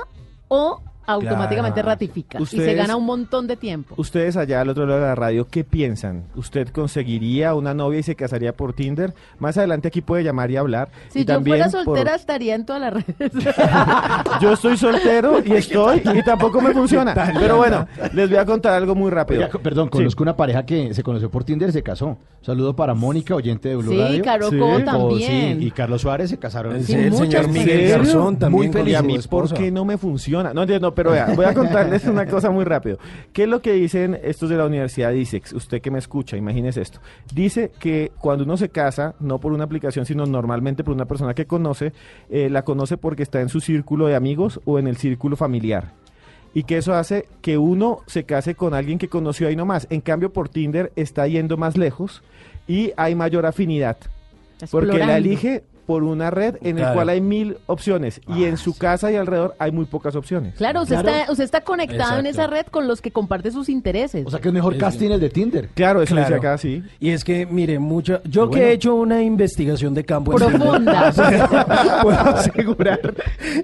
[0.49, 1.89] o automáticamente Claro.
[1.91, 3.95] ratifica y se gana un montón de tiempo.
[3.99, 6.25] Ustedes allá al otro lado de la radio, ¿qué piensan?
[6.35, 9.15] ¿Usted conseguiría una novia y se casaría por Tinder?
[9.39, 10.89] Más adelante aquí puede llamar y hablar.
[11.09, 13.33] Si y yo también fuera por- soltera estaría en todas las redes.
[14.41, 17.15] Yo estoy soltero y estoy y tampoco me funciona.
[17.39, 19.43] Pero bueno, les voy a contar algo muy rápido.
[19.45, 22.19] Oiga, perdón, conozco una pareja que se conoció por Tinder y se casó.
[22.43, 24.25] Saludo para Mónica, oyente de Blue Sí, Radio.
[24.25, 25.59] Caro Cobo también.
[25.61, 26.81] sí, y Carlos Suárez se casaron.
[26.83, 27.89] Sí, el señor ¿En Miguel?
[27.91, 28.93] Garzón también Muy feliz.
[28.93, 30.53] ¿Y a mí por qué no me funciona?
[30.55, 32.99] No entiendo, pero vea, voy a contarles una cosa muy rápido.
[33.33, 35.53] ¿Qué es lo que dicen estos de la Universidad de ISEX?
[35.53, 37.01] Usted que me escucha, imagínese esto.
[37.33, 41.35] Dice que cuando uno se casa, no por una aplicación, sino normalmente por una persona
[41.35, 41.93] que conoce,
[42.31, 45.93] eh, la conoce porque está en su círculo de amigos o en el círculo familiar.
[46.55, 49.87] Y que eso hace que uno se case con alguien que conoció ahí nomás.
[49.91, 52.23] En cambio, por Tinder está yendo más lejos
[52.67, 53.99] y hay mayor afinidad.
[54.71, 56.91] Porque la elige por una red en Claro.
[56.91, 60.55] el cual hay mil opciones y en su casa y alrededor hay muy pocas opciones.
[60.57, 61.17] Claro, usted, Claro.
[61.19, 64.27] Está, usted está conectado en esa red con los que comparte sus intereses.
[64.27, 65.69] O sea que es mejor Es casting el de Tinder.
[65.75, 66.29] Claro, eso Claro.
[66.29, 66.83] dice acá, sí.
[67.01, 68.67] Y es que, mire, mucho, yo que bueno.
[68.67, 71.13] he hecho una investigación de campo Profunda.
[72.03, 73.15] Puedo asegurar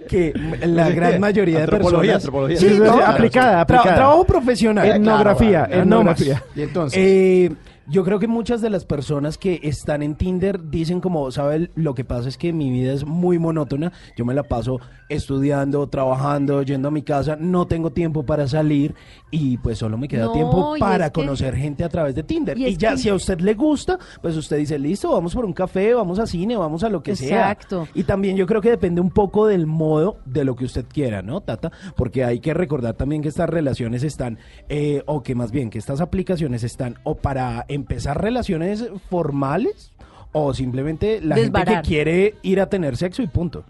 [0.09, 0.33] que
[0.67, 2.25] la gran mayoría de Antropología, personas...
[2.25, 2.57] antropología.
[2.59, 3.95] Sí, Sí, no, sí, claro, aplicada, Tra- aplicada.
[3.97, 4.87] trabajo profesional.
[4.87, 6.43] Etnografía, etnografía.
[6.55, 7.51] Y entonces, Eh,
[7.89, 11.71] yo creo que muchas de las personas que están en Tinder dicen como, ¿sabe?
[11.75, 13.93] Lo que pasa es que mi vida es muy monótona.
[14.17, 14.79] Yo me la paso
[15.09, 17.37] estudiando, trabajando, yendo a mi casa.
[17.39, 18.95] No tengo tiempo para salir
[19.31, 22.59] y pues solo me queda No, tiempo para que- conocer gente a través de Tinder.
[22.59, 25.53] y ya que- si a usted le gusta, pues usted dice, listo, vamos por un
[25.53, 27.85] café, vamos a cine, vamos a lo que Exacto.
[27.87, 27.93] sea.
[27.95, 31.23] Y también yo creo que depende un poco del modo de lo que usted quiera,
[31.23, 31.71] ¿no, Tata?
[31.97, 34.39] Porque hay que recordar también que estas relaciones están,
[34.69, 39.93] eh, o que más bien que estas aplicaciones están o para empezar relaciones formales
[40.33, 43.65] o simplemente la gente que quiere ir a tener sexo y punto.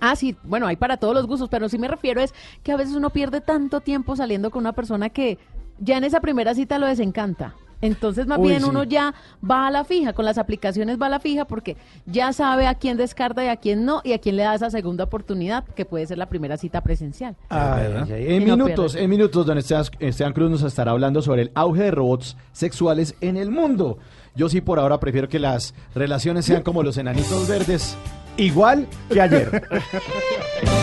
[0.00, 2.76] Ah, sí, bueno, hay para todos los gustos, pero sí me refiero es que a
[2.76, 5.38] veces uno pierde tanto tiempo saliendo con una persona que
[5.78, 7.54] ya en esa primera cita lo desencanta.
[7.82, 8.68] Entonces, más Uy, bien sí.
[8.68, 9.12] uno ya
[9.48, 11.76] va a la fija, con las aplicaciones va a la fija porque
[12.06, 14.70] ya sabe a quién descarta y a quién no, y a quién le da esa
[14.70, 17.36] segunda oportunidad, que puede ser la primera cita presencial.
[17.50, 17.82] Ay.
[18.08, 19.04] En no minutos, pierde.
[19.04, 23.14] en minutos, don Esteban, Esteban Cruz nos estará hablando sobre el auge de robots sexuales
[23.20, 23.98] en el mundo.
[24.34, 27.96] Yo sí por ahora prefiero que las relaciones sean como los enanitos verdes,
[28.36, 29.68] igual que ayer.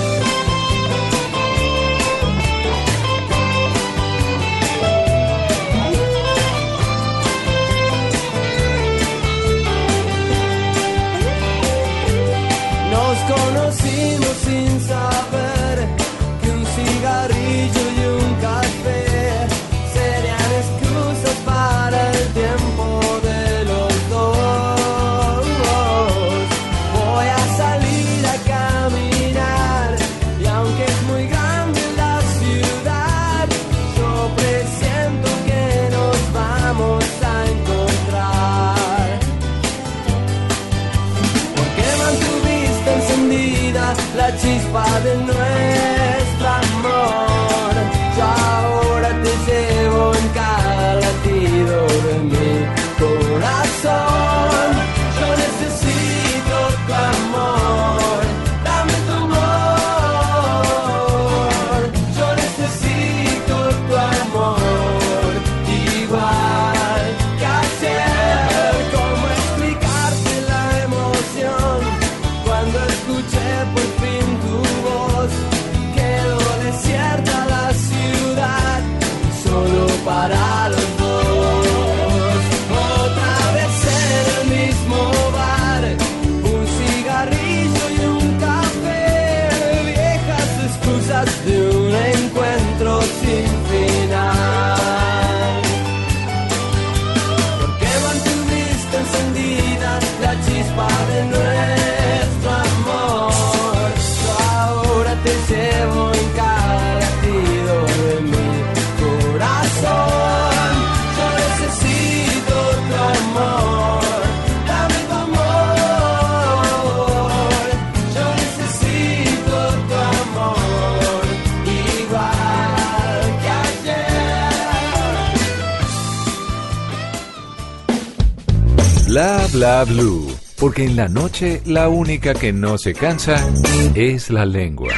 [129.60, 130.26] Bla blue.
[130.58, 133.46] Porque en la noche la única que no se cansa
[133.94, 134.94] es la lengua.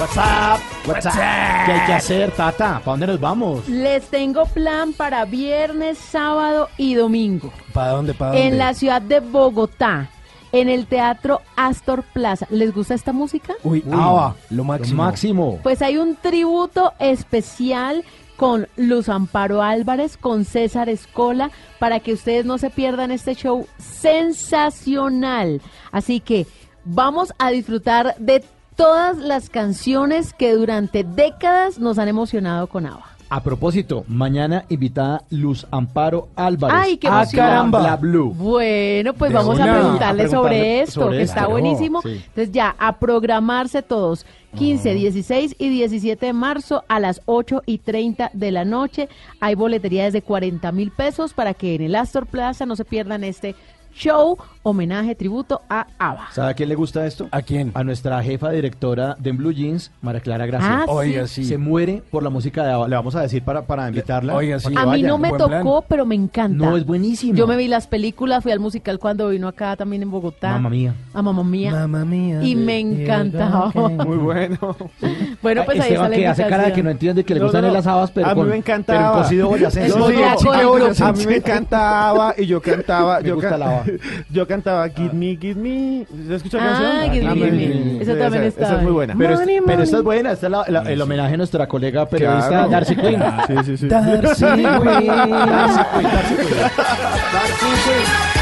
[0.00, 1.66] WhatsApp, WhatsApp.
[1.66, 2.78] ¿Qué hay que hacer, Tata?
[2.78, 3.68] ¿Para dónde nos vamos?
[3.68, 7.52] Les tengo plan para viernes, sábado y domingo.
[7.72, 8.14] ¿Para dónde?
[8.14, 8.46] ¿Para dónde?
[8.46, 10.10] En la ciudad de Bogotá,
[10.52, 12.46] en el Teatro Astor Plaza.
[12.50, 13.54] ¿Les gusta esta música?
[13.62, 15.02] Uy, Ava, lo máximo.
[15.02, 15.60] máximo.
[15.62, 18.04] Pues hay un tributo especial
[18.36, 23.66] con Luz Amparo Álvarez, con César Escola, para que ustedes no se pierdan este show
[23.78, 25.60] sensacional.
[25.92, 26.46] Así que
[26.84, 28.44] vamos a disfrutar de
[28.76, 33.11] todas las canciones que durante décadas nos han emocionado con ABBA.
[33.34, 36.76] A propósito, mañana invitada Luz Amparo Álvarez.
[36.78, 37.80] ¡Ay, qué ¡Ah, caramba!
[37.80, 38.34] La Blue.
[38.34, 41.38] Bueno, pues De vamos a preguntarle A sobre preguntarle esto, sobre que esto.
[41.38, 42.02] está buenísimo.
[42.02, 42.10] Sí.
[42.10, 44.26] Entonces ya, a programarse todos.
[44.58, 49.08] 15, 16 y 17 de marzo a las 8 y 30 de la noche.
[49.40, 53.24] Hay boletería desde 40 mil pesos para que en el Astor Plaza no se pierdan
[53.24, 53.54] este
[53.94, 56.28] show, homenaje, tributo a ABBA.
[56.32, 57.28] ¿Sabe a quién le gusta esto?
[57.30, 57.72] ¿A quién?
[57.74, 60.80] A nuestra jefa directora de Blue Jeans, María Clara Gracia.
[60.80, 60.90] Ah, sí.
[60.92, 61.44] Oiga, sí.
[61.44, 62.88] Se muere por la música de ABBA.
[62.88, 64.34] Le vamos a decir para, para invitarla.
[64.34, 64.72] Oiga, sí.
[64.76, 65.62] A mí no me plan.
[65.62, 66.56] tocó, pero me encanta.
[66.64, 67.34] No, es buenísimo.
[67.34, 70.52] Yo me vi las películas, fui al musical cuando vino acá también en Bogotá.
[70.52, 70.94] Mamma mía.
[71.14, 71.70] A Mamma Mía.
[71.72, 72.42] Mamma mía.
[72.42, 73.70] Y me encantaba.
[73.74, 74.58] Muy bueno.
[75.42, 77.62] Bueno, pues ahí la que hace cara de que no entiende que le No, gustan
[77.62, 77.74] no, no.
[77.74, 79.22] las habas, pero A mí con, me encantaba.
[79.22, 79.98] cocido boyacense.
[81.02, 83.20] A mí me encantaba y yo cantaba.
[83.20, 83.28] Me
[84.30, 86.06] yo cantaba Give Me, Give Me.
[86.28, 87.12] ¿Se escucha la Ah, canción?
[87.12, 88.02] Give Me, Give Me.
[88.02, 89.14] Esa también está Esa es muy buena.
[89.18, 91.66] Pero, es- Money, pero esta es buena, esta es la- la- el homenaje a nuestra
[91.66, 92.68] colega periodista Claro.
[92.70, 93.22] Darcy Quinn.
[93.46, 93.88] Sí, sí, sí.
[93.88, 94.62] Darcy Quinn.
[94.62, 96.34] Darcy Quinn, Darcy
[97.84, 98.41] Quinn.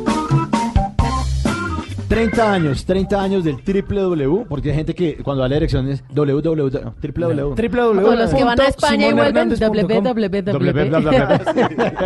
[2.11, 5.55] 30 años, 30 años del triple W, porque hay gente que cuando va a la
[5.55, 8.03] dirección es www, no, triple W.
[8.05, 10.51] O los que van a España y vuelven www.
[10.51, 11.21] www.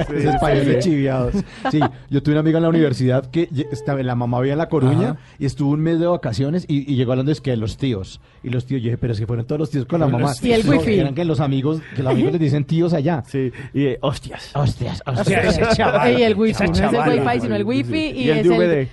[0.15, 1.33] Esos españoles chiviados.
[1.71, 1.79] Sí,
[2.11, 5.09] yo tuve una amiga en la universidad que estaba, la mamá vivía en La Coruña
[5.09, 5.19] Ajá.
[5.39, 8.21] y estuvo un mes de vacaciones y, y llegó hablando es que de los tíos.
[8.43, 10.33] Y los tíos, yo dije, pero es que fueron todos los tíos con la mamá.
[10.39, 10.99] Y el No, wifi.
[10.99, 13.23] Eran que los amigos, que los amigos les dicen tíos allá.
[13.25, 14.51] Sí, y eh, hostias.
[14.53, 15.59] Hostias, hostias.
[16.15, 18.51] Y el wifi, no es el wifi, sino el wifi y, Y el es el
[18.51, 18.87] DVD.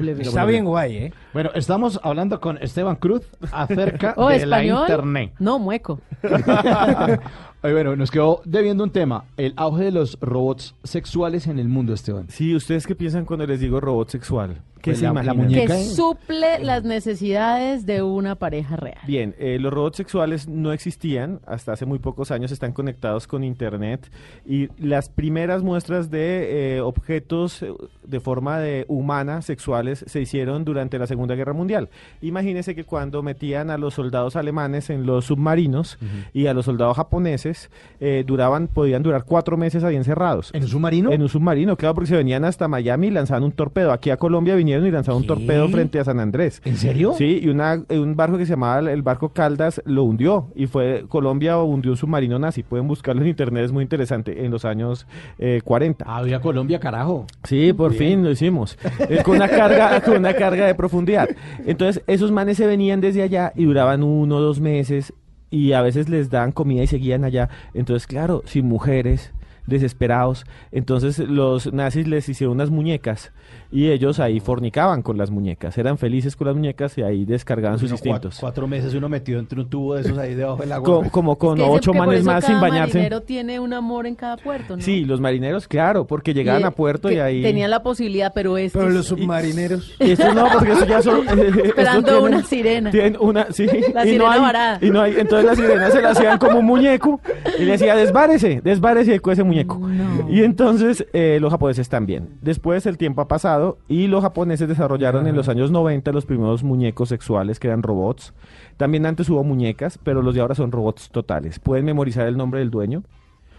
[0.00, 1.12] Está bien guay, ¿eh?
[1.32, 4.74] Bueno, estamos hablando con Esteban Cruz acerca Oh, de español.
[4.76, 5.32] la internet.
[5.38, 6.00] No, mueco.
[7.62, 11.94] Bueno, nos quedó debiendo un tema, el auge de los robots sexuales en el mundo,
[11.94, 12.26] Esteban.
[12.28, 14.60] Sí, ¿ustedes qué piensan cuando les digo robot sexual?
[14.86, 15.46] ¿Qué Pues se la- la imaginan?
[15.46, 15.74] muñeca.
[15.76, 18.98] Que suple las necesidades de una pareja real.
[19.06, 23.44] Bien, eh, los robots sexuales no existían, hasta hace muy pocos años están conectados con
[23.44, 24.10] Internet
[24.46, 27.72] y las primeras muestras de eh, objetos eh,
[28.04, 31.88] de forma de humana sexuales se hicieron durante la Segunda Guerra Mundial.
[32.20, 35.98] Imagínense que cuando metían a los soldados alemanes en los submarinos
[36.32, 40.50] y a los soldados japoneses, eh, duraban, podían durar cuatro meses ahí encerrados.
[40.54, 41.10] ¿En un submarino?
[41.12, 43.92] En un submarino, claro, porque se venían hasta Miami y lanzaban un torpedo.
[43.92, 46.60] Aquí a Colombia vinieron y lanzaron un torpedo frente a San Andrés.
[46.64, 47.14] ¿En serio?
[47.16, 50.66] Sí, y una, eh, un barco que se llamaba el barco Caldas lo hundió y
[50.66, 52.62] fue Colombia hundió un submarino nazi.
[52.62, 55.06] Pueden buscarlo en internet, es muy interesante, en los años
[55.38, 56.04] eh, 40.
[56.06, 57.26] Ah, voy a Colombia, carajo.
[57.44, 58.78] Sí, por fin lo hicimos.
[59.08, 61.28] Eh, con una carga, con una carga de profundidad.
[61.64, 65.12] Entonces, esos manes se venían desde allá y duraban uno o dos meses
[65.50, 67.48] y a veces les daban comida y seguían allá.
[67.74, 69.32] Entonces, claro, sin mujeres,
[69.66, 70.46] desesperados.
[70.72, 73.32] Entonces los nazis les hicieron unas muñecas
[73.70, 75.76] y ellos ahí fornicaban con las muñecas.
[75.78, 78.20] Eran felices con las muñecas y ahí descargaban sus Uno, instintos.
[78.34, 80.84] Cuatro, cuatro meses uno metido entre un tubo de esos ahí debajo del agua.
[81.04, 82.98] Co- como con Que ocho manes más sin bañarse.
[82.98, 84.82] marinero tiene un amor en cada puerto, ¿no?
[84.82, 87.42] Sí, los marineros, claro, porque llegaban Y, a puerto y ahí...
[87.42, 89.94] Tenían la posibilidad, pero es Pero los submarineros.
[90.00, 91.26] Y estos no, porque estos ya son...
[91.64, 92.90] Esperando una sirena.
[92.90, 93.66] Tienen una, sí.
[93.92, 94.78] La y sirena no hay, varada.
[94.80, 97.20] Y no hay, entonces la sirena se la hacían como un muñeco
[97.58, 99.80] y le decía, desvárese, desvárese con ese muñeco.
[100.28, 102.28] Y entonces eh, los japoneses también.
[102.40, 103.55] Después el tiempo ha pasado
[103.88, 108.32] y los japoneses desarrollaron en los años 90 los primeros muñecos sexuales que eran robots.
[108.76, 111.58] También antes hubo muñecas, pero los de ahora son robots totales.
[111.58, 113.02] Pueden memorizar el nombre del dueño.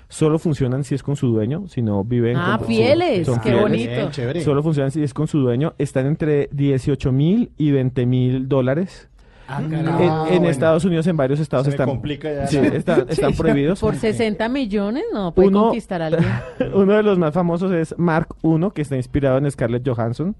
[0.10, 3.50] solo funcionan si es con su dueño, si no viven Ah, con- fieles, son qué
[3.50, 3.62] fieles.
[3.62, 4.32] bonito.
[4.32, 4.42] Bien.
[4.46, 5.74] Solo funcionan si es con su dueño.
[5.80, 9.10] Están entre 18 mil y 20 mil dólares.
[9.48, 10.04] Ah, En, caramba.
[10.04, 10.50] en Ah, bueno.
[10.50, 12.48] Estados Unidos, en varios estados Se me están, complica ya.
[12.48, 13.38] sí, está- están Sí.
[13.42, 13.80] prohibidos.
[13.80, 16.26] Por 60 millones no puede Uno- conquistar a alguien.
[16.74, 20.36] Uno de los más famosos es Mark I, que está inspirado en Scarlett Johansson.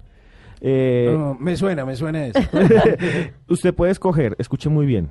[0.60, 2.40] Eh, No, me suena, me suena eso.
[3.48, 5.08] usted puede escoger, escuche muy bien,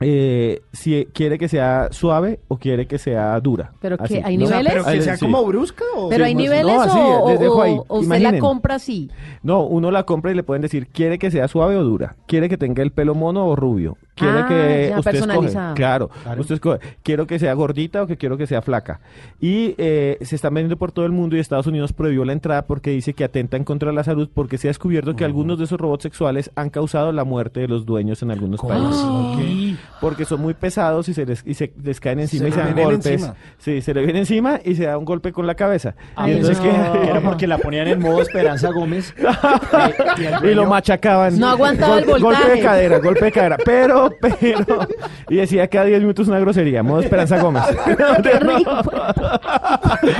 [0.00, 3.72] eh, si quiere que sea suave o quiere que sea dura.
[3.80, 4.14] ¿Pero Así.
[4.14, 4.72] qué, hay No, niveles?
[4.72, 5.24] pero que sea sí.
[5.24, 7.76] como brusca o Pero Sí, hay pues, niveles no, así, o, les dejo o- ahí.
[7.88, 9.10] o usted la compra así.
[9.42, 12.48] No, uno la compra y le pueden decir, quiere que sea suave o dura, quiere
[12.48, 16.40] que tenga el pelo mono o rubio, quiere Ah, que ya, usted escoge, claro, Claro.
[16.40, 19.00] usted escoge, quiero que sea gordita o que quiero que sea flaca.
[19.40, 22.66] Y eh, se están vendiendo por todo el mundo y Estados Unidos prohibió la entrada
[22.66, 25.58] porque dice que atenta en contra de la salud porque se ha descubierto que algunos
[25.58, 29.78] de esos robots sexuales han causado la muerte de los dueños en algunos países.
[30.00, 32.58] Porque son muy pesados y se les, y se les caen encima Se y se
[32.58, 33.12] le dan vienen golpes.
[33.12, 33.34] encima.
[33.58, 35.94] Sí, se le viene encima y se da un golpe con la cabeza.
[36.16, 39.14] Ah, y entonces que- que era porque la ponían en modo Esperanza Gómez.
[40.18, 41.38] y, el y lo machacaban.
[41.38, 42.50] No aguantaba el Golpe voltaje.
[42.52, 43.56] de cadera, golpe de cadera.
[43.64, 44.86] Pero, pero.
[45.28, 46.82] Y decía cada 10 minutos una grosería.
[46.82, 47.64] Modo Esperanza Gómez.
[48.22, 48.70] Qué rico.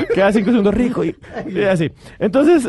[0.14, 1.04] Queda 5 segundos rico.
[1.04, 1.16] Y,
[1.46, 1.90] y así.
[2.18, 2.68] Entonces,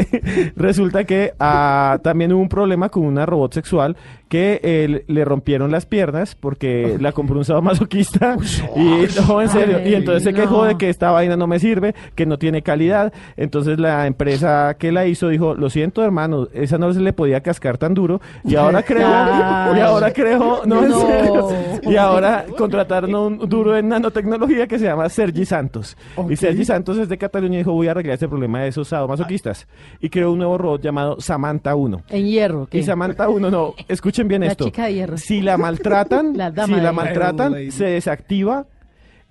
[0.56, 3.96] resulta que ah, también hubo un problema con una robot sexual
[4.28, 8.36] que eh, le rompieron las piernas porque la compró un sadomasoquista.
[8.76, 9.86] y no, en serio.
[9.86, 13.12] Y entonces se quejó de que esta vaina no me sirve, que no tiene calidad.
[13.36, 17.40] Entonces la empresa que la hizo dijo, lo siento hermano, esa no se le podía
[17.42, 18.20] cascar tan duro.
[18.44, 21.48] Y ahora creo, y ahora creo, no, en serio.
[21.82, 25.96] Y ahora contrataron a un duro en nanotecnología que se llama Sergi Santos.
[26.28, 28.88] Y Sergi Santos es de Cataluña y dijo, voy a arreglar este problema de esos
[28.88, 29.66] sadomasoquistas.
[30.00, 32.02] Y creó un nuevo robot llamado Samantha 1.
[32.08, 32.66] En hierro.
[32.66, 32.78] ¿qué?
[32.78, 33.74] Y Samantha 1, no,
[34.14, 34.64] escuchen bien La esto.
[34.66, 35.18] chica de hierro.
[35.18, 38.66] Si la maltratan, La si la maltratan, se desactiva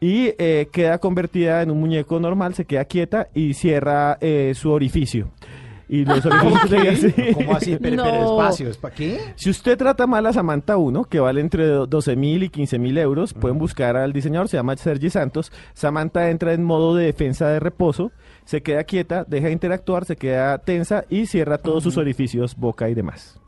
[0.01, 4.72] y eh, queda convertida en un muñeco normal, se queda quieta y cierra eh, su
[4.72, 5.31] orificio.
[5.88, 7.14] Y los orificios.
[7.35, 7.77] ¿Cómo así?
[7.80, 8.31] Pero, pero No.
[8.41, 9.19] espacio, ¿es para qué?
[9.35, 12.97] Si usted trata mal a Samantha 1, que vale entre 12 mil y 15 mil
[12.97, 15.51] euros, pueden buscar al diseñador, se llama Sergi Santos.
[15.73, 18.11] Samantha entra en modo de defensa de reposo,
[18.43, 22.89] se queda quieta, deja de interactuar, se queda tensa y cierra todos sus orificios, boca
[22.89, 23.39] y demás.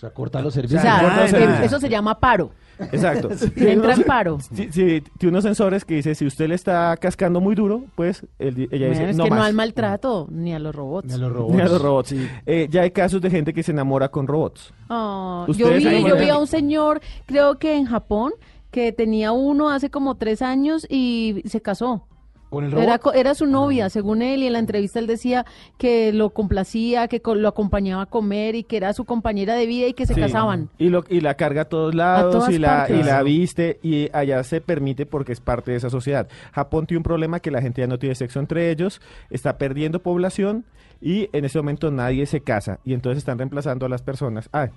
[0.00, 0.80] O sea, corta los O servicios.
[0.80, 1.66] sea, corta los que servicios.
[1.66, 2.52] eso se llama paro.
[2.78, 3.28] Exacto.
[3.56, 4.38] Entra en paro.
[4.40, 8.24] Sí, sí, tiene unos sensores que dice, si usted le está cascando muy duro, pues
[8.38, 9.38] ella Bueno, dice, es no que más.
[9.40, 11.06] no al maltrato ni a los robots.
[11.08, 11.54] Ni a los robots.
[11.54, 12.14] Ni a los robots.
[12.46, 14.72] Eh, ya hay casos de gente que se enamora con robots.
[14.88, 18.32] Ah, yo ¿Ustedes vi, yo vi a un señor, creo que en Japón,
[18.70, 22.06] que tenía uno hace como tres años y se casó.
[22.50, 23.14] ¿Con el robot?
[23.14, 25.46] Era, su novia, según él, y en la entrevista él decía
[25.78, 29.86] que lo complacía, que lo acompañaba a comer y que era su compañera de vida
[29.86, 30.20] y que se Sí.
[30.20, 30.68] casaban.
[30.76, 33.00] Y, lo, y la carga a todos lados y, la, partes.
[33.00, 36.28] y la viste y allá se permite porque es parte de esa sociedad.
[36.52, 39.00] Japón tiene un problema que la gente ya no tiene sexo entre ellos,
[39.30, 40.64] está perdiendo población
[41.00, 44.50] y en ese momento nadie se casa y entonces están reemplazando a las personas.
[44.52, 44.68] Ah,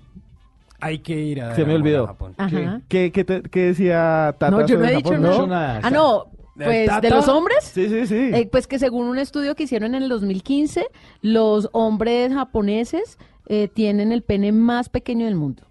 [0.80, 1.56] Hay que ir a.
[1.56, 2.06] se me a olvidó.
[2.08, 2.36] Japón.
[2.88, 4.52] ¿Qué, qué, te- qué decía Tata?
[4.52, 5.22] No, yo no he dicho Japón?
[5.24, 5.38] nada.
[5.40, 5.80] No, nada.
[5.84, 7.64] Ah, no, ¿De pues de los hombres.
[7.64, 8.32] Sí, sí, sí.
[8.34, 10.88] Eh, pues que según un estudio que hicieron en el 2015,
[11.22, 13.18] los hombres japoneses
[13.48, 15.64] eh, tienen el pene más pequeño del mundo.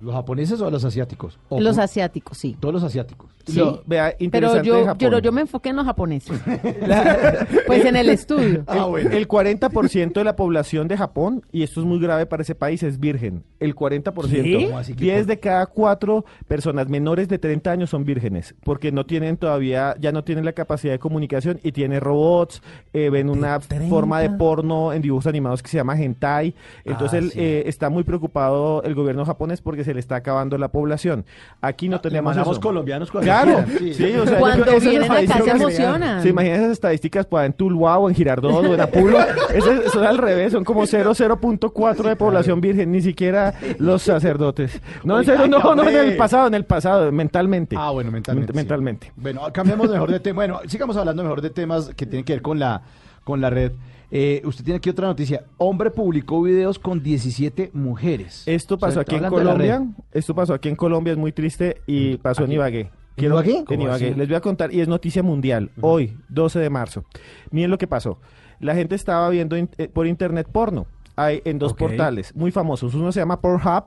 [0.00, 1.38] ¿Los japoneses o los asiáticos?
[1.50, 2.56] O Los asiáticos, sí.
[2.58, 3.30] Todos los asiáticos.
[3.46, 3.58] Sí.
[3.58, 5.10] Lo- vea, Pero interesante yo, Japón.
[5.10, 6.40] yo, yo me enfoqué en los japoneses.
[7.66, 8.64] pues en el estudio.
[8.66, 9.10] Ah, bueno.
[9.10, 12.82] El 40% de la población de Japón, y esto es muy grave para ese país,
[12.82, 13.44] es virgen.
[13.58, 14.28] El 40%.
[14.42, 14.64] ¿Qué?
[14.66, 18.54] ¿Cómo así que 10 por- de cada 4 personas menores de 30 años son vírgenes,
[18.64, 22.62] porque no tienen todavía, ya no tienen la capacidad de comunicación y tienen robots,
[22.92, 26.54] eh, ven una forma de porno en dibujos animados que se llama hentai.
[26.84, 27.38] Entonces Ah, sí.
[27.40, 31.24] eh, está muy preocupado el gobierno japonés porque se le está acabando la población.
[31.60, 32.60] Aquí no Le tenemos mandamos eso.
[32.60, 34.14] colombianos cuando Claro, sí, Sí.
[34.16, 36.22] o sea, Cuando esas vienen acá se estadísticas- emocionan.
[36.22, 39.18] ¿Se imaginan esas estadísticas pues, en Tuluá o en Girardot o en Apulo?
[39.54, 44.80] Ese- son al revés, son como 0,0.4 de población virgen, ni siquiera los sacerdotes.
[45.04, 47.76] No, en serio, no, no, en el pasado, en el pasado, mentalmente.
[47.78, 48.52] Ah, bueno, mentalmente.
[48.52, 49.12] Ment- mentalmente.
[49.16, 50.36] Bueno, cambiamos mejor de tema.
[50.36, 52.82] Bueno, sigamos hablando mejor de temas que tienen que ver con la,
[53.24, 53.72] con la red.
[54.12, 55.44] Eh, usted tiene aquí otra noticia.
[55.56, 58.42] Hombre publicó videos con 17 mujeres.
[58.46, 59.82] Esto pasó O sea, aquí en Colombia,
[60.12, 62.52] esto pasó aquí en Colombia, es muy triste y pasó en.
[62.52, 62.90] Ibagué.
[63.26, 63.56] ¿En Ibagué?
[63.58, 64.14] En ¿Cómo Ibagué.
[64.14, 67.04] Les voy a contar, y es noticia mundial, hoy, 12 de marzo.
[67.50, 68.18] Miren lo que pasó.
[68.60, 70.86] La gente estaba viendo in- eh, por internet porno.
[71.16, 72.94] Hay en dos portales muy famosos.
[72.94, 73.84] Uno se llama Pornhub,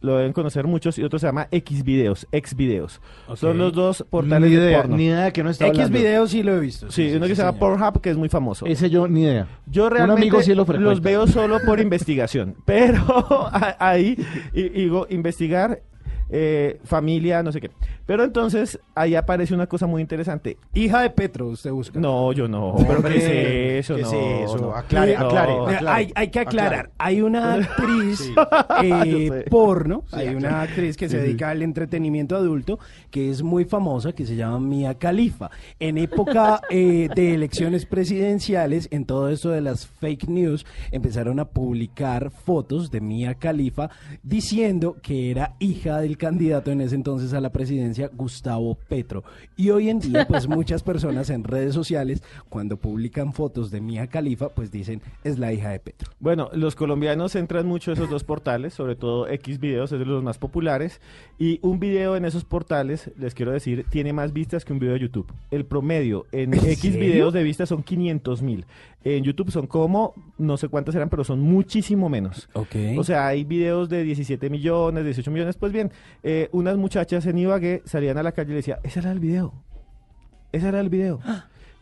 [0.00, 3.00] lo deben conocer muchos, y otro se llama Xvideos, Xvideos.
[3.36, 4.96] Son los dos portales ni de idea, porno.
[4.98, 5.98] ni idea de qué no está X hablando.
[5.98, 6.90] videos sí lo he visto.
[6.90, 7.58] Sí, uno que se llama.
[7.58, 8.66] Pornhub, que es muy famoso.
[8.66, 9.46] Ese yo ni idea.
[9.66, 10.90] Yo Un realmente amigo sí lo frecuenta.
[10.90, 13.02] los veo solo por investigación, pero
[13.78, 14.16] ahí
[14.52, 15.80] y- digo investigar
[16.30, 17.70] eh, familia, no sé qué.
[18.06, 20.58] Pero entonces ahí aparece una cosa muy interesante.
[20.74, 21.98] Hija de Petro, usted busca.
[21.98, 22.74] No, yo no.
[22.86, 23.94] ¿Pero qué es eso?
[23.96, 24.58] ¿qué es no, eso?
[24.58, 24.74] no.
[24.74, 25.26] Aclare, No.
[25.26, 25.88] aclare, aclare.
[25.88, 26.72] Hay, hay que aclarar.
[26.80, 26.90] Aclare.
[26.98, 28.34] Hay una actriz Sí.
[28.84, 29.50] eh, sé.
[29.50, 30.36] porno, Sí, hay aclare.
[30.46, 32.78] una actriz que se dedica al entretenimiento adulto
[33.10, 35.50] que es muy famosa, que se llama Mia Khalifa.
[35.80, 41.46] En época eh, de elecciones presidenciales, en todo esto de las fake news, empezaron a
[41.46, 43.88] publicar fotos de Mia Khalifa
[44.22, 49.24] diciendo que era hija del candidato en ese entonces a la presidencia, Gustavo Petro.
[49.56, 54.06] Y hoy en día, pues muchas personas en redes sociales, cuando publican fotos de Mia
[54.06, 56.10] Khalifa, pues dicen, es la hija de Petro.
[56.20, 60.04] Bueno, los colombianos entran mucho a esos dos portales, sobre todo X videos, es de
[60.04, 61.00] los más populares.
[61.38, 64.94] Y un video en esos portales, les quiero decir, tiene más vistas que un video
[64.94, 65.32] de YouTube.
[65.50, 67.00] El promedio en ¿En X serio?
[67.00, 68.66] videos de vistas son 500 mil.
[69.04, 72.48] En YouTube son como, no sé cuántas eran, pero son muchísimo menos.
[72.54, 72.74] Ok.
[72.98, 75.56] O sea, hay videos de 17 millones, 18 millones.
[75.56, 79.00] Pues bien, eh, unas muchachas en Ibagué salían a la calle y le decían, ese
[79.00, 79.52] era el video.
[80.52, 81.20] Ese era el video.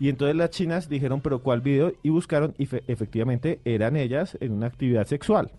[0.00, 1.92] Y entonces las chinas dijeron, pero ¿cuál video?
[2.02, 5.52] Y buscaron y fe- efectivamente eran ellas en una actividad sexual.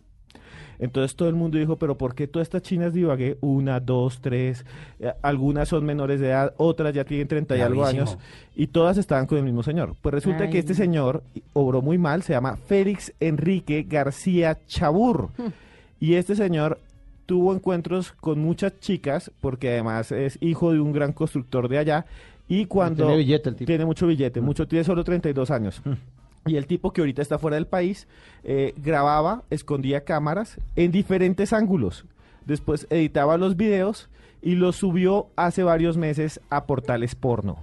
[0.80, 3.38] Entonces todo el mundo dijo, pero ¿por qué todas estas chinas de Ibagué?
[3.42, 4.66] Una, dos, tres,
[5.00, 8.18] eh, algunas son menores de edad, otras ya tienen 30 y algo años,
[8.56, 9.96] y todas estaban con el mismo señor.
[10.02, 11.24] Pues resulta Ay, que este señor
[11.54, 15.30] obró muy mal, se llama Félix Enrique García Chabur.
[16.00, 16.80] Y este señor
[17.26, 22.06] tuvo encuentros con muchas chicas, porque además es hijo de un gran constructor de allá,
[22.48, 23.06] y cuando...
[23.06, 23.68] Tiene billete el tipo.
[23.68, 25.82] Tiene mucho billete, mucho, tiene solo 32 años.
[26.46, 28.08] Y el tipo que ahorita está fuera del país
[28.44, 32.06] eh, grababa, escondía cámaras en diferentes ángulos.
[32.46, 34.10] Después editaba los videos
[34.42, 37.58] y los subió hace varios meses a portales porno.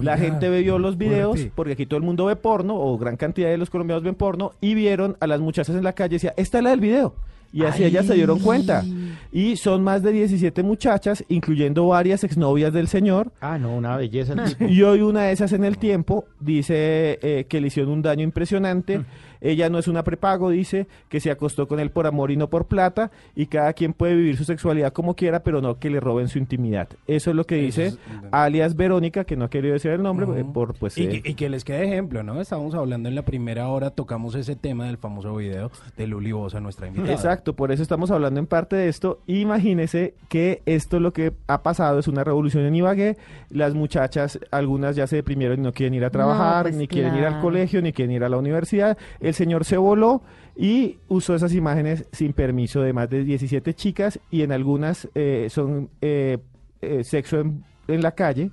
[0.00, 1.52] La gente vio los videos, fuerte.
[1.54, 4.52] porque aquí todo el mundo ve porno, o gran cantidad de los colombianos ven porno,
[4.60, 7.14] y vieron a las muchachas en la calle y decía, esta es la del video.
[7.52, 8.84] Y así ellas se dieron cuenta.
[9.32, 13.32] Y son más de 17 muchachas, incluyendo varias exnovias del señor.
[13.40, 14.64] Ah, no, una belleza el tipo.
[14.70, 18.22] Y hoy una de esas en el tiempo dice eh, que le hicieron un daño
[18.22, 19.02] impresionante.
[19.40, 22.48] Ella no es una prepago, dice que se acostó con él por amor y no
[22.50, 23.10] por plata.
[23.34, 26.38] Y cada quien puede vivir su sexualidad como quiera, pero no que le roben su
[26.38, 26.88] intimidad.
[27.06, 27.98] Eso es lo que Eso dice es-
[28.32, 30.96] alias Verónica, que no ha querido decir el nombre, eh, por pues.
[30.98, 32.40] Y, eh, que- y que les quede ejemplo, ¿no?
[32.40, 36.60] Estábamos hablando en la primera hora, tocamos ese tema del famoso video de Luli Bosa,
[36.60, 37.12] nuestra invitada.
[37.12, 39.20] Exacto, por eso estamos hablando en parte de esto.
[39.26, 43.16] Imagínese que esto lo que ha pasado es una revolución en Ibagué.
[43.50, 47.16] Las muchachas, algunas ya se deprimieron y no quieren ir a trabajar, pues ni quieren
[47.16, 48.96] ir al colegio, ni quieren ir a la universidad.
[49.20, 50.22] El señor se voló
[50.56, 55.48] y usó esas imágenes sin permiso de más de 17 chicas y en algunas eh,
[55.50, 56.38] son eh,
[56.80, 58.50] eh, sexo en, en la calle.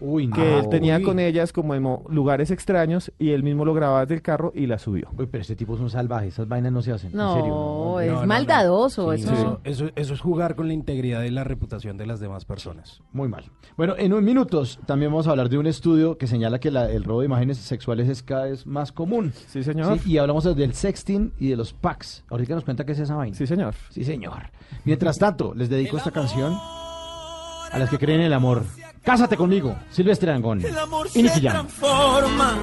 [0.00, 0.58] Uy, que no.
[0.60, 1.02] él tenía Uy.
[1.02, 4.66] con ellas como en lugares extraños y él mismo lo grababa desde el carro y
[4.66, 5.08] la subió.
[5.18, 7.10] Uy, pero este tipo es un salvaje, esas vainas no se hacen.
[7.12, 8.20] No, en serio.
[8.22, 9.14] es maldadoso.
[9.16, 9.32] Sí, eso.
[9.32, 13.02] eso, eso, eso es jugar con la integridad y la reputación de las demás personas.
[13.12, 13.44] Muy mal.
[13.76, 16.90] Bueno, en unos minutos también vamos a hablar de un estudio que señala que la-
[16.90, 19.32] el robo de imágenes sexuales es cada vez más común.
[19.48, 19.98] Sí, señor.
[20.06, 22.24] y hablamos del sexting y de los packs.
[22.30, 23.36] Ahorita nos cuenta qué es esa vaina.
[23.36, 23.74] Sí, señor.
[23.90, 24.50] Sí, señor.
[24.84, 28.62] Mientras tanto, les dedico esta canción a las que creen en el amor.
[29.02, 30.64] Cásate conmigo, Silvestre Angón.
[30.64, 32.58] El amor Y se transforma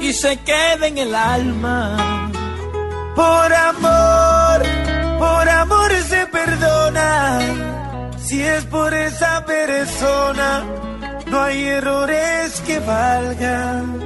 [0.00, 2.30] y se queda en el alma.
[3.14, 4.62] Por amor,
[5.18, 7.40] por amor se perdona.
[8.18, 10.64] Si es por esa persona,
[11.26, 13.98] no hay errores que valgan.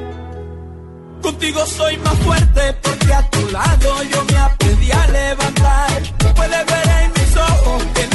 [1.23, 6.03] Contigo soy más fuerte porque a tu lado yo me aprendí a levantar.
[6.35, 8.12] Puedes ver en mis ojos que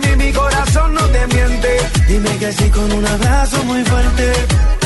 [0.00, 1.78] mí, mi corazón no te miente.
[2.08, 4.32] Dime que sí con un abrazo muy fuerte.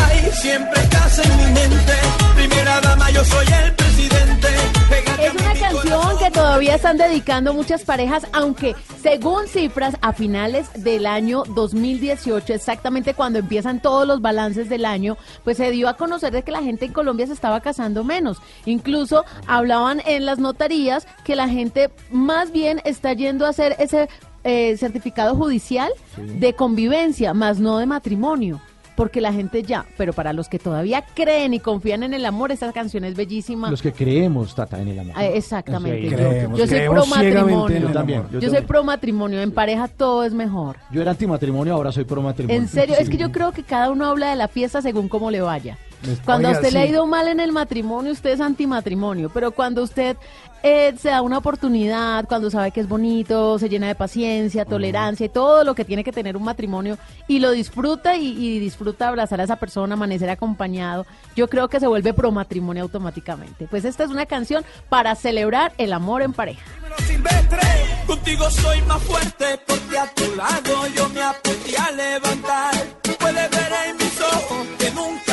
[0.06, 1.94] Ay, siempre estás en mi mente.
[2.36, 4.48] Primera dama, yo soy el presidente.
[4.88, 10.12] Pégate Es una canción que todavía todavía están dedicando muchas parejas, aunque según cifras a
[10.12, 15.88] finales del año 2018, exactamente cuando empiezan todos los balances del año, pues se dio
[15.88, 18.36] a conocer de que la gente en Colombia se estaba casando menos.
[18.66, 24.10] Incluso hablaban en las notarías que la gente más bien está yendo a hacer ese
[24.44, 28.60] eh, certificado judicial de convivencia, más no de matrimonio
[28.96, 32.52] porque la gente ya, pero para los que todavía creen y confían en el amor,
[32.52, 33.70] esta canción es bellísima.
[33.70, 35.14] Los que creemos, Tata, en el amor.
[35.16, 36.02] Ah, exactamente.
[36.02, 37.78] Sí, yo, creemos, yo soy pro matrimonio.
[37.78, 38.32] Yo también, amor.
[38.32, 39.40] Yo, yo soy pro matrimonio.
[39.40, 40.76] En pareja todo es mejor.
[40.90, 42.60] Yo era antimatrimonio, ahora soy pro matrimonio.
[42.60, 43.02] En serio, Sí.
[43.04, 45.78] es que yo creo que cada uno habla de la fiesta según cómo le vaya.
[46.24, 49.30] Cuando a Oiga, usted le ha ido mal en el matrimonio, usted es antimatrimonio.
[49.30, 50.16] Pero cuando usted
[50.62, 55.26] eh, se da una oportunidad, cuando sabe que es bonito, se llena de paciencia, tolerancia
[55.26, 59.08] y todo lo que tiene que tener un matrimonio y lo disfruta y, y disfruta
[59.08, 61.04] abrazar a esa persona, amanecer acompañado,
[61.34, 63.66] yo creo que se vuelve pro matrimonio automáticamente.
[63.68, 66.62] Pues esta es una canción para celebrar el amor en pareja.
[67.06, 67.60] silvestre.
[68.06, 72.74] Contigo soy más fuerte porque a tu lado yo me aprendí a levantar.
[73.18, 75.31] Puedes ver en mis ojos que nunca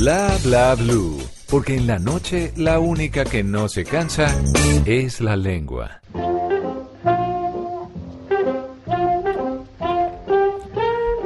[0.00, 1.18] Bla bla blue.
[1.50, 4.34] Porque en la noche la única que no se cansa
[4.86, 6.00] es la lengua.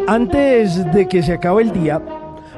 [0.09, 2.03] Antes de que se acabe el día,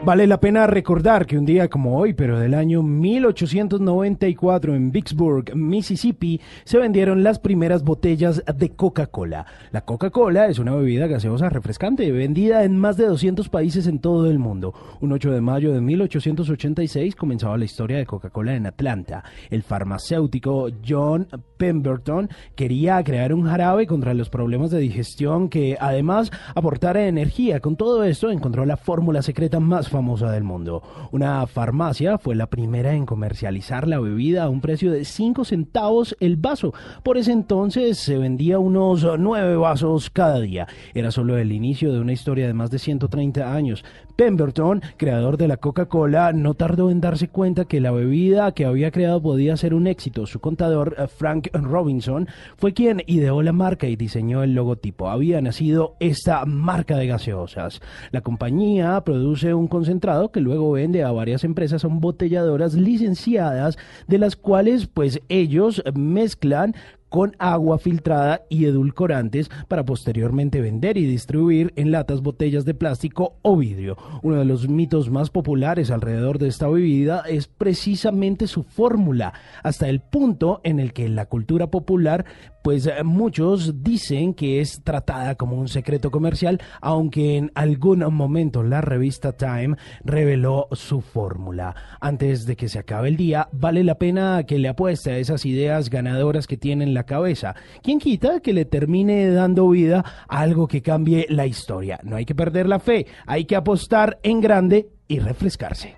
[0.06, 5.56] vale la pena recordar que un día como hoy, pero del año 1894 en Vicksburg,
[5.56, 9.46] Mississippi, se vendieron las primeras botellas de Coca-Cola.
[9.72, 14.30] La Coca-Cola es una bebida gaseosa refrescante vendida en más de 200 países en todo
[14.30, 14.74] el mundo.
[15.00, 19.24] Un 8 de mayo de 1886 comenzaba la historia de Coca-Cola en Atlanta.
[19.50, 21.26] El farmacéutico John
[21.56, 27.60] Pemberton quería crear un jarabe contra los problemas de digestión que además aportara energía.
[27.60, 30.82] Con todo esto encontró la fórmula secreta más famosa del mundo.
[31.12, 36.16] Una farmacia fue la primera en comercializar la bebida a un precio de 5 centavos
[36.20, 36.74] el vaso.
[37.02, 40.66] Por ese entonces se vendía unos 9 vasos cada día.
[40.94, 43.84] Era solo el inicio de una historia de más de 130 años.
[44.16, 48.90] Pemberton, creador de la Coca-Cola, no tardó en darse cuenta que la bebida que había
[48.90, 50.26] creado podía ser un éxito.
[50.26, 52.26] Su contador, eh, Frank Robinson,
[52.56, 55.10] fue quien ideó la marca y diseñó el logotipo.
[55.10, 57.80] Había nacido esta marca de gaseosas.
[58.10, 63.76] La compañía produce un concentrado que luego vende a varias empresas embotelladoras licenciadas,
[64.08, 66.74] de las cuales pues ellos mezclan
[67.08, 73.36] con agua filtrada y edulcorantes para posteriormente vender y distribuir en latas, botellas de plástico
[73.42, 73.96] o vidrio.
[74.22, 79.88] Uno de los mitos más populares alrededor de esta bebida es precisamente su fórmula, hasta
[79.88, 82.24] el punto en el que la cultura popular
[82.66, 88.64] pues eh, muchos dicen que es tratada como un secreto comercial, aunque en algún momento
[88.64, 91.76] la revista Time reveló su fórmula.
[92.00, 95.46] Antes de que se acabe el día, vale la pena que le apueste a esas
[95.46, 97.54] ideas ganadoras que tiene en la cabeza.
[97.82, 102.00] ¿Quién quita que le termine dando vida a algo que cambie la historia?
[102.02, 105.94] No hay que perder la fe, hay que apostar en grande y refrescarse.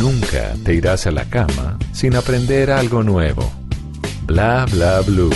[0.00, 3.50] Nunca te irás a la cama sin aprender algo nuevo.
[4.26, 5.30] Bla bla blue.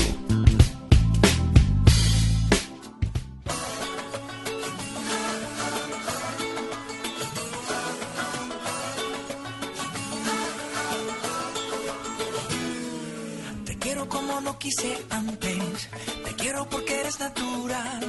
[14.41, 15.89] No quise antes.
[16.25, 18.01] Te quiero porque eres natural.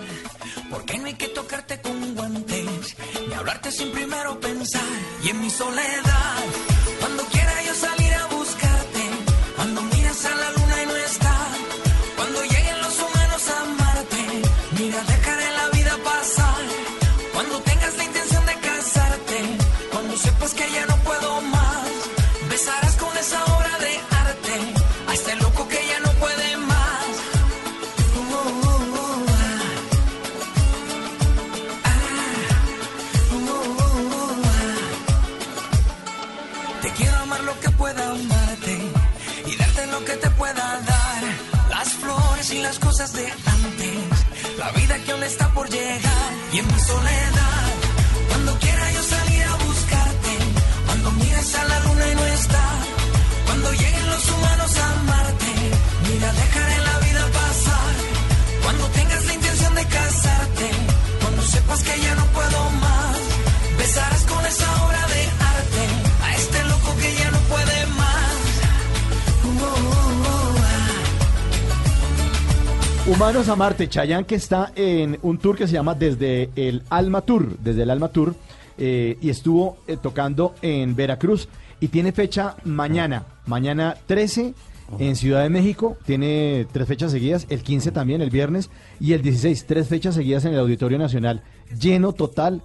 [0.69, 2.95] Porque no hay que tocarte con guantes.
[3.27, 4.81] Ni hablarte sin primero pensar.
[5.23, 6.43] Y en mi soledad,
[6.99, 9.03] cuando quiera yo salir a buscarte.
[9.55, 10.48] Cuando miras a la
[42.99, 44.57] cosas de antes.
[44.57, 47.67] La vida que aún está por llegar y en mi soledad.
[48.27, 50.33] Cuando quiera yo salir a buscarte.
[50.85, 52.65] Cuando mires a la luna y no está.
[53.45, 55.51] Cuando lleguen los humanos a amarte.
[56.09, 57.93] Mira, dejaré la vida pasar.
[58.63, 60.69] Cuando tengas la intención de casarte.
[61.21, 62.25] Cuando sepas que ya no
[73.19, 77.19] Humanos a Marte, Chayanne que está en un tour que se llama Desde el Alma
[77.19, 78.33] Tour, desde el Alma Tour,
[78.77, 81.49] eh, y estuvo eh, tocando en Veracruz.
[81.81, 84.53] Y tiene fecha mañana, mañana 13
[84.99, 88.69] en Ciudad de México, tiene tres fechas seguidas, el 15 también, el viernes,
[89.01, 91.43] y el 16, tres fechas seguidas en el Auditorio Nacional,
[91.77, 92.61] lleno total.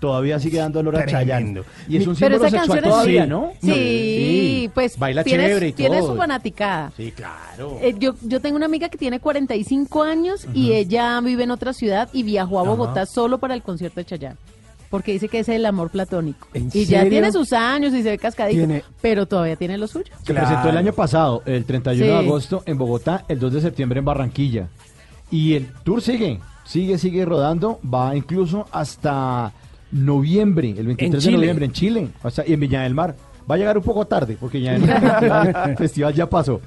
[0.00, 1.62] Todavía sigue dando olor a Chayanne.
[1.88, 3.52] Y es un Pero símbolo esa sexual canción es- todavía, ¿no?
[3.62, 4.70] Sí, Sí.
[4.74, 6.12] pues Baila tiene, chévere y tiene todo.
[6.12, 6.92] su fanaticada.
[6.96, 7.78] Sí, claro.
[7.82, 11.72] Eh, yo, yo tengo una amiga que tiene 45 años y ella vive en otra
[11.74, 14.36] ciudad y viajó a Bogotá solo para el concierto de Chayanne.
[14.88, 16.48] Porque dice que es el amor platónico.
[16.52, 17.10] ¿En Y ya serio?
[17.10, 20.12] tiene sus años y se ve cascadito, Tiene- pero todavía tiene lo suyo.
[20.24, 22.26] Se presentó el año pasado, el 31 de Sí.
[22.26, 24.66] agosto en Bogotá, el 2 de septiembre en Barranquilla.
[25.30, 29.52] Y el tour sigue, sigue, sigue rodando, va incluso hasta
[29.92, 33.16] noviembre, el 23 de noviembre en Chile, o sea, y en Viña del Mar.
[33.50, 34.76] Va a llegar un poco tarde, porque ya
[35.66, 36.60] el festival ya pasó.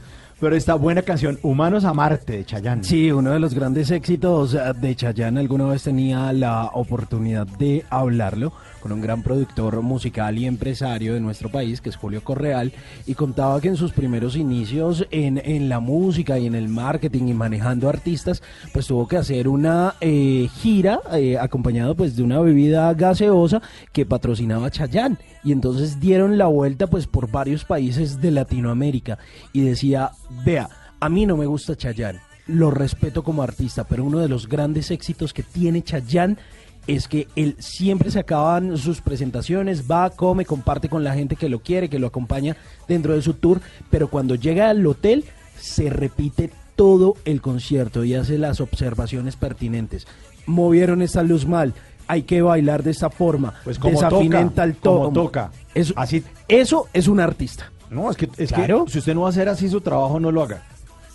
[0.43, 2.83] Pero esta buena canción, Humanos a Marte, de Chayanne.
[2.83, 5.39] Sí, uno de los grandes éxitos eh, de Chayanne.
[5.39, 8.51] Alguna vez tenía la oportunidad de hablarlo
[8.81, 12.73] con un gran productor musical y empresario de nuestro país, que es Julio Correal,
[13.07, 17.29] y contaba que en sus primeros inicios en, en la música y en el marketing
[17.29, 18.43] y manejando artistas,
[18.73, 23.61] pues tuvo que hacer una eh, gira eh, acompañado pues de una bebida gaseosa
[23.93, 25.15] que patrocinaba Chayanne.
[25.45, 29.17] Y entonces dieron la vuelta pues por varios países de Latinoamérica
[29.53, 30.11] y decía,
[30.45, 30.69] vea,
[30.99, 34.91] a mí no me gusta Chayanne, lo respeto como artista, pero uno de los grandes
[34.91, 36.37] éxitos que tiene Chayanne
[36.87, 41.47] es que él siempre se acaban sus presentaciones, va, come, comparte con la gente que
[41.47, 42.57] lo quiere, que lo acompaña
[42.87, 45.23] dentro de su tour, pero cuando llega al hotel
[45.57, 50.07] se repite todo el concierto y hace las observaciones pertinentes.
[50.45, 51.73] Movieron esta luz mal,
[52.07, 55.51] hay que bailar de esta forma, Pues como toca, tal como toca.
[55.73, 57.71] Eso, Así- eso es un artista.
[57.93, 58.85] No, es que, es Claro.
[58.85, 60.63] que si usted no va a hacer así su trabajo, no lo haga.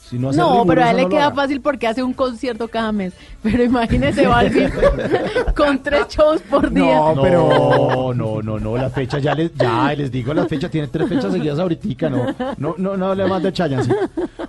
[0.09, 1.35] Si no, hace No, pero a él le no queda haga.
[1.35, 3.13] fácil porque hace un concierto cada mes.
[3.43, 4.71] Pero imagínese, Balvin,
[5.57, 6.97] con tres shows por día.
[6.97, 10.89] No, pero no, no, no, la fecha ya les, ya les digo la fecha, tiene
[10.89, 13.93] tres fechas seguidas ahorita, no, no, no, no le más de Chayanne, sí.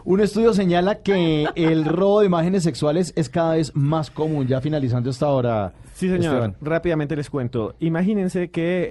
[0.03, 4.61] Un estudio señala que el robo de imágenes sexuales es cada vez más común, ya
[4.61, 5.73] finalizando esta hora.
[5.93, 6.23] Sí, señor.
[6.23, 6.55] Esteban.
[6.61, 7.75] Rápidamente les cuento.
[7.79, 8.87] Imagínense que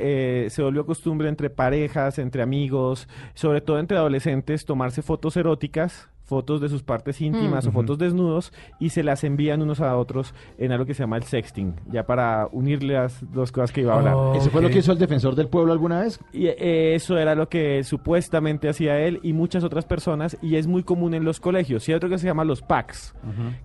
[0.46, 6.08] eh, se volvió costumbre entre parejas, entre amigos, sobre todo entre adolescentes, tomarse fotos eróticas,
[6.28, 7.68] fotos de sus partes íntimas Mm.
[7.68, 11.16] o fotos desnudos y se las envían unos a otros en algo que se llama
[11.16, 14.14] el sexting, ya para unirle las dos cosas que iba a hablar.
[14.14, 16.20] Oh, ¿Ese fue lo que hizo el defensor del pueblo alguna vez?
[16.32, 20.66] Y eh, eso era lo que supuestamente hacía él y muchas otras personas y es
[20.66, 21.88] muy común en los colegios.
[21.88, 23.14] Y hay otro que se llama los packs.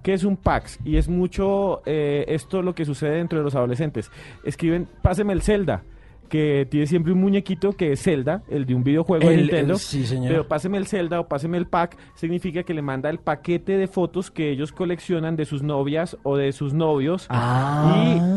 [0.02, 0.80] ¿Qué es un packs?
[0.86, 4.10] Y es mucho eh, esto lo que sucede dentro de los adolescentes.
[4.46, 5.84] Escriben, páseme el Zelda.
[6.30, 9.74] Que tiene siempre un muñequito que es Zelda, el de un videojuego de Nintendo.
[9.74, 10.30] el- sí, señor.
[10.30, 13.88] Pero páseme el Zelda o páseme el pack significa que le manda el paquete de
[13.88, 17.28] fotos que ellos coleccionan de sus novias o de sus novios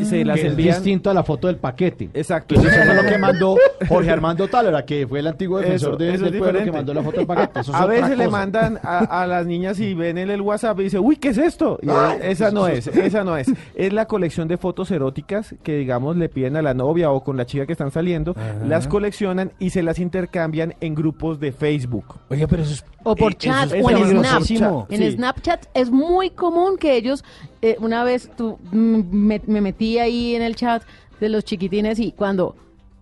[0.01, 0.75] y se las Ah, que es envían.
[0.75, 2.11] distinto a la foto del paquete.
[2.13, 2.55] Exacto.
[2.55, 3.57] Eso fue lo que mandó
[3.89, 6.73] Jorge Armando Talera, que fue el antiguo defensor Eso, de- eso del es pueblo que
[6.73, 7.61] mandó la foto del paquete.
[7.61, 10.79] Eso es a veces le mandan a, a las niñas y ven en el WhatsApp
[10.81, 11.79] y dicen, uy, ¿qué es esto?
[11.83, 13.51] Y Ay, esa no ¿qué es, es esa no es.
[13.75, 17.37] Es la colección de fotos eróticas que, digamos, le piden a la novia o con
[17.37, 18.35] la chica que están saliendo,
[18.67, 22.17] las coleccionan y se las intercambian en grupos de Facebook.
[22.31, 22.85] Oiga, pero eso es...
[23.05, 24.09] O por Eh, chat, es o en Snap.
[24.09, 24.87] peligrosísimo.
[24.91, 25.11] En Sí.
[25.13, 27.23] Snapchat es muy común que ellos,
[27.63, 30.83] eh, una vez tú, mm, me, me metí ahí en el chat
[31.21, 32.57] de los chiquitines y cuando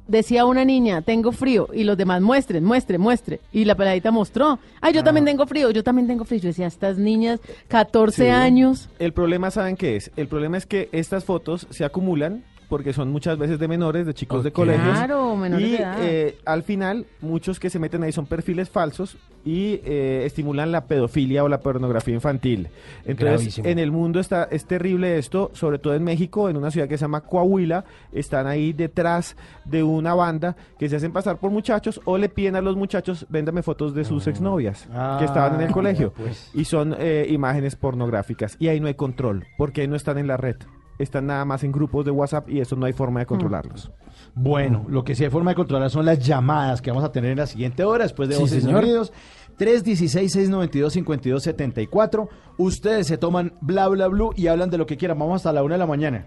[0.06, 4.58] decía una niña, tengo frío, y los demás muestren, muestre, muestre, y la peladita mostró,
[4.82, 6.40] ay, yo también tengo frío, yo también tengo frío.
[6.42, 8.28] Yo decía, estas niñas, 14 Sí.
[8.28, 10.10] años, El problema, ¿saben qué es?
[10.16, 14.14] El problema es que estas fotos se acumulan porque son muchas veces de menores, de
[14.14, 14.96] chicos de colegios.
[14.98, 15.96] Claro, menores y de edad.
[16.02, 20.86] eh, al final, muchos que se meten ahí son perfiles falsos y eh, estimulan la
[20.86, 22.68] pedofilia o la pornografía infantil.
[23.04, 23.68] Entonces, Gravísimo.
[23.68, 26.96] en el mundo está es terrible esto, sobre todo en México, en una ciudad que
[26.96, 29.36] se llama Coahuila, están ahí detrás
[29.66, 33.26] de una banda que se hacen pasar por muchachos o le piden a los muchachos,
[33.28, 34.88] véndame fotos de sus exnovias
[35.18, 36.12] que estaban en el Ah, colegio.
[36.16, 36.50] pues.
[36.54, 38.56] Y son eh, imágenes pornográficas.
[38.58, 40.56] Y ahí no hay control, porque ahí no están en la red.
[40.98, 43.90] Están nada más en grupos de WhatsApp y eso no hay forma de controlarlos.
[44.34, 47.30] Bueno, lo que sí hay forma de controlar son las llamadas que vamos a tener
[47.32, 48.80] en la siguiente hora, después de Sí, voces y señor.
[48.82, 49.12] sonidos.
[49.58, 52.28] 316-692-5274.
[52.58, 55.16] Ustedes se toman bla bla blue y hablan de lo que quieran.
[55.18, 56.26] Vamos hasta la una de la mañana.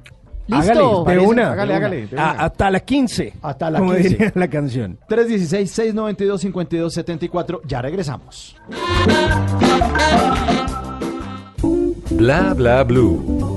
[0.50, 0.86] Hágale, de
[1.20, 1.52] una.
[1.52, 1.74] Hágale,
[2.08, 2.18] de hágale.
[2.18, 3.34] hasta las 15.
[3.42, 4.10] Hasta la como 15.
[4.10, 4.98] diría la canción.
[5.10, 7.60] 316-692-5274.
[7.66, 8.56] Ya regresamos.
[12.12, 13.57] Bla bla blue.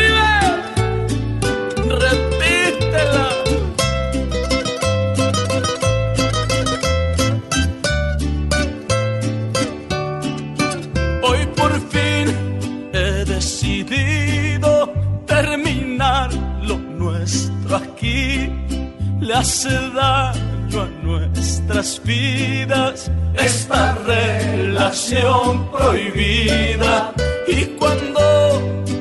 [19.33, 27.13] Hace daño a nuestras vidas esta relación prohibida.
[27.47, 28.21] Y cuando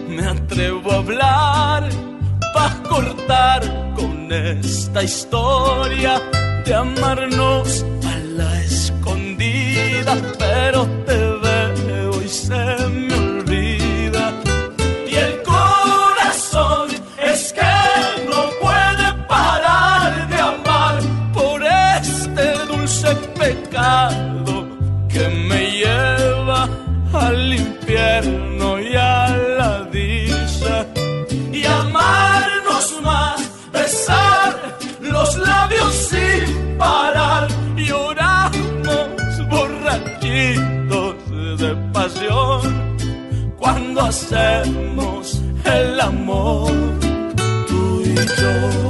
[0.08, 1.88] me atrevo a hablar,
[2.54, 6.22] para cortar con esta historia
[6.64, 10.99] de amarnos a la escondida, pero
[44.20, 46.70] hacemos el amor
[47.66, 48.89] tú y yo.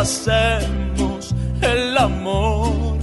[0.00, 2.98] Hacemos el amor.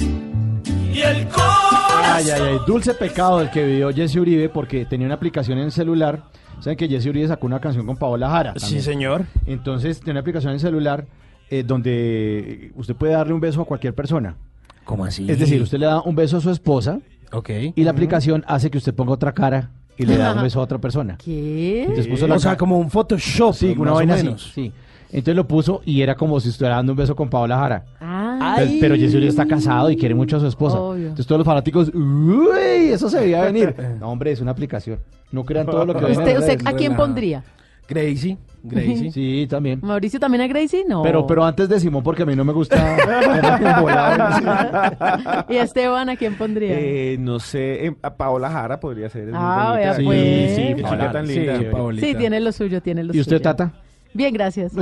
[0.91, 2.01] Y el corazón.
[2.03, 2.57] Ay, ay, ay.
[2.65, 6.23] Dulce pecado el que vivió Jesse Uribe porque tenía una aplicación en el celular.
[6.59, 8.53] Saben que Jesse Uribe sacó una canción con Paola Jara.
[8.57, 9.25] Sí, señor.
[9.45, 11.05] Entonces, tiene una aplicación en el celular
[11.51, 14.35] eh, donde usted puede darle un beso a cualquier persona.
[14.83, 15.29] ¿Cómo así?
[15.29, 16.99] Es decir, usted le da un beso a su esposa
[17.31, 17.49] Ok.
[17.75, 20.63] y la aplicación hace que usted ponga otra cara y le da un beso a
[20.63, 21.17] otra persona.
[21.23, 21.81] ¿Qué?
[21.81, 23.53] Entonces puso la o sea, como un Photoshop.
[23.53, 24.23] Sí, una vaina así.
[24.23, 24.51] menos.
[24.55, 24.71] Sí.
[25.09, 27.85] Entonces lo puso y era como si estuviera dando un beso con Paola Jara.
[28.01, 30.79] Ah, Entonces, pero Jesse Uribe está casado y quiere mucho a su esposa.
[30.79, 31.03] Obvio.
[31.03, 33.73] Entonces todos los fanáticos, uy, eso se veía venir.
[33.99, 34.99] No, hombre, es una aplicación.
[35.31, 36.67] No crean todo lo que ven en ¿Usted, las usted redes.
[36.67, 37.43] ¿A quién pondría?
[37.89, 38.37] Gracie.
[38.63, 39.11] Gracie.
[39.13, 39.79] Sí, también.
[39.81, 40.83] ¿Mauricio también a Gracie?
[40.87, 41.01] No.
[41.03, 42.75] Pero, pero antes de Simón, porque a mí no me gusta.
[45.49, 46.75] ¿Y Esteban a quién pondría?
[46.77, 49.29] Eh, no sé, em, a Paola Jara podría ser.
[49.29, 49.77] es muy Ah, bonita.
[49.77, 50.55] vea, Sí, pues.
[50.77, 51.57] sí, Paola, tan sí, linda.
[51.59, 53.41] sí, sí, tiene lo suyo, tiene lo ¿Y usted, suyo.
[53.41, 53.71] Tata?
[54.13, 54.73] Bien, gracias.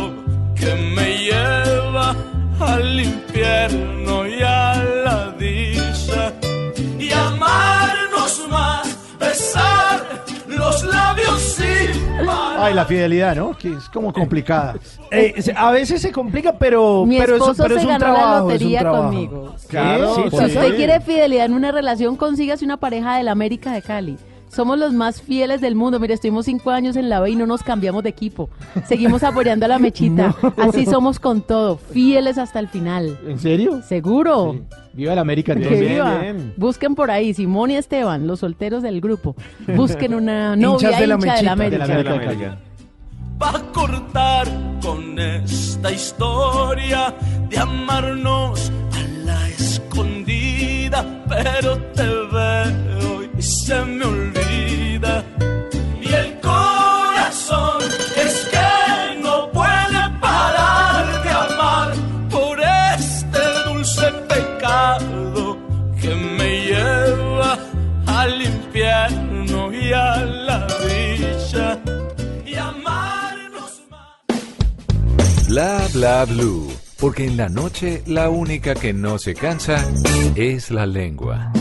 [0.60, 2.15] que me lleva
[2.60, 4.76] al infierno y a
[5.06, 6.34] la dicha
[6.99, 12.57] y amarnos más, besar los labios sin parar.
[12.60, 13.57] Ay, la fidelidad, ¿no?
[13.57, 14.76] Que es como complicada.
[15.11, 18.07] Eh, a veces se complica, pero, Mi pero, es, esposo pero es se un ganó
[18.10, 18.36] la trabajo.
[18.36, 19.03] es un lotería trabajo.
[19.06, 19.56] conmigo.
[19.68, 23.72] Claro, Sí, sí, Si usted quiere fidelidad en una relación, consígase una pareja del América
[23.73, 24.18] de Cali.
[24.49, 25.99] Somos los más fieles del mundo.
[25.99, 28.49] Mire, estuvimos cinco años en la B y no nos cambiamos de equipo.
[28.88, 30.35] Seguimos apoyando a la mechita.
[30.57, 33.17] Así somos con todo, fieles hasta el final.
[33.27, 33.81] ¿En serio?
[33.84, 34.59] Seguro.
[34.93, 35.53] Viva la América.
[35.53, 35.89] Que entonces.
[35.89, 36.21] viva.
[36.57, 39.35] Busquen por ahí, Simón y Esteban, los solteros del grupo.
[39.76, 41.85] Busquen una novia Hinchas de la hincha de la mechita.
[41.85, 41.88] América.
[41.88, 42.57] De la América.
[43.41, 44.47] Va a cortar
[44.81, 47.15] con esta historia
[47.49, 54.38] de amarnos a la escondida, pero te veo y se me olvida.
[69.89, 71.79] La dicha
[72.45, 73.81] y amarnos
[75.47, 76.71] Bla bla blue.
[76.99, 79.83] Porque en la noche la única que no se cansa
[80.35, 81.51] es la lengua.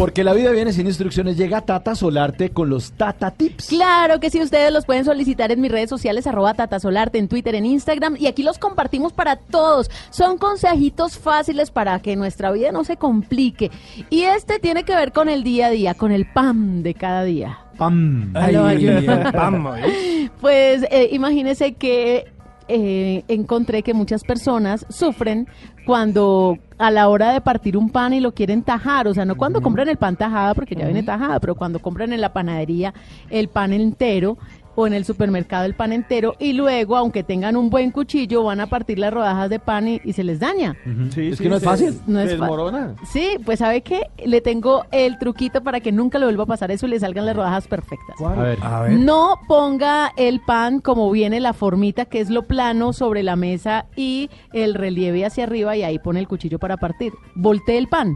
[0.00, 1.36] Porque la vida viene sin instrucciones.
[1.36, 3.66] Llega Tata Solarte con los Tata Tips.
[3.66, 7.54] Claro que sí, ustedes los pueden solicitar en mis redes sociales, arroba tatasolarte, en Twitter,
[7.54, 9.90] en Instagram, y aquí los compartimos para todos.
[10.08, 13.70] Son consejitos fáciles para que nuestra vida no se complique.
[14.08, 17.22] Y este tiene que ver con el día a día, con el pan de cada
[17.24, 17.58] día.
[17.76, 18.34] Pam.
[18.34, 19.30] Aló, ayuda.
[19.32, 19.68] Pam.
[20.40, 22.32] Pues eh, imagínese que
[22.72, 25.48] eh, encontré que muchas personas sufren
[25.86, 29.36] cuando a la hora de partir un pan y lo quieren tajar, o sea, no
[29.36, 32.94] cuando compran el pan tajada porque ya viene tajada, pero cuando compran en la panadería
[33.28, 34.38] el pan entero
[34.76, 38.60] o en el supermercado el pan entero y luego, aunque tengan un buen cuchillo, van
[38.60, 40.76] a partir las rodajas de pan y, y se les daña.
[41.12, 42.00] Sí, Es sí, que no es se- fácil.
[42.06, 42.94] No es desmorona.
[43.04, 46.70] Sí, pues sabe que le tengo el truquito para que nunca le vuelva a pasar
[46.70, 48.20] eso y le salgan las rodajas perfectas.
[48.20, 48.58] A ver.
[48.62, 48.92] A ver.
[48.92, 53.86] No ponga el pan como viene la formita, que es lo plano, sobre la mesa
[53.96, 57.12] y el relieve hacia arriba y ahí pone el cuchillo para partir.
[57.34, 58.14] Voltee el pan.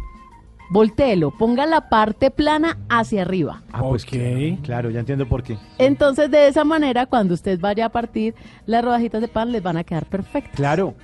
[0.71, 1.31] Voltéelo.
[1.31, 3.63] Ponga la parte plana hacia arriba.
[3.73, 4.11] Ah, pues Ok.
[4.11, 5.59] que- claro, ya entiendo por qué.
[5.79, 8.35] Entonces, de esa manera, cuando usted vaya a partir,
[8.67, 10.55] las rodajitas de pan les van a quedar perfectas.
[10.57, 10.95] Claro.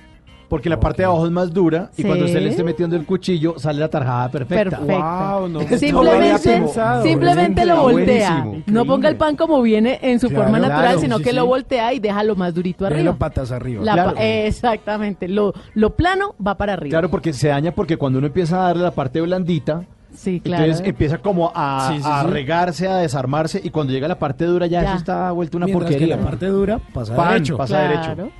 [0.51, 3.05] Porque la parte de abajo es más dura y cuando usted le esté metiendo el
[3.05, 4.77] cuchillo sale la tarjada perfecta.
[4.79, 5.37] Perfecta.
[5.37, 5.59] Wow, no.
[5.61, 7.03] Simplemente, pensado.
[7.03, 8.41] simplemente lo voltea.
[8.43, 11.23] buenísimo, No ponga el pan como viene en su Claro, forma natural, claro, sino sí,
[11.23, 11.35] que sí.
[11.37, 12.97] lo voltea y deja lo más durito arriba.
[12.97, 13.81] Déjelo patas arriba.
[13.85, 14.13] La Claro.
[14.15, 15.29] pa- exactamente.
[15.29, 16.91] Lo, lo plano va para arriba.
[16.95, 20.65] Claro, porque se daña porque cuando uno empieza a darle la parte blandita, Sí, claro.
[20.65, 22.27] entonces empieza como a, Sí, sí, a sí.
[22.27, 24.89] regarse, a desarmarse y cuando llega la parte dura ya, Ya.
[24.89, 26.15] eso está vuelto una Mientras porquería.
[26.17, 27.55] que la parte dura pasa Pan, derecho.
[27.55, 28.01] pasa Claro.
[28.17, 28.31] derecho.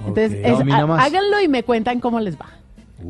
[0.00, 1.06] Entonces, es- Domina há- más.
[1.06, 2.46] háganlo y me cuentan cómo les va.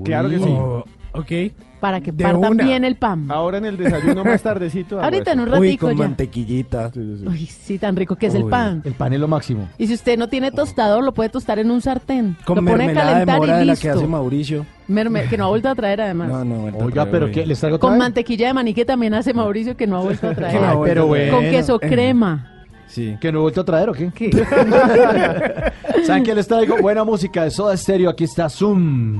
[0.04, 0.44] Claro que sí.
[0.48, 1.32] Oh, ok.
[1.80, 2.64] Para que De partan una.
[2.64, 3.30] bien el pan.
[3.30, 4.96] Ahora en el desayuno más tardecito.
[4.96, 5.48] hago Ahorita en eso.
[5.48, 6.02] un Uy, ratico con ya.
[6.02, 6.90] mantequillita.
[6.96, 8.50] Uy, sí, tan rico que es el Uy.
[8.50, 8.82] pan.
[8.84, 9.68] El pan es lo máximo.
[9.78, 12.36] Y si usted no tiene tostador, lo puede tostar en un sartén.
[12.44, 13.82] Con lo pone a mermelada de calentar mora y la listo.
[13.84, 14.66] que hace Mauricio.
[14.88, 16.28] Merme- que no ha vuelto a traer además.
[16.30, 16.54] No, no.
[16.62, 17.46] vuelta Oiga, pero güey.
[17.46, 17.98] ¿Les traigo otra Con vez?
[18.00, 20.58] mantequilla de maní que también hace Mauricio que no ha vuelto a traer.
[20.64, 21.36] Ay, pero bueno.
[21.36, 22.57] Con queso crema.
[22.88, 23.16] Sí.
[23.20, 24.10] ¿Que no vuelto a traer o qué?
[24.12, 24.30] ¿Qué?
[26.04, 26.78] ¿Saben qué les traigo?
[26.78, 28.10] Buena música de Soda Stereo.
[28.10, 29.18] Aquí está Zoom.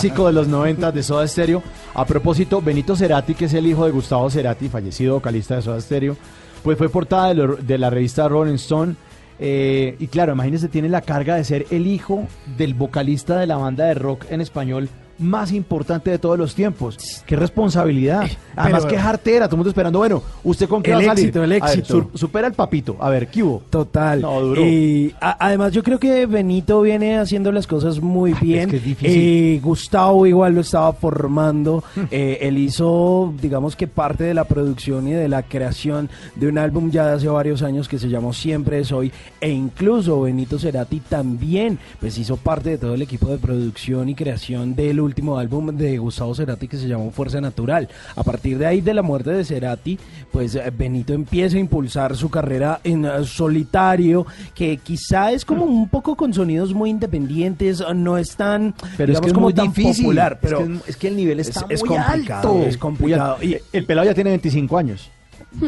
[0.00, 1.60] Clásico de los 90 de Soda Stereo.
[1.94, 5.80] A propósito, Benito Cerati, que es el hijo de Gustavo Cerati, fallecido vocalista de Soda
[5.80, 6.16] Stereo,
[6.62, 8.94] pues fue portada de, la revista Rolling Stone.
[9.40, 13.56] eh, y claro, imagínense, tiene la carga de ser el hijo del vocalista de la
[13.56, 14.88] banda de rock en español
[15.18, 17.22] más importante de todos los tiempos.
[17.26, 18.28] ¡Qué responsabilidad!
[18.56, 19.98] Además, pero- qué jartera, todo el mundo esperando.
[19.98, 21.24] Bueno, ¿usted con qué El va a salir?
[21.26, 22.10] éxito, el A ver, éxito.
[22.14, 22.96] supera el papito.
[23.00, 23.62] A ver, ¿qué hubo?
[23.70, 24.20] Total.
[24.22, 24.64] No, duro.
[24.64, 28.68] Y a- además yo creo que Benito viene haciendo las cosas muy bien.
[28.70, 29.16] que es difícil.
[29.20, 31.82] Eh, Gustavo igual lo estaba formando.
[32.10, 36.56] Eh, él hizo, digamos que parte de la producción y de la creación de un
[36.58, 39.12] álbum ya de hace varios años que se llamó Siempre es hoy.
[39.40, 44.14] E incluso Benito Cerati también pues hizo parte de todo el equipo de producción y
[44.14, 47.88] creación del último álbum de Gustavo Cerati que se llamó Fuerza Natural.
[48.14, 49.98] A partir de ahí de la muerte de Cerati,
[50.30, 55.64] pues eh, Benito empieza a impulsar su carrera en eh, solitario, que quizá es como
[55.64, 59.54] un poco con sonidos muy independientes, no es tan, Pero es que es como muy
[59.54, 60.04] tan difícil.
[60.04, 62.68] popular, Es pero que es- es que el nivel está es muy complicado, alto.
[62.68, 63.36] es complicado.
[63.40, 63.56] Alto.
[63.72, 65.10] el pelado ya tiene 25 años.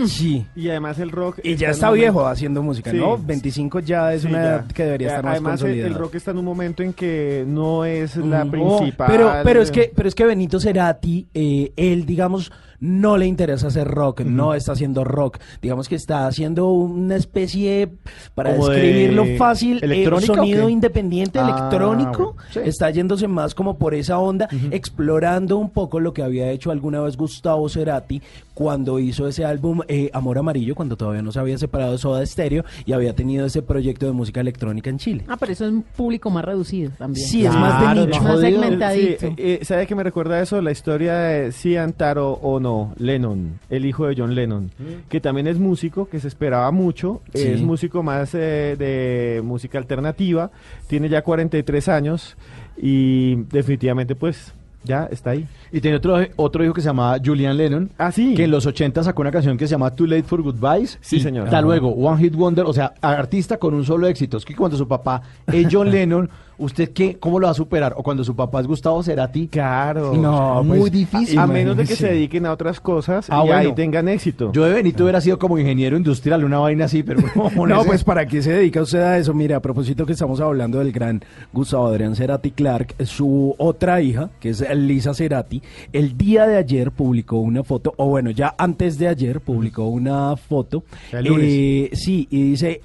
[0.06, 0.46] Sí.
[0.54, 1.38] Y además el rock...
[1.42, 2.98] Y ya está viejo haciendo música, Sí.
[2.98, 3.16] ¿no?
[3.18, 5.98] 25 ya es Sí, una edad que debería estar más Además, el- el consolidada.
[6.04, 9.08] rock está en un momento en que no es la No, principal.
[9.10, 12.52] Pero, pero es que, pero es que Benito Cerati, eh, él, digamos,
[12.82, 15.38] no le interesa hacer rock, no está haciendo rock.
[15.60, 17.90] Digamos que está haciendo una especie,
[18.34, 22.34] para ¿Como de describirlo fácil, eh, sonido independiente Ah, electrónico.
[22.34, 22.60] bueno, sí.
[22.64, 27.00] Está yéndose más como por esa onda, explorando un poco lo que había hecho alguna
[27.02, 28.22] vez Gustavo Cerati
[28.60, 32.26] cuando hizo ese álbum eh, Amor Amarillo, cuando todavía no se había separado de Soda
[32.26, 35.24] Stereo y había tenido ese proyecto de música electrónica en Chile.
[35.28, 37.26] Ah, pero eso es un público más reducido también.
[37.26, 38.20] Sí, es más de nicho.
[38.22, 39.26] Más Sí, segmentadito.
[39.28, 40.60] eh, eh, ¿Sabe qué me recuerda eso?
[40.60, 44.70] La historia de Cian Taro Ono, Lennon, el hijo de John Lennon,
[45.08, 47.48] que también es músico, que se esperaba mucho, Sí.
[47.48, 50.50] es músico más eh, de música alternativa,
[50.86, 52.36] tiene ya 43 años
[52.76, 54.52] y definitivamente pues
[54.84, 55.46] ya está ahí.
[55.72, 57.90] Y tiene otro, otro hijo que se llamaba Julian Lennon.
[57.98, 58.34] Ah, sí.
[58.34, 60.98] Que en los 80 sacó una canción que se llama Too Late for Goodbyes.
[61.00, 61.44] Sí, y señor.
[61.44, 64.36] Hasta luego, One Hit Wonder, o sea, artista con un solo éxito.
[64.36, 66.30] Es que cuando su papá es John Lennon,
[66.60, 67.16] ¿usted qué?
[67.18, 67.94] ¿Cómo lo va a superar?
[67.96, 69.48] O cuando su papá es Gustavo Cerati.
[69.48, 70.14] Claro.
[70.14, 71.38] No, muy pues, difícil.
[71.38, 73.56] A, a menos de que se dediquen a otras cosas Ah, y bueno.
[73.70, 74.52] ahí tengan éxito.
[74.52, 77.20] Yo de Benito hubiera sido como ingeniero industrial, una vaina así, pero
[77.66, 79.34] no, pues ¿para qué se dedica usted a eso?
[79.34, 81.22] Mire, a propósito que estamos hablando del gran
[81.52, 85.62] Gustavo Adrián Cerati Clark, su otra hija, que es Lisa Cerati,
[85.92, 90.36] el día de ayer publicó una foto, o bueno, ya antes de ayer publicó una
[90.36, 90.84] foto.
[91.12, 91.46] El lunes.
[91.48, 92.80] eh, sí, y dice,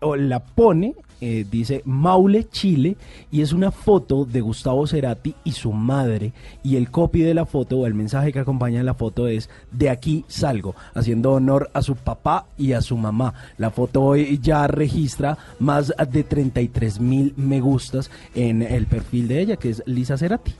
[0.00, 2.96] o la pone, eh, dice Maule, Chile,
[3.30, 6.32] y es una foto de Gustavo Cerati y su madre,
[6.62, 9.90] y el copy de la foto, o el mensaje que acompaña la foto es, de
[9.90, 13.34] aquí salgo, haciendo honor a su papá y a su mamá.
[13.56, 19.40] La foto hoy ya registra más de 33 mil me gustas en el perfil de
[19.40, 20.54] ella, que es Lisa Cerati.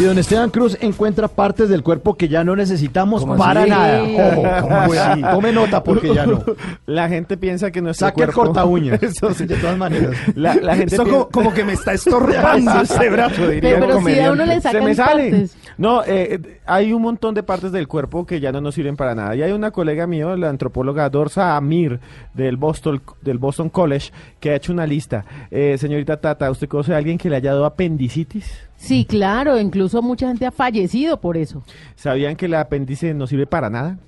[0.00, 3.70] Y don Esteban Cruz encuentra partes del cuerpo que ya no necesitamos ¿Cómo para así?
[3.70, 4.02] nada.
[4.02, 5.20] Ojo, ¿cómo así?
[5.20, 6.42] Tome nota porque ya no.
[6.86, 8.44] La gente piensa que nuestro Saque el cuerpo...
[8.54, 9.02] corta uñas.
[9.02, 9.44] Eso sí.
[9.44, 10.16] De todas maneras.
[10.34, 13.86] La, la gente Esto piensa- como, como que me está estorbando este brazo, diría Pero,
[13.98, 15.30] pero si a uno le se sacan me salen.
[15.32, 15.56] partes.
[15.76, 16.06] No, eh,
[16.42, 19.36] eh, hay un montón de partes del cuerpo que ya no nos sirven para nada.
[19.36, 22.00] Y hay una colega mío, la antropóloga Dorsa Amir
[22.32, 25.26] del Boston, del Boston College, que ha hecho una lista.
[25.50, 28.50] Eh, señorita Tata, ¿usted conoce a alguien que le haya dado apendicitis?
[28.82, 31.62] Sí, claro, incluso mucha gente ha fallecido por eso.
[31.96, 33.98] ¿Sabían que el apéndice no sirve para nada?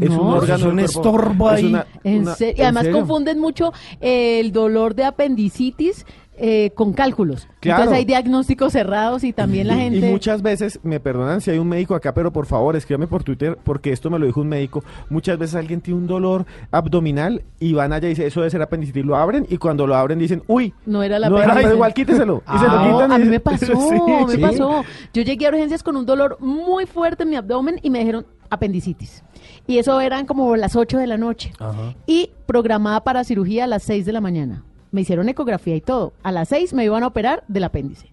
[0.00, 1.64] Es No, un órgano es un estorbo es ahí.
[1.66, 2.54] una- En una- serio.
[2.56, 2.98] Y ¿en además serio?
[2.98, 6.04] confunden mucho el dolor de apendicitis
[6.38, 7.48] eh, con cálculos.
[7.60, 7.82] Claro.
[7.82, 9.98] Entonces hay diagnósticos cerrados y también la Y- gente...
[10.08, 13.22] Y muchas veces, me perdonan si hay un médico acá, pero por favor, escríbame por
[13.24, 14.84] Twitter, porque esto me lo dijo un médico.
[15.10, 18.62] Muchas veces alguien tiene un dolor abdominal y van allá y dicen, eso debe ser
[18.62, 19.04] apendicitis.
[19.04, 21.94] Lo abren y cuando lo abren dicen, uy, No era la no era, pero igual
[21.94, 22.42] quíteselo.
[22.54, 23.12] y se lo Ah, quitan.
[23.12, 24.38] a y- mí me pasó, Sí, me sí.
[24.38, 24.84] pasó.
[25.14, 28.26] Yo llegué a urgencias con un dolor muy fuerte en mi abdomen y me dijeron
[28.50, 29.22] apendicitis.
[29.66, 31.52] Y eso eran como las 8 de la noche.
[32.06, 34.62] Y programada para cirugía a las 6 de la mañana.
[34.96, 36.14] Me hicieron ecografía y todo.
[36.22, 38.08] A las 6 me iban a operar del apéndice.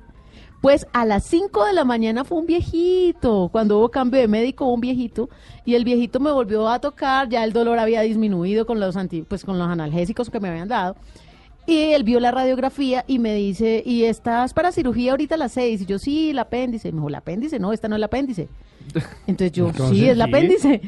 [0.61, 3.47] Pues a las 5 de la mañana fue un viejito.
[3.53, 5.29] Cuando hubo cambio de médico, un viejito.
[5.63, 7.29] Y el viejito me volvió a tocar.
[7.29, 10.67] Ya el dolor había disminuido con los, anti, pues, con los analgésicos que me habían
[10.67, 10.97] dado.
[11.65, 15.53] Y él vio la radiografía y me dice, ¿y estás para cirugía ahorita a las
[15.53, 15.83] 6?
[15.83, 16.91] Y yo, sí, el apéndice.
[16.91, 17.59] Me dijo, ¿el apéndice?
[17.59, 18.49] No, esta no es el apéndice.
[19.25, 20.81] Entonces yo, Entonces, sí, es el apéndice.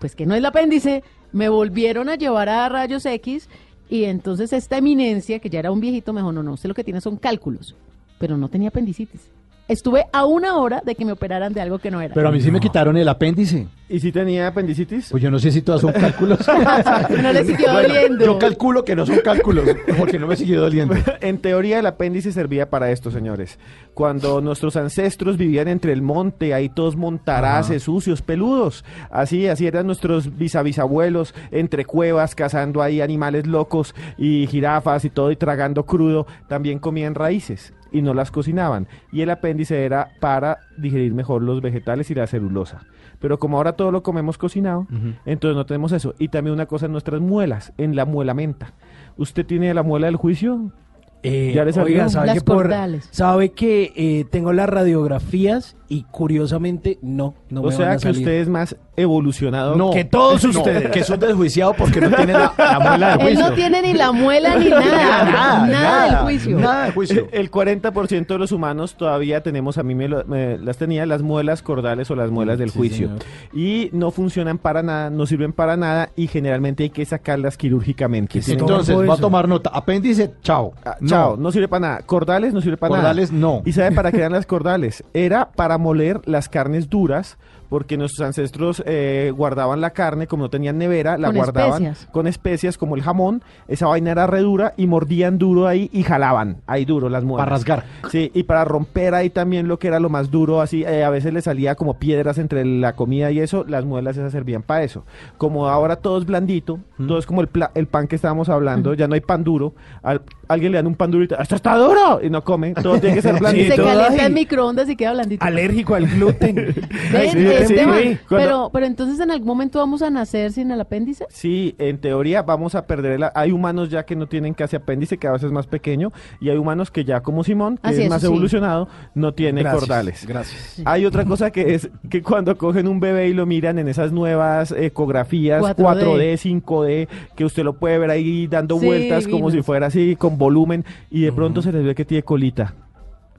[0.00, 1.04] Pues que no es el apéndice.
[1.30, 3.48] Me volvieron a llevar a rayos X
[3.88, 6.74] y entonces esta eminencia, que ya era un viejito, me dijo, no, no, usted lo
[6.74, 7.74] que tiene son cálculos,
[8.18, 9.30] pero no tenía apendicitis.
[9.68, 12.14] Estuve a una hora de que me operaran de algo que no era.
[12.14, 13.66] Pero a mí sí me quitaron el apéndice.
[13.88, 15.10] ¿Y si tenía apendicitis?
[15.10, 16.40] Pues yo no sé si todas son cálculos.
[17.22, 18.24] no le siguió Bueno, doliendo.
[18.24, 19.64] Yo calculo que no son cálculos,
[19.96, 20.94] porque no me siguió doliendo.
[21.20, 23.58] En teoría el apéndice servía para esto, señores.
[23.94, 28.84] Cuando nuestros ancestros vivían entre el monte, ahí todos montaraces, sucios, peludos.
[29.10, 35.30] Así, así eran nuestros bisabisabuelos, entre cuevas, cazando ahí animales locos y jirafas y todo
[35.30, 36.26] y tragando crudo.
[36.48, 38.86] También comían raíces y no las cocinaban.
[39.12, 42.82] Y el apéndice era para digerir mejor los vegetales y la celulosa.
[43.18, 44.86] Pero como ahora todo lo comemos cocinado,
[45.24, 46.14] entonces no tenemos eso.
[46.18, 48.74] Y también una cosa en nuestras muelas, en la muela menta.
[49.16, 50.72] ¿Usted tiene la muela del juicio?
[51.22, 51.86] Eh, ¿Ya le salió?
[51.94, 53.08] oiga, ¿sabe Las que, por- cordales.
[53.10, 57.96] sabe que eh, tengo las radiografías y curiosamente no, no o me sea van a
[57.96, 58.18] que salir.
[58.18, 60.90] usted es más evolucionado No, que todos no, ustedes.
[60.90, 63.48] que son desjuiciados porque no tienen la, la muela del Él juicio.
[63.50, 64.84] no tiene ni la muela ni nada.
[65.24, 66.58] Nada, nada, del juicio.
[66.58, 67.28] Nada de juicio.
[67.32, 71.22] El 40% de los humanos todavía tenemos, a mí me, lo- me las tenía, las
[71.22, 73.06] muelas cordales o las muelas del Sí, juicio.
[73.08, 73.22] señor.
[73.52, 78.40] Y no funcionan para nada, no sirven para nada y generalmente hay que sacarlas quirúrgicamente.
[78.48, 79.70] Entonces, va a tomar nota.
[79.72, 80.72] Apéndice, chao.
[80.84, 82.02] Ah, Chao, no sirve para nada.
[82.02, 83.40] Cordales no sirve para Cordales, nada.
[83.40, 83.62] no.
[83.64, 85.04] ¿Y sabe para qué eran las cordales?
[85.14, 90.50] Era para moler las carnes duras, porque nuestros ancestros eh, guardaban la carne, como no
[90.50, 92.08] tenían nevera, la Con guardaban especias.
[92.12, 93.42] con especias como el jamón.
[93.68, 97.44] Esa vaina era re dura y mordían duro ahí y jalaban ahí duro las muelas.
[97.46, 97.84] Para rasgar.
[98.10, 101.10] Sí, y para romper ahí también lo que era lo más duro, así eh, a
[101.10, 104.82] veces le salía como piedras entre la comida y eso, las muelas esas servían para
[104.84, 105.04] eso.
[105.38, 108.94] Como ahora todo es blandito, todo es como el, pla- el pan que estábamos hablando,
[108.94, 111.56] ya no hay pan duro, al- alguien le dan un pan duro y te- ¡esto
[111.56, 112.20] está duro!
[112.22, 113.74] Y no come, todo tiene que ser Y blandito.
[113.76, 115.44] se calienta en microondas y queda blandito.
[115.44, 116.54] Alérgico al gluten.
[117.12, 117.30] Ven,
[117.64, 118.18] Sí, sí, man, sí.
[118.28, 121.26] Cuando- pero, pero entonces en algún momento vamos a nacer sin el apéndice.
[121.28, 123.24] Sí, en teoría vamos a perder el...
[123.34, 126.50] Hay humanos ya que no tienen casi apéndice, que a veces es más pequeño, y
[126.50, 128.32] hay humanos que ya como Simón, que es más eso sí.
[128.32, 130.26] evolucionado, no tiene Gracias, cordales.
[130.26, 130.82] Gracias.
[130.84, 134.12] Hay otra cosa que es que cuando cogen un bebé y lo miran en esas
[134.12, 135.76] nuevas ecografías 4D.
[135.76, 140.16] 4D, 5D, que usted lo puede ver ahí dando Sí, vueltas como si fuera así
[140.16, 142.74] con volumen y de pronto se les ve que tiene colita,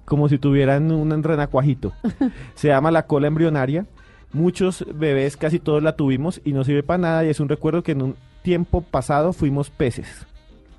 [0.05, 1.93] como si tuvieran un renacuajito.
[2.55, 3.85] se llama la cola embrionaria.
[4.33, 7.81] Muchos bebés, casi todos la tuvimos y no sirve para nada y es un recuerdo
[7.83, 10.25] que en un tiempo pasado fuimos peces.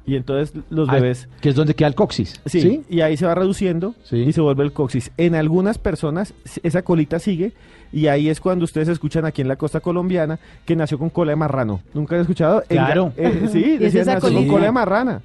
[0.06, 2.40] Y entonces los Ah, bebés Que es donde queda el coxis.
[2.46, 4.16] Sí, y ahí se va reduciendo Sí.
[4.16, 5.10] y se vuelve el coxis.
[5.18, 7.52] En algunas personas esa colita sigue
[7.92, 11.32] y ahí es cuando ustedes escuchan aquí en la costa colombiana que nació con cola
[11.32, 11.82] de marrano.
[11.92, 12.62] ¿Nunca han escuchado?
[12.70, 13.12] El- Claro.
[13.18, 15.20] eh, sí, ¿Y es decían esa nació con cola de marrana.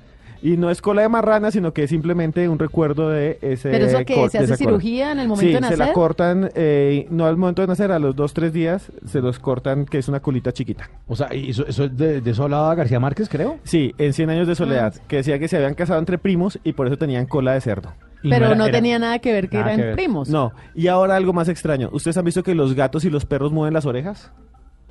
[0.45, 3.85] Y no es cola de marrana, sino que es simplemente un recuerdo de ese Pero
[3.85, 5.77] eso que se hace cirugía en el momento Sí, de nacer.
[5.77, 9.21] se la cortan, eh, no al momento de nacer, a los dos, tres días, se
[9.21, 10.89] los cortan, que es una colita chiquita.
[11.07, 13.57] O sea, y eso, eso es de, de eso hablaba García Márquez, creo.
[13.63, 15.01] Sí, en 100 años de soledad, Ah.
[15.07, 17.93] que decía que se habían casado entre primos y por eso tenían cola de cerdo.
[18.21, 20.27] Y pero era- no, era- tenía nada que ver que eran que primos.
[20.29, 21.89] No, y ahora algo más extraño.
[21.93, 24.29] ¿Ustedes han visto que los gatos y los perros mueven las orejas?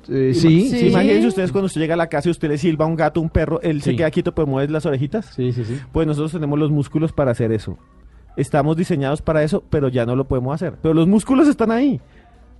[0.09, 0.87] Eh, sí, Sí.
[0.89, 3.21] Imagínense ustedes cuando usted llega a la casa y usted le silba a un gato,
[3.21, 3.95] un perro, él se Sí.
[3.97, 5.27] queda quieto pero mueve las orejitas.
[5.35, 5.79] sí, sí, sí.
[5.91, 7.77] Pues nosotros tenemos los músculos para hacer eso.
[8.35, 10.73] Estamos diseñados para eso, pero ya no lo podemos hacer.
[10.81, 12.01] Pero los músculos están ahí.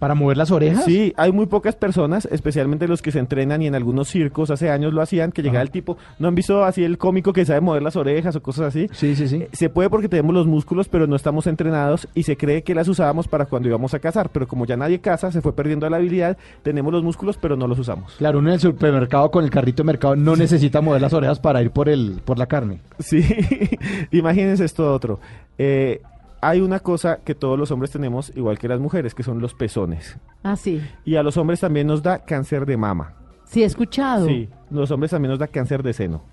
[0.03, 0.83] ¿Para mover las orejas?
[0.83, 4.69] Sí, hay muy pocas personas, especialmente los que se entrenan y en algunos circos hace
[4.69, 5.63] años lo hacían, que llegaba Ajá.
[5.67, 8.65] el tipo, ¿no han visto así el cómico que sabe mover las orejas o cosas
[8.67, 8.89] así?
[8.91, 9.37] Sí, sí, sí.
[9.37, 12.75] Eh, Se puede porque tenemos los músculos, pero no estamos entrenados y se cree que
[12.75, 15.89] las usábamos para cuando íbamos a cazar, pero como ya nadie caza, se fue perdiendo
[15.89, 18.15] la habilidad, tenemos los músculos, pero no los usamos.
[18.17, 21.39] Claro, uno en el supermercado con el carrito de mercado no necesita mover las orejas
[21.39, 22.81] para ir por el por la carne.
[22.99, 23.23] Sí,
[24.11, 25.21] imagínense esto otro.
[25.57, 26.01] Eh,
[26.47, 29.53] hay una cosa que todos los hombres tenemos, igual que las mujeres, que son los
[29.53, 30.17] pezones.
[30.43, 30.81] Ah, sí.
[31.05, 33.15] Y a los hombres también nos da cáncer de mama.
[33.45, 34.27] Sí, he escuchado.
[34.27, 36.23] Sí, los hombres también nos da cáncer de seno.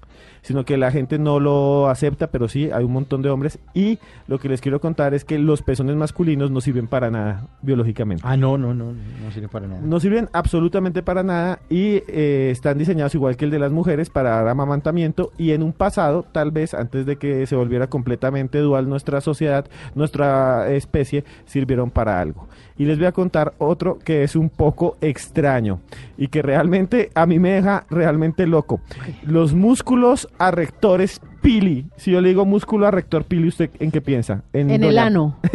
[0.43, 3.59] Sino que la gente no lo acepta, pero sí, hay un montón de hombres.
[3.75, 7.49] Y lo que les quiero contar es que los pezones masculinos no sirven para nada
[7.63, 8.23] biológicamente.
[8.27, 9.81] Ah, no, no, no, no sirve para nada.
[9.83, 14.11] No sirven absolutamente para nada y eh, están diseñados igual que el de las mujeres
[14.11, 18.59] para dar amamantamiento y en un pasado, tal vez antes de que se volviera completamente
[18.59, 22.49] dual nuestra sociedad, nuestra especie, sirvieron para algo.
[22.77, 25.81] Y les voy a contar otro que es un poco extraño
[26.17, 28.81] y que realmente a mí me deja realmente loco.
[29.23, 31.87] Los músculos arrectores pili.
[31.97, 34.43] Si yo le digo músculo arrector pili, ¿usted en qué piensa?
[34.53, 35.39] En el ano.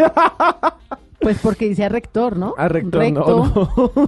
[1.20, 2.54] Pues porque dice rector, ¿no?
[2.56, 3.52] Ah, rector, Recto.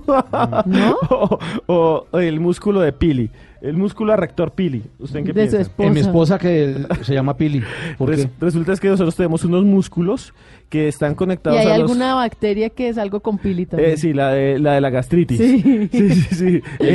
[0.08, 1.40] no, no.
[1.66, 3.32] o el músculo de Pili.
[3.62, 4.84] El músculo arrector Pili.
[5.00, 5.62] ¿Usted en qué De su piensa?
[5.62, 5.88] esposa.
[5.88, 7.64] En mi esposa que se llama Pili.
[7.98, 8.32] ¿Por Res- qué?
[8.40, 10.34] Resulta es que nosotros tenemos unos músculos
[10.70, 11.90] que están ¿Y conectados hay a los...
[11.90, 13.92] alguna bacteria que es algo con pili también?
[13.92, 15.38] Eh, sí, la de la, de la gastritis.
[15.38, 15.62] Sí.
[15.92, 16.22] sí, sí.
[16.36, 16.46] sí.
[16.80, 16.90] Helicobacter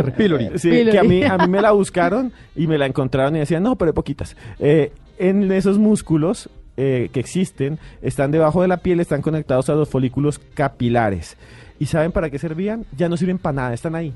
[0.00, 0.50] Helicobacter pylori.
[0.58, 0.90] Sí, Pylori.
[0.92, 3.76] que a mí, a mí me la buscaron y me la encontraron y decían, no,
[3.76, 4.36] pero hay poquitas.
[4.58, 9.74] Eh, en esos músculos eh, que existen están debajo de la piel, están conectados a
[9.74, 11.36] los folículos capilares.
[11.80, 12.84] ¿Y saben para qué servían?
[12.96, 14.12] Ya no sirven para nada, están ahí.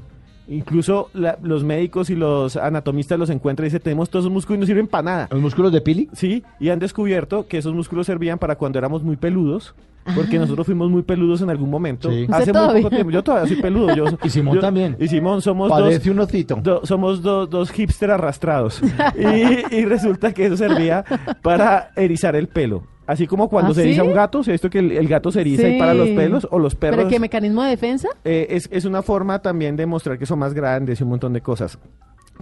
[0.48, 4.58] Incluso la- los médicos y los anatomistas los encuentran y dicen, tenemos todos esos músculos
[4.58, 5.28] y no sirven para nada.
[5.30, 6.08] ¿Los músculos de Pili?
[6.12, 9.74] Sí, y han descubierto que esos músculos servían para cuando éramos muy peludos,
[10.16, 12.10] porque nosotros fuimos muy peludos en algún momento.
[12.10, 12.26] Sí.
[12.28, 12.82] Hace ¿Usted muy todavía?
[12.82, 13.10] poco tiempo.
[13.12, 13.94] Yo todavía soy peludo.
[13.94, 14.96] Yo, Y Simón yo- también.
[14.98, 16.56] Y Simón, somos Parece dos, un osito.
[16.56, 18.82] do- somos do- dos hipster arrastrados.
[19.16, 21.04] y, y resulta que eso servía
[21.40, 22.82] para erizar el pelo.
[23.06, 23.88] Así como cuando ¿Ah, se sí?
[23.88, 25.78] eriza un gato, ¿se ha visto que el, el gato se eriza y Sí.
[25.78, 26.46] para los pelos?
[26.50, 26.98] O los perros.
[26.98, 28.08] ¿Pero qué mecanismo de defensa?
[28.24, 31.32] Eh, es, es una forma también de mostrar que son más grandes y un montón
[31.32, 31.78] de cosas.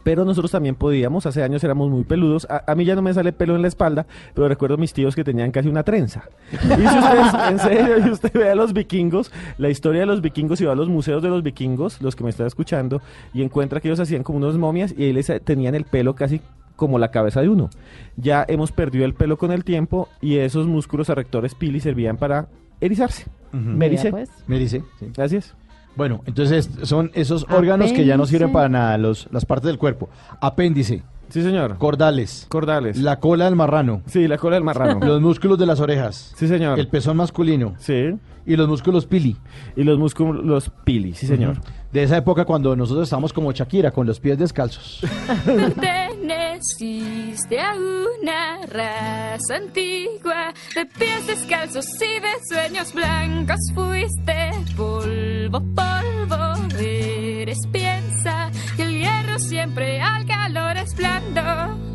[0.02, 2.46] Pero nosotros también podíamos, hace años éramos muy peludos.
[2.48, 5.14] A, a mí ya no me sale pelo en la espalda, pero recuerdo mis tíos
[5.14, 6.24] que tenían casi una trenza.
[6.52, 10.22] Y si ustedes, en serio, y usted ve a los vikingos, la historia de los
[10.22, 13.02] vikingos y va a los museos de los vikingos, los que me están escuchando,
[13.34, 16.40] y encuentra que ellos hacían como unos momias y ahí les tenían el pelo casi
[16.80, 17.68] como la cabeza de uno.
[18.16, 22.48] Ya hemos perdido el pelo con el tiempo y esos músculos arrectores pili servían para
[22.80, 23.26] erizarse.
[23.52, 24.10] Me Vea, ericé.
[24.10, 24.30] pues.
[24.46, 24.82] Me dice.
[25.14, 25.54] Gracias.
[25.94, 29.76] Bueno, entonces son esos órganos que ya no sirven para nada, los, las partes del
[29.76, 30.08] cuerpo.
[30.40, 31.02] Apéndice.
[31.28, 31.76] Sí, señor.
[31.76, 32.46] Cordales.
[32.48, 32.96] Cordales.
[32.96, 34.00] La cola del marrano.
[34.06, 34.98] Sí, la cola del marrano.
[35.06, 36.32] Los músculos de las orejas.
[36.34, 36.78] Sí, señor.
[36.80, 37.74] El pezón masculino.
[37.78, 38.16] Sí.
[38.46, 39.36] Y los músculos pili.
[39.76, 41.58] Y los músculos pili, sí, señor.
[41.92, 45.02] De esa época cuando nosotros estábamos como Shakira, con los pies descalzos.
[46.32, 53.58] A una raza antigua de pies descalzos y de sueños blancos.
[53.74, 61.89] Fuiste polvo, polvo, eres piensa que el hierro siempre al calor es blando.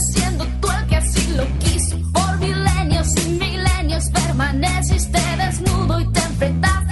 [0.00, 1.96] Siendo tú el que así lo quiso.
[2.12, 6.83] Por milenios y milenios permaneciste desnudo y te enfrentaste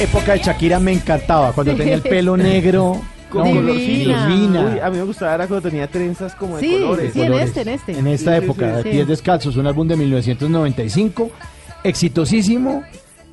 [0.00, 3.00] época de Shakira me encantaba, cuando tenía el pelo negro.
[3.30, 4.26] Con no, colorcito.
[4.26, 4.72] divina.
[4.74, 7.12] Uy, a mí me gustaba era cuando tenía trenzas como de Sí, colores.
[7.12, 7.92] sí, en este, en este.
[7.96, 11.30] En esta Sí, época, Pies Descalzos, un álbum de 1995,
[11.84, 12.82] exitosísimo.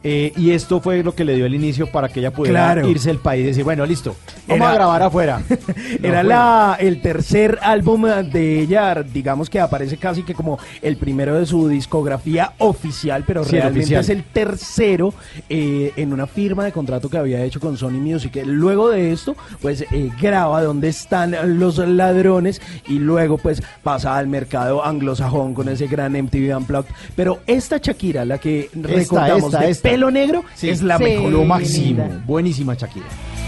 [0.10, 2.88] Eh, y esto fue lo que le dio el inicio para que ella pudiera Claro.
[2.88, 4.16] irse del país y decir, bueno, listo,
[4.48, 5.42] vamos Era- a grabar afuera.
[6.02, 11.36] Era la, el tercer álbum de ella, digamos que aparece casi que como el primero
[11.36, 14.02] de su discografía oficial, pero Sí, realmente oficial.
[14.02, 15.14] es el tercero
[15.50, 18.42] eh, en una firma de contrato que había hecho con Sony Music.
[18.46, 24.28] Luego de esto, pues eh, graba Dónde están los ladrones y luego pues pasa al
[24.28, 26.92] mercado anglosajón con ese gran MTV Unplugged.
[27.16, 29.90] Pero esta Shakira, la que recordamos esta, de esta.
[29.98, 30.70] Pelo negro, Sí.
[30.70, 31.04] es la Sí.
[31.06, 31.32] mejor.
[31.32, 32.08] Lo máximo.
[32.26, 33.08] Buenísima Shakira.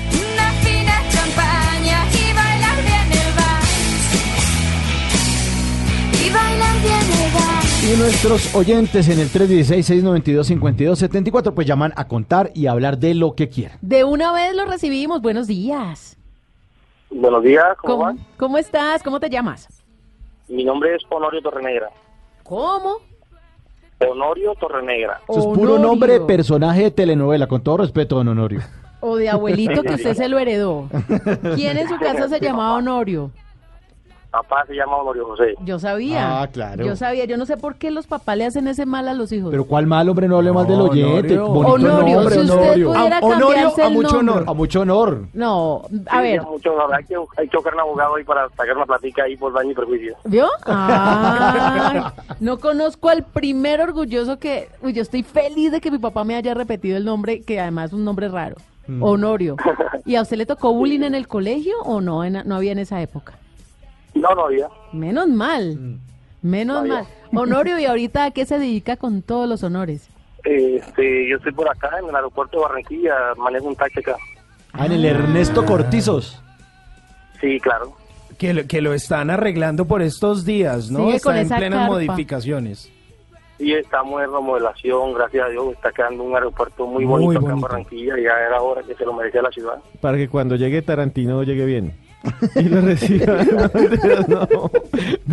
[0.10, 3.70] Una fina champaña y bailar bien el vals.
[6.26, 7.84] Y bailar bien el vals.
[7.84, 13.36] Y nuestros oyentes en el 316-692-5274 pues llaman a contar y a hablar de lo
[13.36, 13.78] que quieran.
[13.82, 15.22] De una vez lo recibimos.
[15.22, 16.18] Buenos días.
[17.12, 18.18] Buenos días, ¿cómo, ¿Cómo, van?
[18.38, 19.04] cómo estás?
[19.04, 19.68] ¿Cómo te llamas?
[20.48, 21.90] Mi nombre es Honorio Torrenegra.
[22.44, 22.98] ¿Cómo?
[24.08, 25.20] Honorio Torrenegra.
[25.28, 28.62] Eso es puro nombre de personaje de telenovela, con todo respeto, don Honorio.
[29.02, 30.88] O de abuelito que usted se lo heredó.
[31.56, 33.32] ¿Quién en su casa se llamaba Honorio?
[34.32, 35.56] Papá se llama Honorio José.
[35.62, 36.42] Yo sabía.
[36.42, 36.86] Ah, claro.
[36.86, 37.26] Yo sabía.
[37.26, 39.50] Yo no sé por qué los papás le hacen ese mal a los hijos.
[39.50, 41.40] Pero cuál mal, hombre, no hable mal del oyente.
[41.40, 41.48] Honorio.
[41.48, 42.88] Bonito Honorio, nombre, si usted Honorio.
[42.94, 44.32] pudiera A- Honorio cambiarse a el mucho nombre.
[44.36, 44.44] honor.
[44.50, 45.22] A mucho honor.
[45.34, 46.42] No, a Sí, ver.
[46.44, 46.94] mucho honor.
[46.96, 49.72] hay, que, hay que buscar un abogado ahí para sacar una platica ahí por daño
[49.72, 50.16] y perjuicio.
[50.26, 50.48] ¿Vio?
[50.66, 52.02] Ay,
[52.40, 54.70] no conozco al primer orgulloso que...
[54.84, 57.88] Uy, yo estoy feliz de que mi papá me haya repetido el nombre, que además
[57.88, 58.58] es un nombre raro.
[58.88, 59.02] Mm.
[59.04, 59.56] Honorio.
[60.06, 62.24] ¿Y a usted le tocó bullying en el colegio o no?
[62.24, 63.34] En- no había en esa época.
[64.14, 64.68] No, no había.
[64.94, 66.00] Menos mal.
[66.42, 67.06] Menos No mal.
[67.34, 70.10] Honorio, ¿y ahorita a qué se dedica con todos los honores?
[70.44, 74.16] Este, yo estoy por acá en el aeropuerto de Barranquilla, manejo un taxi acá.
[74.74, 76.42] Ah, en el Ernesto Cortizos.
[77.42, 77.94] Sí, claro.
[78.38, 81.00] Que lo, que lo están arreglando por estos días, ¿no?
[81.00, 81.94] Sigue Está con en esa plenas carpa.
[81.94, 82.92] modificaciones.
[83.60, 87.56] Y estamos en remodelación, gracias a Dios, está quedando un aeropuerto muy Muy bonito, acá
[87.56, 87.62] en.
[87.62, 89.76] Barranquilla, ya era hora que se lo merecía la ciudad.
[90.00, 91.94] Para que cuando llegue Tarantino llegue bien.
[92.56, 93.38] Y lo reciba.
[93.44, 94.48] No, mentiras, no.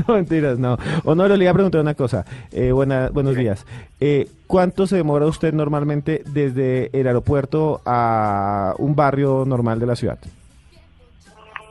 [0.06, 0.78] No, mentiras, no.
[1.04, 2.24] Honorio, le iba a preguntar una cosa.
[2.52, 3.66] Eh, buena- buenos días.
[4.00, 9.96] Eh, ¿Cuánto se demora usted normalmente desde el aeropuerto a un barrio normal de la
[9.96, 10.18] ciudad?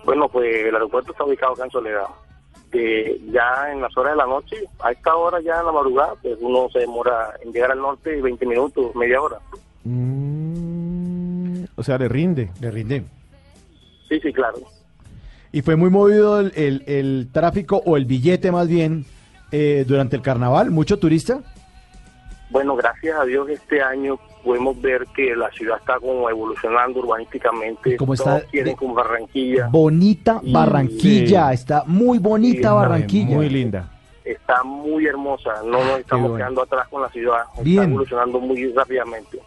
[0.05, 2.05] Bueno, pues el aeropuerto está ubicado acá en Soledad.
[2.71, 6.13] De, ya en las horas de la noche, a esta hora ya en la madrugada,
[6.21, 9.37] pues uno se demora en llegar al norte 20 minutos, media hora.
[11.77, 12.49] O sea, le rinde.
[12.59, 13.03] Le rinde.
[14.09, 14.57] Sí, sí, claro.
[15.55, 19.05] Y fue muy movido el, el- el tráfico o el billete más bien
[19.53, 20.69] eh, durante el carnaval.
[20.69, 21.39] ¿Mucho turista?
[22.49, 27.95] Bueno, gracias a Dios este año podemos ver que la ciudad está como evolucionando urbanísticamente.
[27.95, 29.69] Todos está quieren con Barranquilla.
[29.71, 31.47] Bonita Y- Barranquilla.
[31.47, 31.53] Sí.
[31.53, 33.35] Está muy bonita Sí, Barranquilla.
[33.37, 33.89] Muy linda.
[34.25, 35.53] Está muy hermosa.
[35.63, 36.35] No nos estamos bueno.
[36.43, 37.43] quedando atrás con la ciudad.
[37.63, 37.79] Bien.
[37.79, 39.39] Está evolucionando muy rápidamente.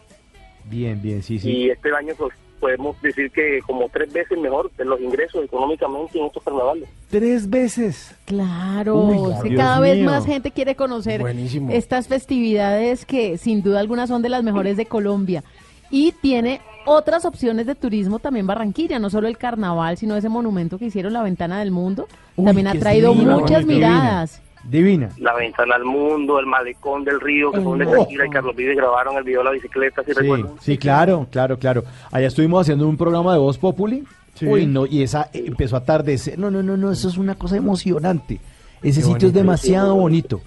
[0.65, 1.51] Bien, bien, sí, sí.
[1.51, 6.19] Y este año pues, podemos decir que como tres veces mejor de los ingresos económicamente
[6.19, 6.89] en estos carnavales.
[7.09, 8.15] Tres veces.
[8.25, 10.05] Claro, Uy, es que Dios cada vez mío.
[10.05, 11.71] más gente quiere conocer Buenísimo.
[11.71, 15.43] estas festividades que sin duda algunas son de las mejores de Colombia.
[15.91, 20.77] Y tiene otras opciones de turismo también Barranquilla, no solo el carnaval, sino ese monumento
[20.77, 22.07] que hicieron la Ventana del Mundo.
[22.35, 24.41] Uy, también ha traído muchas miradas.
[24.69, 25.09] Divina.
[25.17, 28.05] La ventana al mundo, el malecón del río, que fue donde malecón.
[28.05, 30.51] Shakira y Carlos Vives grabaron el video de la bicicleta, si Sí, recuerdan.
[30.59, 31.83] sí, claro, claro, claro.
[32.11, 34.03] Allá estuvimos haciendo un programa de Voz Populi.
[34.35, 34.45] Sí.
[34.45, 36.37] Uy, no, y esa eh, empezó a atardecer.
[36.39, 38.39] No, no, no, no, eso es una cosa emocionante.
[38.81, 39.39] Ese Qué sitio es bonito.
[39.39, 40.41] demasiado bonito.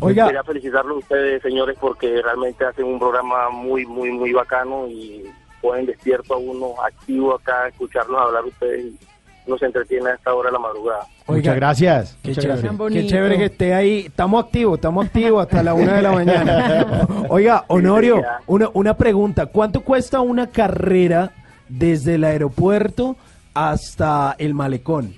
[0.00, 4.86] Oiga, Quería felicitarlos a ustedes, señores, porque realmente hacen un programa muy, muy, muy bacano
[4.88, 5.24] y
[5.60, 8.98] ponen despierto a uno activo acá, escucharlos hablar ustedes y
[9.46, 11.00] nos entretiene a esta hora de la madrugada.
[11.26, 12.18] Oiga, Muchas gracias.
[12.22, 12.92] Qué Muchas chévere, gracias.
[12.92, 13.98] Qué chévere que esté ahí.
[14.06, 17.06] Estamos activos, estamos activos hasta la una de la mañana.
[17.28, 19.46] Oiga, Honorio, una, una pregunta.
[19.46, 21.32] ¿Cuánto cuesta una carrera
[21.68, 23.16] desde el aeropuerto
[23.54, 25.14] hasta el malecón?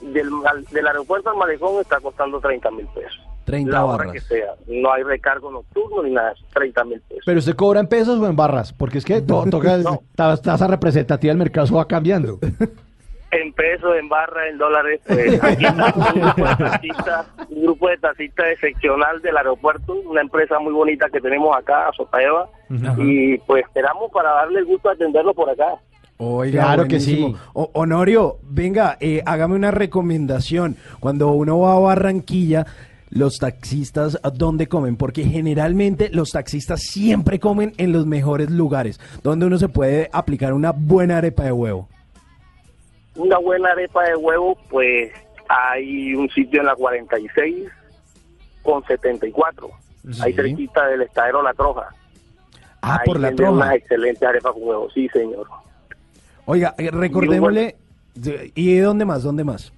[0.00, 0.28] Del,
[0.70, 3.18] del aeropuerto al malecón está costando 30 mil pesos.
[3.44, 4.12] 30 la hora barras.
[4.12, 4.52] que sea.
[4.66, 7.22] No hay recargo nocturno ni nada, 30 mil pesos.
[7.24, 10.02] Pero usted cobra en pesos o en barras, porque es que to- toca No.
[10.14, 12.38] ta- tasa representativa del mercado va cambiando.
[13.30, 17.88] En pesos, en barras, en dólares, pues aquí está un grupo de taxistas, un grupo
[17.88, 22.48] de taxistas excepcional del aeropuerto, una empresa muy bonita que tenemos acá, Sotaeva,
[22.96, 25.74] y pues esperamos para darle el gusto de atenderlo por acá.
[26.16, 27.34] Oiga, Claro que sí.
[27.52, 30.76] O- Honorio, venga, eh, hágame una recomendación.
[30.98, 32.66] Cuando uno va a Barranquilla,
[33.10, 34.96] los taxistas, ¿a ¿dónde comen?
[34.96, 40.54] Porque generalmente los taxistas siempre comen en los mejores lugares, donde uno se puede aplicar
[40.54, 41.88] una buena arepa de huevo.
[43.18, 45.12] Una buena arepa de huevo, pues
[45.48, 47.68] hay un sitio en la 46
[48.62, 49.68] con 74,
[50.22, 50.36] ahí Sí.
[50.36, 51.88] cerquita del estadero La Troja.
[52.80, 53.52] Ah, Ahí por la troja.
[53.52, 55.46] Unas excelentes arepas con huevo, sí señor.
[56.46, 57.76] Oiga, eh, recordémosle.
[58.54, 59.22] ¿Y de dónde más?
[59.22, 59.72] ¿Dónde más?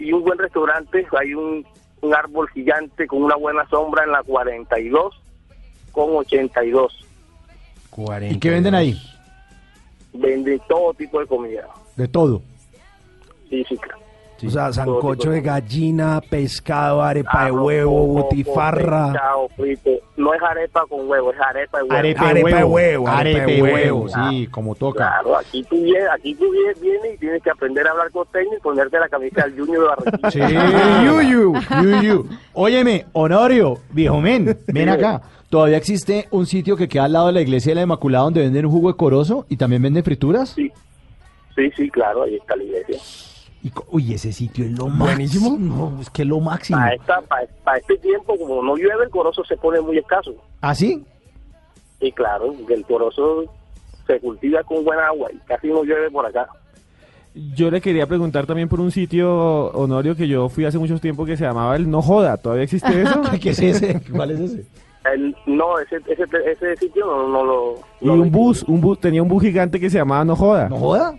[0.00, 1.66] y un buen restaurante, hay un,
[2.02, 5.20] un árbol gigante con una buena sombra en la 42
[5.90, 7.04] con 82.
[8.30, 8.96] ¿Y qué venden ahí?
[10.12, 11.66] Venden todo tipo de comida.
[11.96, 12.40] De todo.
[13.48, 13.98] Sí, sí, claro.
[14.46, 19.10] O sea, sancocho de gallina, pescado, arepa de huevo, coco, butifarra.
[19.12, 19.90] pescado frito.
[20.16, 21.96] No es arepa con huevo, es arepa de huevo.
[21.98, 22.70] Arepa, Arepa de de huevo.
[22.74, 23.74] huevo, arepa Arepa de huevo.
[24.04, 24.98] huevo, sí, como toca.
[25.08, 28.50] Claro, aquí tú vienes, aquí tú vienes, vienes y tienes que aprender a hablar costeño
[28.56, 30.30] y ponerte la camisa del Junior de Barranquilla.
[30.30, 32.26] Sí, yuyu, yuyu.
[32.52, 35.20] Óyeme, Honorio, viejo men, ven acá.
[35.50, 38.42] ¿Todavía existe un sitio que queda al lado de la iglesia de la Inmaculada donde
[38.42, 40.50] venden un jugo de corozo y también venden frituras?
[40.50, 40.70] Sí,
[41.56, 42.98] sí, sí, claro, ahí está la iglesia.
[43.62, 45.50] Y, uy, ese sitio es lo Buenísimo.
[45.50, 45.92] máximo.
[45.94, 46.78] No, es que es lo máximo.
[46.78, 50.32] Para, esta, para, para este tiempo, como no llueve, el corozo se pone muy escaso.
[50.60, 51.04] ¿Ah, sí?
[52.00, 53.44] Y claro, el corozo
[54.06, 56.46] se cultiva con buena agua y casi no llueve por acá.
[57.54, 61.24] Yo le quería preguntar también por un sitio, Honorio, que yo fui hace mucho tiempo
[61.24, 62.36] que se llamaba el No Joda.
[62.36, 63.20] ¿Todavía existe eso?
[63.42, 64.00] ¿Qué es ese?
[64.12, 64.66] ¿Cuál es ese?
[65.12, 67.74] El- no, ese, ese, ese sitio no, no lo...
[68.00, 70.68] Y un lo- bus, un bus, tenía un bus gigante que se llamaba No Joda.
[70.68, 71.18] ¿No joda?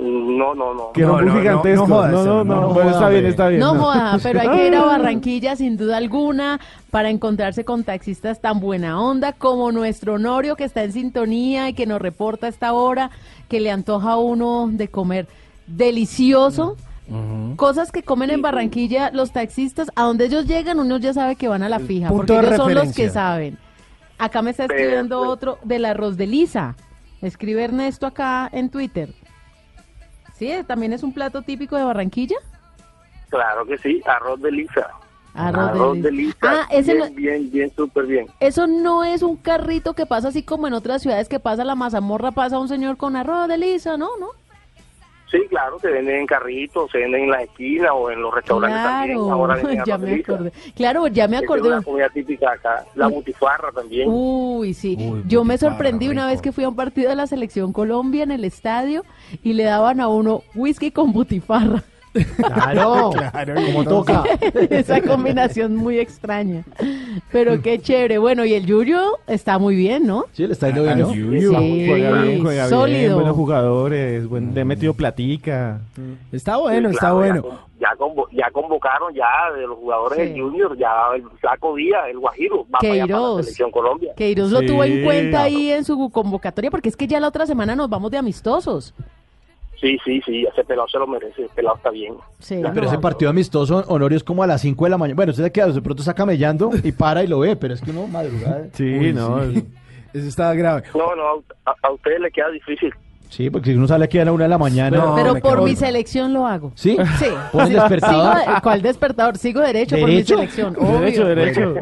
[0.00, 0.92] No, no, no.
[0.92, 1.86] Que bus gigantesco.
[1.86, 3.60] No, no, no, bueno, está bien, está bien.
[3.60, 6.58] No joda, pero hay que ir a Barranquilla sin duda alguna
[6.90, 11.74] para encontrarse con taxistas tan buena onda como nuestro Honorio que está en sintonía y
[11.74, 13.10] que nos reporta a esta hora
[13.48, 15.28] que le antoja a uno de comer
[15.66, 16.76] delicioso.
[17.56, 21.48] Cosas que comen en Barranquilla los taxistas, a donde ellos llegan uno ya sabe que
[21.48, 23.58] van a la fija, porque ellos son los que saben.
[24.16, 26.76] Acá me está escribiendo otro del arroz de Lisa.
[27.20, 29.12] Escribe Ernesto acá en Twitter.
[30.40, 32.36] Sí, también es un plato típico de Barranquilla.
[33.28, 34.88] Claro que sí, arroz de lisa.
[35.34, 36.32] Arroz de de lisa.
[36.50, 36.62] lisa.
[36.62, 38.26] Ah, ese bien, no- bien, bien, súper bien.
[38.40, 41.74] Eso no es un carrito que pasa así como en otras ciudades que pasa la
[41.74, 44.08] mazamorra, pasa un señor con arroz de lisa, ¿no?
[44.18, 44.28] ¿No?
[45.30, 48.82] Sí, claro, se venden en carritos, se venden en las esquinas o en los restaurantes
[48.82, 49.18] también.
[49.18, 50.52] Claro, Ahora venden ya me acordé.
[50.74, 51.60] Claro, ya me acordé.
[51.60, 52.84] Es una comida típica acá.
[52.96, 54.08] La butifarra también.
[54.10, 54.98] Uy, sí.
[55.26, 58.32] Yo me sorprendí una vez que fui a un partido de la Selección Colombia en
[58.32, 59.04] el estadio
[59.42, 61.84] y le daban a uno whisky con butifarra.
[62.36, 63.10] Claro,
[63.66, 64.24] como toca.
[64.70, 66.64] Esa combinación muy extraña.
[67.30, 68.18] Pero qué chévere.
[68.18, 70.24] Bueno, y el Yuyo está muy bien, ¿no?
[70.32, 71.14] Sí, le está yendo bien, ¿no?
[71.14, 73.14] Yuyu, Sí, juega bien, juega bien, sólido.
[73.16, 75.80] buenos jugadores, buen, le he metido platica.
[76.32, 77.42] Está bueno, Sí, está bueno.
[77.42, 80.24] Ya, con- ya, convo- ya convocaron ya de los jugadores Sí.
[80.34, 83.40] del Junior, ya el Saco Díaz, el Guajiro, va para allá para la Queiroz.
[83.44, 84.12] selección Colombia.
[84.16, 87.46] Queiroz lo tuvo en cuenta ahí en su convocatoria porque es que ya la otra
[87.46, 88.94] semana nos vamos de amistosos.
[89.80, 92.14] Sí, sí, sí, ese pelado se lo merece, ese pelado está bien.
[92.38, 92.86] Sí, Pero no.
[92.88, 95.16] ese partido amistoso, Honorio, es como a las 5 de la mañana.
[95.16, 97.80] Bueno, usted se queda, de pronto está camellando y para y lo ve, pero es
[97.80, 98.66] que uno madrugada.
[98.74, 99.40] Sí, Uy, no.
[99.50, 99.64] Sí.
[100.12, 100.82] Eso está grave.
[100.94, 102.92] No, no, a, a ustedes les queda difícil.
[103.28, 104.96] Sí, porque si uno sale aquí a la 1 de la mañana.
[104.98, 106.72] No, Pero por mi selección lo hago.
[106.74, 106.98] ¿Sí?
[107.20, 107.26] Sí.
[107.52, 108.38] ¿Pone el despertador?
[108.40, 109.38] Sigo ¿Cuál despertador?
[109.38, 110.34] Sigo derecho, por mi ¿Derecho?
[110.34, 110.72] selección.
[110.74, 111.34] Derecho, obvio.
[111.36, 111.74] derecho.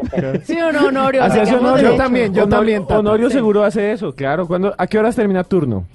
[0.43, 1.23] ¿Sí o no, Honorio?
[1.23, 1.95] Así hace Honorio derecho.
[2.03, 2.99] también, yo Honorio- también.
[2.99, 4.45] Honorio seguro hace eso, claro.
[4.45, 5.85] ¿Cuándo, ¿A qué horas termina turno?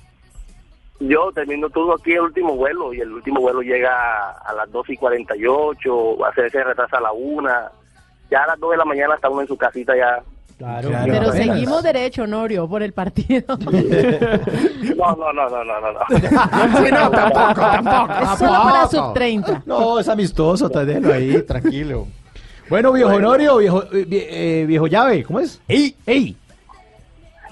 [1.01, 4.91] Yo termino todo aquí el último vuelo y el último vuelo llega a las 2
[4.91, 7.49] y 48, a veces se retrasa a la 1.
[8.31, 10.23] Ya a las 2 de la mañana está uno en su casita ya.
[10.57, 11.13] Claro, Claro.
[11.13, 13.59] Pero seguimos derecho, Honorio, por el partido.
[14.97, 15.93] No, no, no, no, no, no.
[15.93, 16.01] no.
[16.09, 18.37] Sí, no, tampoco, tampoco.
[18.39, 19.63] Solo para sub 30.
[19.67, 22.07] No, es amistoso, tá, déjelo ahí, tranquilo.
[22.71, 25.61] Bueno, viejo Honorio, viejo, eh, eh, viejo llave, ¿cómo es?
[25.69, 25.95] ¡Ey!
[26.07, 26.35] ¡Ey!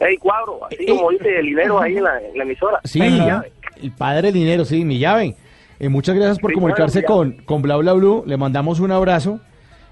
[0.05, 2.81] Hey, cuadro, así como dice el dinero ahí en la, en la emisora.
[2.85, 3.45] Sí, ya.
[3.81, 5.37] el padre del dinero, sí, mi llave.
[5.79, 8.23] Eh, muchas gracias por Sí, comunicarse con, con Bla Bla Blue.
[8.27, 9.41] Le mandamos un abrazo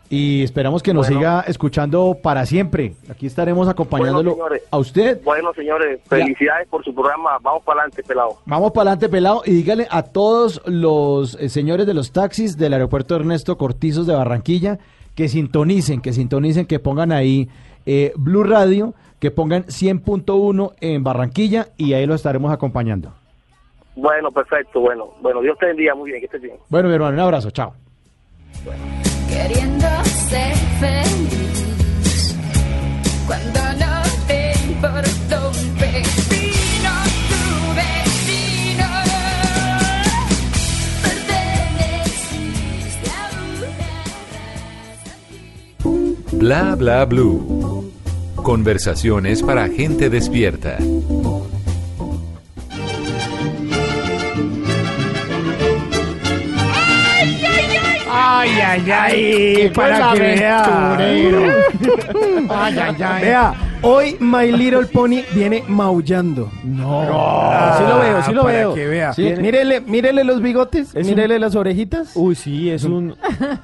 [0.08, 1.20] y esperamos que nos Bueno.
[1.20, 2.94] siga escuchando para siempre.
[3.08, 5.20] Aquí estaremos acompañándolo Bueno, a usted.
[5.22, 7.38] Bueno, señores, felicidades por su programa.
[7.42, 8.38] Vamos para adelante, pelado.
[8.46, 12.72] Vamos para adelante, pelado, y dígale a todos los eh, señores de los taxis del
[12.74, 14.78] aeropuerto Ernesto Cortizos de Barranquilla
[15.14, 17.48] que sintonicen, que sintonicen, que pongan ahí
[17.86, 23.12] eh, Blue Radio, que pongan 100.1 en Barranquilla y ahí lo estaremos acompañando.
[23.94, 25.10] Bueno, perfecto, bueno.
[25.20, 26.56] Bueno, Dios te bendiga muy bien, que estés bien.
[26.70, 27.74] Bueno, mi hermano, un abrazo, chao.
[29.28, 32.34] Queriendo ser feliz
[33.26, 36.90] cuando no te importó un pepino
[37.28, 38.88] tu vecino.
[41.02, 43.30] Perteneciste a
[46.32, 47.69] una Bla bla blue.
[48.42, 50.78] Conversaciones para gente despierta.
[58.12, 60.96] Ay, ay, ay, para que vea.
[62.50, 63.22] Ay, ay, ay.
[63.22, 66.50] Vea, hoy My Little Pony viene maullando.
[66.64, 67.02] No.
[67.78, 68.74] sí lo veo, sí lo para veo.
[68.74, 69.12] que vea.
[69.12, 69.32] Sí.
[69.38, 72.10] Mírele, mírele los bigotes, Es mírele las orejitas.
[72.16, 73.14] Uy, sí, es un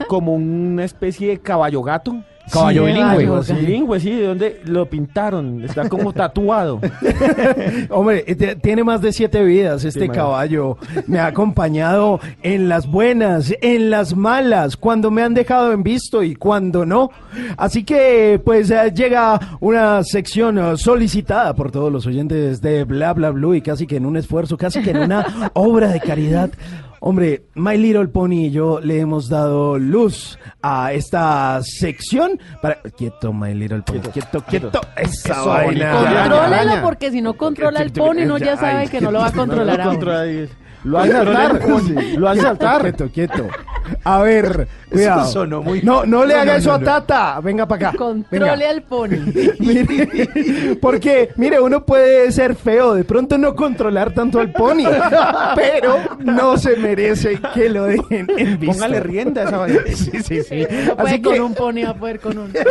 [0.06, 2.16] como una especie de caballo gato.
[2.52, 3.24] Caballo Sí, bilingüe.
[3.24, 3.42] caballo.
[3.42, 6.80] Sí, bilingüe, sí, de donde lo pintaron, está como tatuado.
[7.90, 10.78] Hombre, eh, tiene más de siete vidas este Sí, caballo.
[11.06, 16.22] Me ha acompañado en las buenas, en las malas, cuando me han dejado en visto
[16.22, 17.10] y cuando no.
[17.56, 23.12] Así que, pues, eh, llega una sección eh, solicitada por todos los oyentes de Bla
[23.12, 26.50] Bla Blue y casi que en un esfuerzo, casi que en una obra de caridad.
[27.08, 32.82] Hombre, My Little Pony y yo le hemos dado luz a esta sección para...
[32.82, 34.00] Quieto, My Little Pony.
[34.12, 34.80] Quieto, quieto.
[34.96, 35.92] Esa Eso, vaina.
[36.00, 39.32] Contrólalo porque si no controla el pony, uno ya sabe que no lo va a
[39.36, 40.00] controlar a uno.
[40.86, 41.62] Lo van a saltar.
[41.84, 42.16] Sí.
[42.16, 42.80] Lo van a saltar.
[42.82, 43.48] Quieto, quieto.
[44.04, 45.26] A ver, cuidado.
[45.26, 46.84] sonó muy- No, no le No, haga no, eso no, a no.
[46.84, 47.40] Tata.
[47.40, 47.98] Venga para acá.
[47.98, 49.16] Controle al pony.
[49.58, 54.84] Mire, porque, mire, uno puede ser feo, de pronto no controlar tanto al pony,
[55.54, 58.74] pero no se merece que lo dejen en visto.
[58.74, 59.80] Póngale rienda a esa vaina.
[59.86, 60.66] Sí, sí, sí.
[60.86, 62.52] No puede Así con que, un pony, va a poder con un.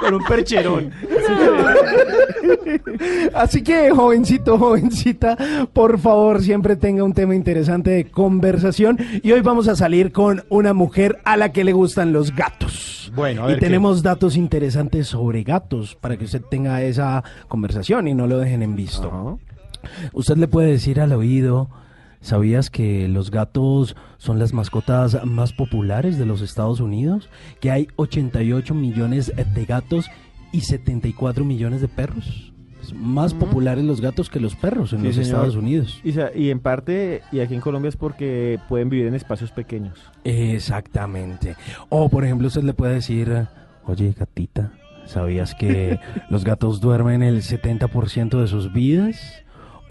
[0.00, 0.90] Con un percherón.
[3.34, 5.36] así que, jovencito, jovencita,
[5.72, 8.98] por favor, siempre tenga un tema interesante de conversación.
[9.22, 13.12] Y hoy vamos a salir con una mujer a la que le gustan los gatos.
[13.14, 13.60] Bueno, a y qué.
[13.60, 18.62] tenemos datos interesantes sobre gatos para que usted tenga esa conversación y no lo dejen
[18.62, 19.38] en visto.
[20.12, 21.68] Usted le puede decir al oído,
[22.20, 27.28] ¿sabías que los gatos son las mascotas más populares de los Estados Unidos?
[27.60, 30.06] Que hay 88 millones de gatos
[30.52, 32.52] y 74 millones de perros.
[32.82, 35.28] Es más populares los gatos que los perros en Sí, los señor.
[35.28, 36.00] Estados Unidos.
[36.34, 39.98] Y en parte, y aquí en Colombia es porque pueden vivir en espacios pequeños.
[40.24, 41.56] Exactamente.
[41.90, 43.46] O por ejemplo usted le puede decir,
[43.84, 44.72] oye gatita,
[45.04, 45.98] ¿sabías que
[46.30, 49.42] los gatos duermen el 70% de sus vidas?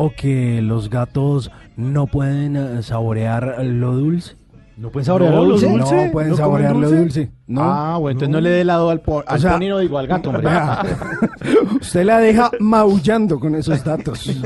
[0.02, 4.38] ¿O que los gatos no pueden eh, saborear lo dulce?
[4.78, 5.68] ¿No pueden saborear lo dulce?
[5.68, 7.32] No pueden ¿No comen saborear lo dulce?
[7.50, 7.62] No.
[7.64, 10.06] Ah, bueno, entonces no le dé helado al, po- al sea, pony, no digo al
[10.08, 10.48] gato, hombre.
[11.82, 14.30] Usted la deja maullando con esos datos.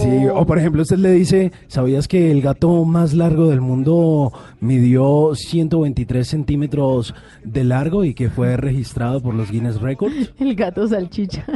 [0.00, 4.32] Sí, o por ejemplo, usted le dice, ¿sabías que el gato más largo del mundo
[4.60, 7.12] midió 123 centímetros
[7.44, 10.32] de largo y que fue registrado por los Guinness Records?
[10.38, 11.44] El gato salchicha.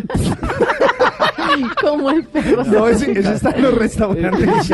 [1.80, 4.72] Como el perro No, ese, ese está en los restaurantes.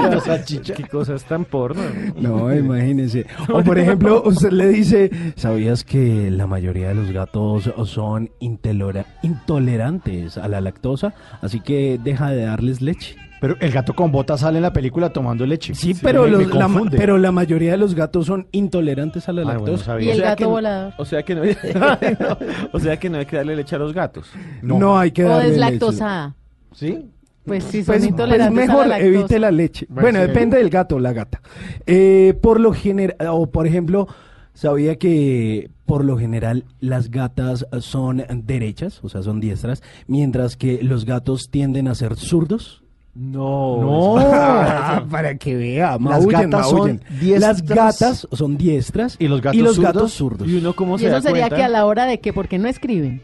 [0.75, 1.83] Qué cosas tan porno.
[2.17, 3.27] No, imagínese.
[3.53, 9.07] O por ejemplo, usted le dice, ¿sabías que la mayoría de los gatos son intolera-
[9.23, 11.15] intolerantes a la lactosa?
[11.41, 13.17] Así que deja de darles leche.
[13.41, 15.75] Pero el gato con botas sale en la película tomando leche.
[15.75, 19.45] Sí, pero, me- me los- la, pero mayoría de los gatos son intolerantes a la
[19.45, 19.99] bueno, lactosa.
[20.01, 20.93] Y el O sea gato que volador.
[20.99, 21.43] O sea que no,
[22.73, 24.31] o sea que no hay que darle leche a los gatos.
[24.63, 24.99] no.
[24.99, 25.53] hay que O darle leche.
[25.61, 26.35] deslactosada.
[26.73, 27.07] ¿Sí?
[27.47, 29.07] Pues sí, son Pues, pues intolerantes mejor a la lactosa.
[29.19, 29.87] evite la leche.
[29.89, 30.27] Bueno, Bueno, sí.
[30.29, 31.41] depende del gato o la gata.
[31.87, 34.07] Eh, por lo general, o por ejemplo,
[34.55, 40.83] sabía que por lo general las gatas son derechas, o sea, son diestras, mientras que
[40.83, 42.83] los gatos tienden a ser zurdos.
[43.15, 43.81] No.
[43.81, 45.07] No.
[45.11, 47.41] Para que vea, Las maullen, gatas son diestras.
[47.41, 49.79] Las gatas son diestras ¿Y los gatos zurdos?
[49.81, 50.49] gatos zurdos.
[50.49, 51.57] ¿Y uno cómo Y se eso da sería cuenta?
[51.57, 53.21] que a la hora de que, porque no escriben?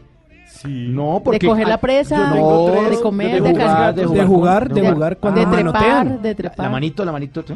[0.49, 0.67] Sí.
[0.89, 1.39] No, porque...
[1.39, 4.73] de coger la presa, tengo tres, de comer, de de, jugar, de de jugar, jugar,
[4.73, 6.21] de de- jugar cuando de trepar, manotean.
[6.21, 6.65] de La, trepar.
[6.65, 7.43] la manito, la manito.
[7.47, 7.53] sí.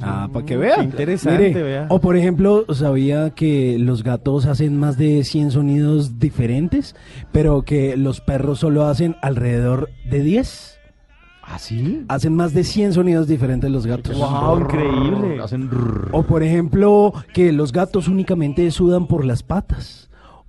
[0.00, 0.76] Ah, para que vea.
[0.76, 1.86] Qué interesante, Mire, vea.
[1.90, 6.94] O por ejemplo, sabía que los gatos hacen más de 100 sonidos diferentes,
[7.32, 10.78] pero que los perros solo hacen alrededor de 10.
[11.46, 12.04] ¿Ah, sí?
[12.08, 14.16] Hacen más de 100 sonidos diferentes los gatos.
[14.16, 15.42] Wow, increíble.
[15.42, 15.68] Hacen...
[16.12, 20.03] O por ejemplo, que los gatos únicamente sudan por las patas.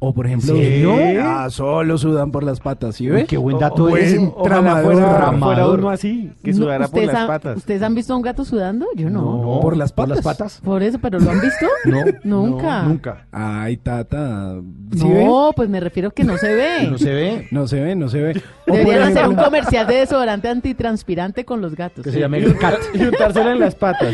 [0.07, 1.23] O por ejemplo, ¿En serio?
[1.23, 3.25] ah, solo sudan por las patas, ¿sí Uy, ve?
[3.25, 4.19] qué buen dato ese.
[4.19, 4.83] Ojalá tramador.
[4.93, 5.79] fuera, fuera Tramador.
[5.79, 7.57] uno así, que No, sudara por ¿ustedes las han- patas.
[7.57, 8.85] ¿Ustedes han visto a un gato sudando?
[8.95, 9.21] Yo no.
[9.55, 9.59] No.
[9.61, 10.23] ¿Por las ¿Por patas?
[10.23, 10.61] las patas?
[10.63, 11.65] Por eso, pero ¿lo han visto?
[11.85, 12.45] No.
[12.45, 12.83] Nunca.
[12.83, 13.25] no, nunca.
[13.31, 14.55] Ay, tata.
[14.95, 15.07] ¿sí?
[15.07, 16.87] No, pues me refiero que no se ve.
[16.89, 17.47] No se ve.
[17.49, 18.41] No se ve, no se ve.
[18.67, 22.03] Por Deberían hacer un comercial de desodorante antitranspirante con los gatos.
[22.03, 22.75] Que se llame cat.
[22.93, 24.13] Y untársela en las patas.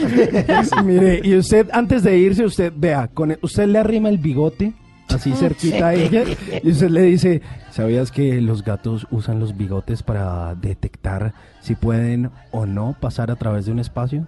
[0.86, 4.74] Mire, y usted, antes de irse, usted, vea, con el- usted le arrima el bigote,
[5.10, 6.24] así cerquita a ella,
[6.64, 12.32] y usted le dice, ¿sabías que los gatos usan los bigotes para detectar si pueden
[12.52, 14.26] o no pasar a través de un espacio?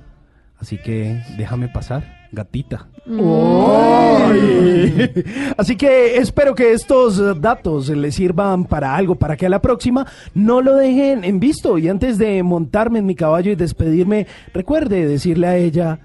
[0.60, 2.88] Así que déjame pasar, gatita.
[5.58, 10.08] Así que espero que estos datos les sirvan para algo, para que a la próxima
[10.34, 11.78] no lo dejen en visto.
[11.78, 16.00] Y antes de montarme en mi caballo y despedirme, recuerde decirle a ella,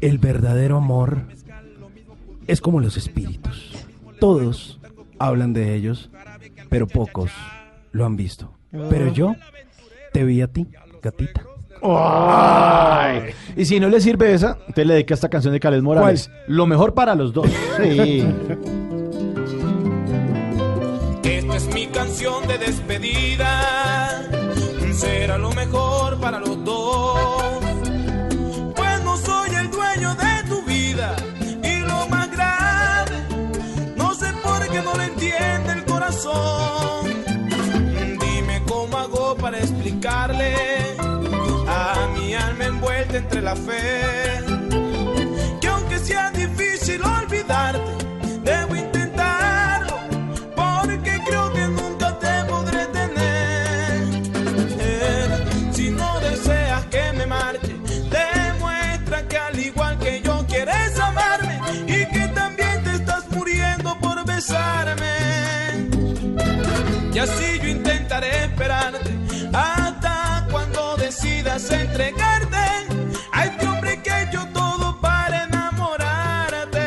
[0.00, 1.22] el verdadero amor
[2.46, 3.72] es como los espíritus.
[4.18, 4.78] Todos
[5.18, 6.10] hablan de ellos,
[6.68, 7.30] pero pocos
[7.92, 8.52] lo han visto.
[8.88, 9.34] Pero yo
[10.12, 10.66] te vi a ti,
[11.02, 11.44] gatita.
[11.82, 13.30] Ay.
[13.56, 16.30] Y si no le sirve esa, te le dedica esta canción de Calés Morales.
[16.46, 17.48] Lo mejor para los dos.
[17.76, 18.26] Sí.
[21.22, 24.28] Esta es mi canción de despedida.
[24.92, 27.29] Será lo mejor para los dos.
[34.82, 37.24] No le entiende el corazón.
[38.20, 40.54] Dime cómo hago para explicarle
[41.68, 44.02] a mi alma envuelta entre la fe.
[45.60, 47.99] Que aunque sea difícil olvidarte,
[67.12, 69.10] Y así yo intentaré esperarte
[69.52, 72.56] hasta cuando decidas entregarte
[73.32, 76.80] a este hombre que yo todo para enamorarte.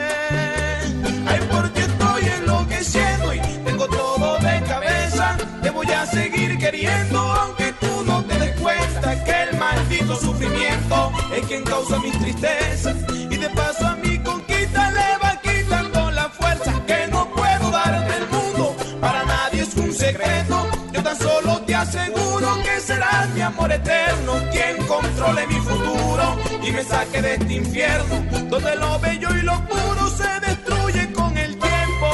[1.28, 5.38] Ay, porque estoy enloqueciendo y tengo todo de cabeza.
[5.62, 11.12] Te voy a seguir queriendo, aunque tú no te des cuenta que el maldito sufrimiento
[11.36, 13.23] es quien causa mis tristezas.
[19.94, 20.68] Un secreto.
[20.92, 24.34] Yo tan solo te aseguro que serás mi amor eterno.
[24.52, 28.16] Quien controle mi futuro y me saque de este infierno.
[28.50, 32.08] Donde lo bello y lo puro se destruye con el tiempo.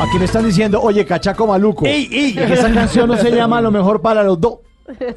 [0.00, 1.86] Aquí me están diciendo, oye, cachaco maluco.
[1.86, 2.38] Ey, ey.
[2.38, 4.58] esa canción no se llama lo mejor para los dos.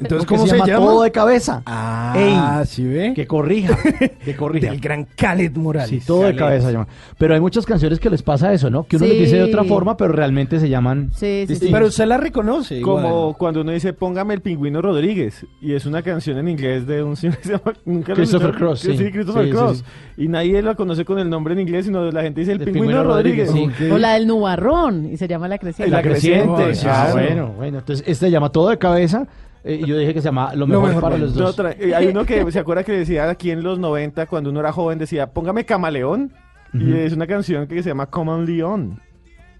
[0.00, 0.76] Entonces, ¿cómo se llama?
[0.76, 1.62] Todo de cabeza.
[1.66, 3.12] Ah, ¿sí ve?
[3.14, 3.76] Que corrija,
[4.24, 4.70] que corrija.
[4.70, 5.90] Del gran Khaled Morales.
[5.90, 6.88] Sí, todo de cabeza se llama.
[7.18, 8.84] Pero hay muchas canciones que les pasa eso, ¿no?
[8.84, 9.68] Que uno les dice de otra Sí.
[9.68, 11.10] forma, pero realmente se llaman.
[11.14, 11.68] Sí, sí, sí.
[11.70, 12.76] Pero usted la reconoce.
[12.78, 13.02] igual.
[13.04, 15.46] Como cuando uno dice, póngame el pingüino Rodríguez.
[15.60, 17.72] Y es una canción en inglés de un señor que se llama...
[17.84, 18.52] ¿nunca lo Christopher?
[18.54, 18.96] Cross, sí.
[19.10, 19.78] Christopher Sí, sí, Cross.
[19.78, 19.84] sí.
[20.24, 22.64] Y nadie lo conoce con el nombre en inglés, sino la gente dice el El
[22.66, 23.48] pingüino, Pingüino Rodríguez.
[23.48, 25.90] Rodríguez, O la del nubarrón, y se llama La Creciente.
[25.90, 27.78] La Creciente, Ah, bueno, bueno.
[27.78, 29.26] Entonces, este se llama todo de cabeza.
[29.64, 31.56] Eh, y yo dije que se llama Lo mejor, para los dos.
[31.78, 34.72] eh, hay uno que se acuerda que decía aquí en los 90, cuando uno era
[34.72, 36.32] joven, decía, póngame Camaleón.
[36.72, 39.00] Y es una canción que se llama Common Leon.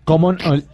[0.04, 0.64] Common on,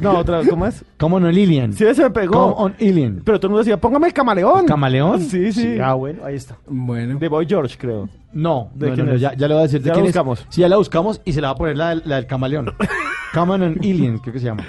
[0.00, 0.84] No, otra, ¿cómo es?
[0.98, 1.72] Common on Lilian.
[1.72, 2.32] Sí, se me pegó.
[2.54, 3.22] Common on Alien.
[3.24, 4.64] Pero todo el mundo decía, póngame el camaleón.
[4.66, 5.20] ¿Camaleón?
[5.20, 5.78] Sí, sí.
[5.82, 6.56] Ah, bueno, ahí está.
[6.66, 7.18] Bueno.
[7.18, 8.08] De Boy George, creo.
[8.32, 9.20] No, ¿De no, quién no, no, es?
[9.22, 10.10] ya, ya le voy a decir de Ya la quién es.
[10.12, 10.46] buscamos.
[10.50, 12.72] Sí, ya la buscamos y se la va a poner la, del- la del camaleón.
[13.34, 14.64] Common on Alien, creo que se llama.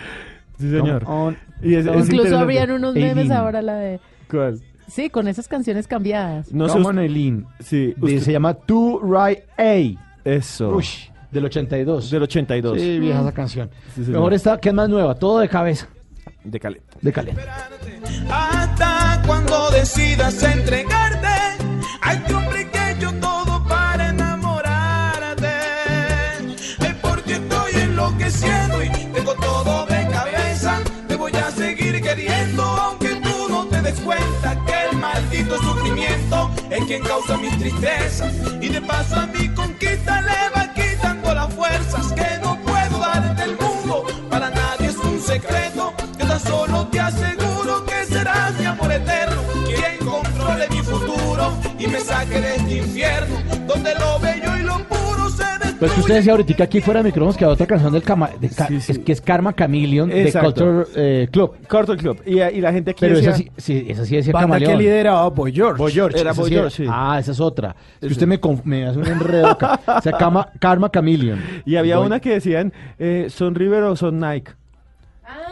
[0.57, 1.03] Sí, señor.
[1.03, 3.99] Common on- Y es- es Incluso habrían unos memes ahora, la de...
[4.29, 4.59] ¿Cuál?
[4.87, 6.51] Sí, con esas canciones cambiadas.
[6.53, 6.79] No sé.
[6.79, 7.45] Alien.
[7.59, 9.99] Sí, usted- se llama To Right A.
[10.23, 10.69] Eso.
[10.75, 12.09] Ush, del 82.
[12.09, 12.79] Del 82.
[12.79, 13.69] Sí, vieja esa canción.
[13.95, 14.01] Sí.
[14.11, 15.87] Mejor esta, que es más nueva, todo de cabeza.
[16.43, 16.79] De Cali.
[17.01, 17.33] De Calé.
[18.29, 21.27] Hasta cuando decidas entregarte
[22.01, 22.33] que
[33.88, 38.33] des cuenta que el maldito sufrimiento es quien causa mis tristezas.
[38.61, 43.35] Y de paso a mi conquista le va quitando las fuerzas que no puedo dar
[43.35, 44.06] del mundo.
[44.30, 45.93] Para nadie es un secreto.
[46.19, 49.41] Yo tan solo te aseguro que serás mi amor eterno.
[49.66, 53.35] Quien controle mi futuro y me saque de este infierno.
[53.67, 54.66] Donde lo bello y lo
[55.80, 58.31] Pues que usted decía ahorita aquí fuera de micrófonos que hay otra canción del Cama-
[58.41, 60.49] de Ca- es que es Karma Chameleon Exacto.
[60.49, 61.51] de Culture eh, Club.
[61.69, 62.22] Culture Club.
[62.25, 63.30] Y, y la gente aquí Pero decía...
[63.30, 64.72] esa sí, sí, esa sí decía Banda Camaleón.
[64.72, 65.77] que lideraba Boy George.
[65.77, 66.19] Boy George.
[66.19, 66.85] Era esa Boy sí George, sí.
[66.89, 67.75] Ah, esa es otra.
[68.01, 69.80] Es que usted me, conf- me hace un enredo acá.
[69.85, 71.39] O sea, Karma, Karma Chameleon.
[71.65, 74.51] Y había una que decían, eh, ¿son River o son Nike?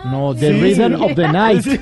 [0.06, 1.04] No, The Sí, Rhythm sí.
[1.04, 1.62] of the Night.
[1.62, 1.80] Sí.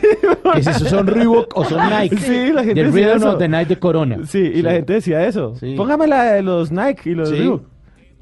[0.55, 2.17] Que si eso son Reebok o son Nike.
[2.17, 3.31] Sí, la gente The decía Rhythm eso.
[3.33, 4.17] of the Night de Corona.
[4.27, 5.55] Sí, y la gente decía eso.
[5.55, 5.75] Sí.
[5.77, 7.35] Póngame la de los Nike y los Sí.
[7.35, 7.72] Reebok.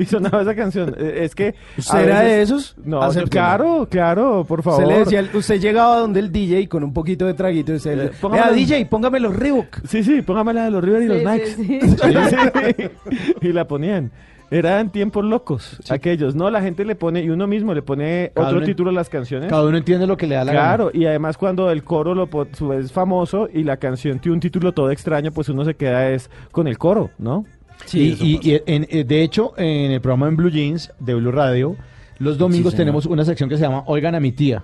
[0.01, 0.95] Y sonaba esa canción.
[0.97, 1.53] Eh, Es que.
[1.77, 2.75] ¿Usted era veces- de esos?
[2.83, 3.29] No, Acéptelo.
[3.29, 4.81] claro, claro, por favor.
[4.83, 8.05] Usted le decía, usted llegaba donde el DJ con un poquito de traguito y le
[8.05, 9.85] Eh, póngame Vea, los- DJ, póngame los Reebok.
[9.87, 11.45] Sí, sí, póngame la de los River y los Sí, Nike.
[11.45, 11.89] sí, sí.
[11.89, 13.47] Sí, sí.
[13.47, 14.11] Y la ponían.
[14.53, 16.35] Eran tiempos locos, aquellos.
[16.35, 18.93] No, la gente le pone, y uno mismo le pone Cada otro uno- título a
[18.93, 19.49] las canciones.
[19.49, 20.99] Cada uno entiende lo que le da la Claro, gana.
[20.99, 24.39] y además cuando el coro lo po- su- es famoso y la canción tiene un
[24.41, 27.45] título todo extraño, pues uno se queda es con el coro, ¿no?
[27.93, 31.31] Y, y- y en- eh, de hecho, en el programa en Blue Jeans de Blue
[31.31, 31.75] Radio,
[32.19, 34.63] los domingos Sí, tenemos una sección que se llama Oigan a mi tía.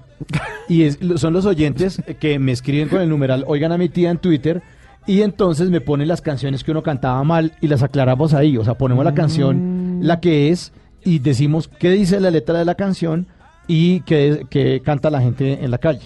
[0.70, 4.12] Y es- son los oyentes que me escriben con el numeral Oigan a mi tía
[4.12, 4.62] en Twitter.
[5.08, 8.58] Y entonces me ponen las canciones que uno cantaba mal y las aclaramos ahí.
[8.58, 10.74] O sea, ponemos la canción, la que es,
[11.04, 13.26] y decimos qué dice la letra de la canción
[13.68, 16.02] y qué, qué canta la gente en la calle.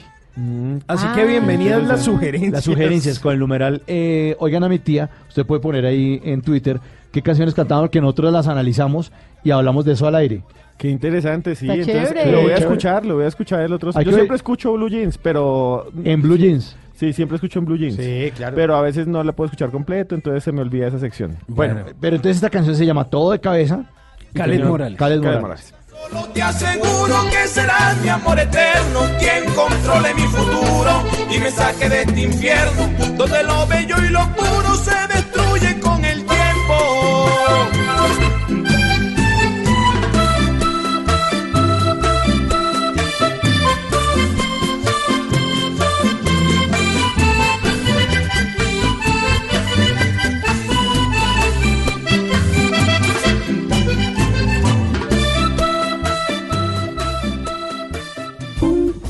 [0.88, 1.14] Así Ah.
[1.16, 2.54] que bienvenidas las sugerencias.
[2.54, 6.42] Las sugerencias con el numeral eh, Oigan a mi tía, usted puede poner ahí en
[6.42, 6.80] Twitter
[7.12, 9.12] qué canciones cantaban, que nosotros las analizamos
[9.44, 10.42] y hablamos de eso al aire.
[10.78, 11.70] Qué interesante, sí.
[11.70, 12.32] Está Entonces, chévere.
[12.32, 13.92] lo voy a escuchar, lo voy a escuchar el otro.
[13.94, 15.88] Hay Yo siempre ver- escucho Blue Jeans, pero...
[16.04, 16.76] En Blue Jeans.
[16.96, 17.98] Sí, siempre escucho en Blue Jeans.
[18.36, 18.56] claro.
[18.56, 21.36] Pero a veces no la puedo escuchar completo, entonces se me olvida esa sección.
[21.48, 23.86] Bueno, pero entonces esta canción se llama Todo de Cabeza.
[24.34, 24.98] Khaled Señor Morales.
[24.98, 25.74] Khaled Khaled Morales.
[26.02, 31.90] Solo te aseguro que serás mi amor eterno, quien controle mi futuro y me saque
[31.90, 35.01] de este infierno, donde lo bello y lo puro se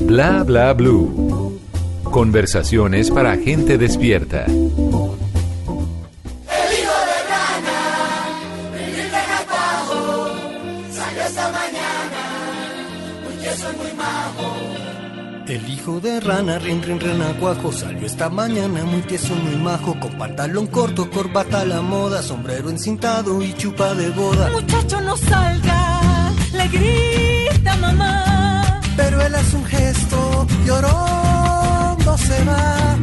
[0.06, 1.58] Bla bla blue.
[2.04, 4.44] Conversaciones para gente despierta.
[4.44, 4.52] El
[6.78, 7.78] hijo de rana,
[8.74, 10.28] vivir de atajo,
[10.92, 12.22] salió esta mañana,
[13.24, 14.48] muy tieso y muy majo.
[15.48, 20.12] El hijo de rana, rin, rin, renacuajo, salió esta mañana muy tieso, muy majo, con
[20.18, 24.50] pantalón corto, corbata a la moda, sombrero encintado y chupa de boda.
[24.50, 28.51] Muchacho, no salga, le grita mamá.
[28.96, 32.96] Pero él hace un gesto, llorando se va.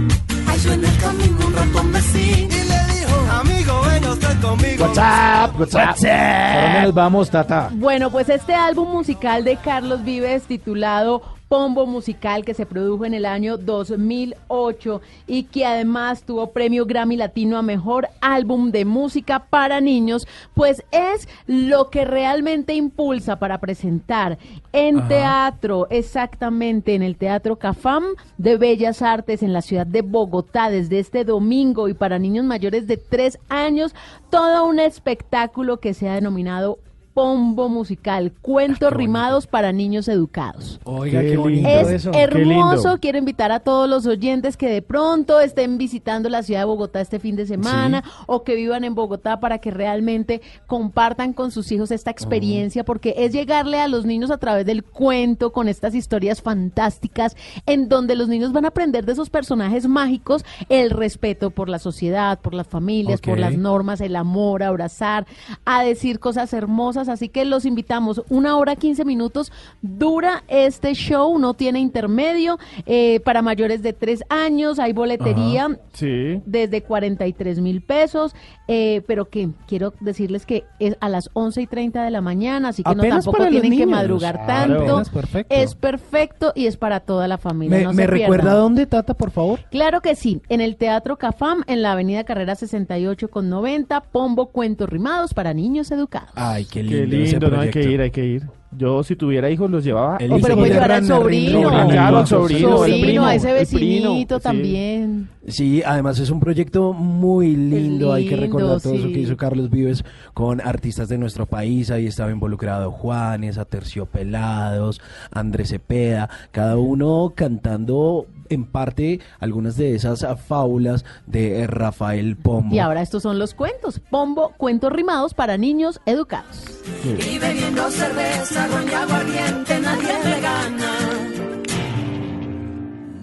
[0.47, 2.55] Halló en el camino un ratón vecino.
[2.55, 4.85] Y le dijo, amigo, venga usted conmigo.
[4.85, 5.95] WhatsApp, WhatsApp.
[5.95, 7.69] ¿Por dónde nos vamos, Tata?
[7.73, 13.15] Bueno, pues este álbum musical de Carlos Vives titulado Pombo Musical que se produjo en
[13.15, 19.47] el año 2008 y que además tuvo premio Grammy Latino a Mejor Álbum de Música
[19.49, 24.37] para Niños, pues es lo que realmente impulsa para presentar
[24.71, 25.07] en Ajá.
[25.07, 28.03] teatro, exactamente en el Teatro Cafam
[28.37, 32.85] de Bellas Artes en la ciudad de Bogotá desde este domingo y para niños mayores
[32.85, 33.95] de tres años,
[34.29, 36.77] todo un espectáculo que se ha denominado
[37.19, 40.79] Pombo Musical, cuentos rimados para niños educados.
[40.85, 42.11] Oiga, Qué qué bonito Es eso.
[42.13, 46.67] hermoso, quiero invitar a todos los oyentes que de pronto estén visitando la ciudad de
[46.67, 51.51] Bogotá este fin de semana o que vivan en Bogotá para que realmente compartan con
[51.51, 55.67] sus hijos esta experiencia, porque es llegarle a los niños a través del cuento con
[55.67, 60.89] estas historias fantásticas en donde los niños van a aprender de esos personajes mágicos el
[60.89, 65.27] respeto por la sociedad, por las familias, por las normas, el amor, abrazar,
[65.65, 67.08] a decir cosas hermosas.
[67.09, 68.21] Así que los invitamos.
[68.29, 72.57] Una hora 15 minutos dura este show, no tiene intermedio.
[72.85, 75.77] eh, para mayores de 3 años hay boletería Ajá.
[75.93, 76.41] Sí.
[76.45, 78.33] desde 43 mil pesos.
[78.67, 82.69] eh, pero que quiero decirles que es a las 11 y 30 de la mañana,
[82.69, 84.47] así que no tampoco tienen que madrugar Claro.
[84.77, 84.83] tanto.
[84.83, 85.55] Apenas perfecto.
[85.55, 87.77] Es perfecto y es para toda la familia.
[87.79, 88.55] ¿Me, no me se recuerda pierdan.
[88.61, 89.59] dónde, Tata, por favor?
[89.71, 94.47] Claro que sí, en el Teatro Cafam, en la Avenida Carrera 68 con 90, Pombo
[94.47, 96.29] Cuentos Rimados para niños educados.
[96.35, 96.98] Ay, qué lindo.
[97.07, 98.43] Qué ese lindo, no hay que ir, hay que ir.
[98.71, 100.17] Yo si tuviera hijos los llevaba.
[100.17, 101.69] El Oh, pero hijo puede de llevar al sobrino.
[101.89, 105.29] Claro, sobrino, Sobrino, el primo, a ese el primo, vecinito también.
[105.47, 108.13] Sí, además es un proyecto muy lindo.
[108.13, 109.13] Hay que recordar todo eso sí.
[109.13, 110.05] que hizo Carlos Vives
[110.35, 111.89] con artistas de nuestro país.
[111.89, 120.25] Ahí estaba involucrado Juanes, Aterciopelados, Andrés Cepeda, cada uno cantando en parte algunas de esas
[120.47, 122.75] fábulas de Rafael Pombo.
[122.75, 123.99] Y ahora estos son los cuentos.
[124.09, 126.65] Pombo, cuentos rimados para niños educados.
[127.03, 130.91] Y bebiendo cerveza con aguardiente nadie le gana.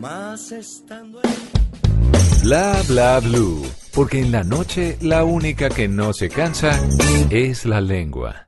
[0.01, 1.21] Más estando
[2.43, 6.79] Bla bla blue, porque en la noche la única que no se cansa
[7.29, 8.46] es la lengua.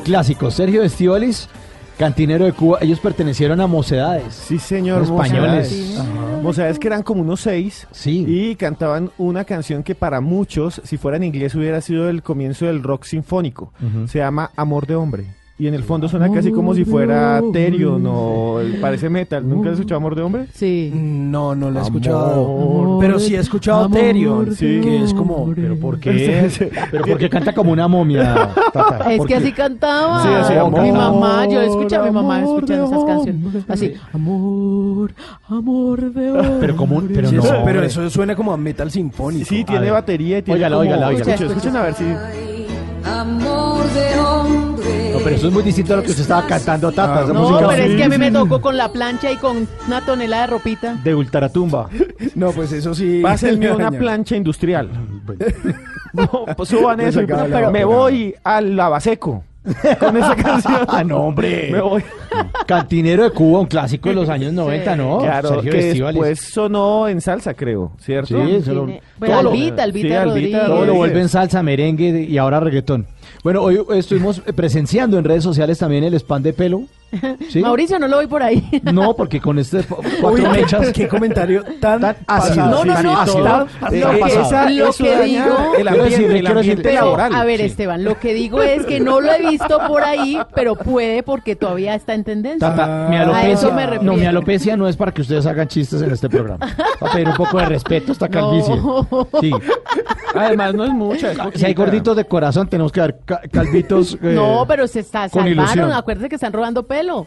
[0.00, 0.54] Clásicos.
[0.54, 1.48] Sergio Estíbaliz,
[1.98, 2.78] cantinero de Cuba.
[2.80, 4.34] Ellos pertenecieron a Mocedades.
[4.34, 5.02] Sí, señor.
[5.02, 5.98] Españoles.
[6.42, 6.78] Mocedades.
[6.78, 7.86] Que eran como unos seis.
[8.28, 12.66] Y cantaban una canción que para muchos, si fuera en inglés, hubiera sido el comienzo
[12.66, 13.72] del rock sinfónico.
[14.06, 15.39] Se llama Amor de Hombre.
[15.60, 19.46] Y en el fondo suena casi como si fuera Therion o parece metal.
[19.46, 20.46] ¿Nunca has escuchado Amor de Hombre?
[20.54, 20.90] Sí.
[20.94, 22.98] No, no lo he Amor, escuchado.
[22.98, 25.52] pero sí he escuchado amor Therion, de que es como...
[25.54, 26.48] ¿Pero por qué?
[26.90, 29.12] ¿Pero por qué canta como una momia, Tata?
[29.12, 30.22] Es ¿Por que así cantaba.
[30.22, 33.64] Sí, así, amor, mi mamá, yo escuché a mi mamá escuchando esas canciones.
[33.68, 35.12] Así, amor,
[35.46, 36.56] amor de hombre.
[36.60, 37.42] Pero como, pero Sí, no.
[37.42, 39.44] eso- pero eso suena como a metal sinfónico.
[39.44, 42.04] Sí, tiene batería y tiene Óigala, escuchen a ver si...
[43.18, 45.10] Amor de hombre.
[45.12, 47.24] No, pero eso es muy distinto a lo que usted estaba cantando, Tata.
[47.24, 49.68] esa No, música pero es que a mí me tocó con la plancha y con
[49.86, 50.94] una tonelada de ropita.
[51.02, 51.88] De ultratumba.
[52.34, 53.20] No, pues eso sí.
[53.22, 53.98] Pásenme una Daña.
[53.98, 54.88] plancha industrial.
[56.12, 57.20] No, pues suban Me eso.
[57.22, 59.44] y- la me voy al lavaseco.
[59.98, 60.80] Con esa canción.
[60.88, 61.68] Ah, no, hombre.
[61.70, 62.02] Me voy.
[62.66, 65.18] Cantinero de Cuba, un clásico de los años 90, ¿no?
[65.20, 66.14] Claro, Sergio que Estíbaliz.
[66.20, 68.28] después sonó en salsa, creo, ¿cierto?
[68.46, 69.00] Sí, eso lo- Bueno,
[69.34, 70.66] todo lo- Albita, Albita sí, Albita Rodríguez.
[70.66, 73.06] Todo lo vuelve en salsa, merengue y ahora reggaetón.
[73.42, 76.82] Bueno, hoy estuvimos presenciando en redes sociales también el spam de pelo.
[77.48, 77.60] ¿Sí?
[77.60, 78.68] Mauricio, no lo voy por ahí.
[78.92, 79.84] No, porque con este Uy,
[80.20, 80.92] cuatro mechas.
[80.92, 82.66] qué comentario tan, Tan ácido.
[82.66, 83.38] No, no, no, ácido.
[83.90, 84.12] Lo
[84.86, 87.34] lo que daña digo- el ambiente, el quiero ambiente laboral.
[87.34, 87.66] A ver, Sí.
[87.66, 91.56] Esteban, lo que digo es que no lo he visto por ahí, pero puede porque
[91.56, 92.68] todavía está en tendencia.
[92.74, 94.04] Tata, mi a eso alopecia, me refiero.
[94.12, 96.58] no, mi alopecia no es para que ustedes hagan chistes en este programa.
[97.02, 98.76] Va a pedir un poco de respeto a esta calvicie.
[98.76, 99.06] No.
[99.40, 99.50] Sí.
[100.34, 101.32] Además, no es mucha.
[101.32, 104.14] es Si hay gorditos de corazón, tenemos que dar ca- calvitos.
[104.22, 105.52] eh, No, pero se está salvaron.
[105.52, 105.92] ilusión.
[105.92, 107.26] Acuérdate que están robando pelo.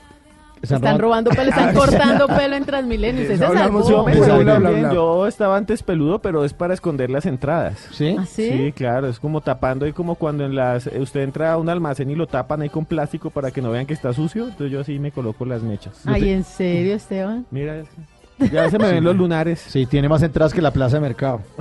[0.62, 3.22] Están Están, robando- pelo, están cortando pelo en Transmilenio.
[3.24, 4.06] Usted se hablamos salvó.
[4.06, 4.94] de Pues, Bla, bla, también, bla, bla.
[4.94, 7.86] Yo estaba antes peludo, pero es para esconder las entradas.
[7.92, 8.16] ¿Sí?
[8.18, 8.72] ¿Ah, sí?
[8.74, 12.10] claro, es como tapando y como cuando en las eh, usted entra a un almacén
[12.12, 14.80] y lo tapan ahí con plástico para que no vean que está sucio, entonces yo
[14.80, 16.02] así me coloco las mechas.
[16.06, 17.46] Ay, ¿en serio, Esteban?
[17.52, 17.84] Mira,
[18.52, 19.60] ya se me ven los lunares.
[19.60, 21.42] Sí, tiene más entradas que la plaza de mercado.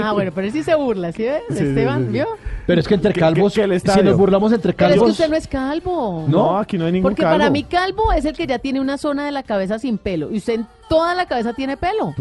[0.00, 1.42] Ah, bueno, pero él sí se burla, ¿sí ves?
[1.50, 2.12] Sí, Esteban, sí, sí.
[2.12, 2.26] ¿vio?
[2.64, 4.98] Pero es que entre ¿Qué- calvos, qué- qué si nos burlamos entre Pero es que
[5.00, 6.26] calvos, usted no es calvo.
[6.28, 7.38] No, aquí no hay ningún Porque calvo.
[7.38, 10.30] para mí calvo es el que ya tiene una zona de la cabeza sin pelo.
[10.30, 12.14] Y usted en toda la cabeza tiene pelo.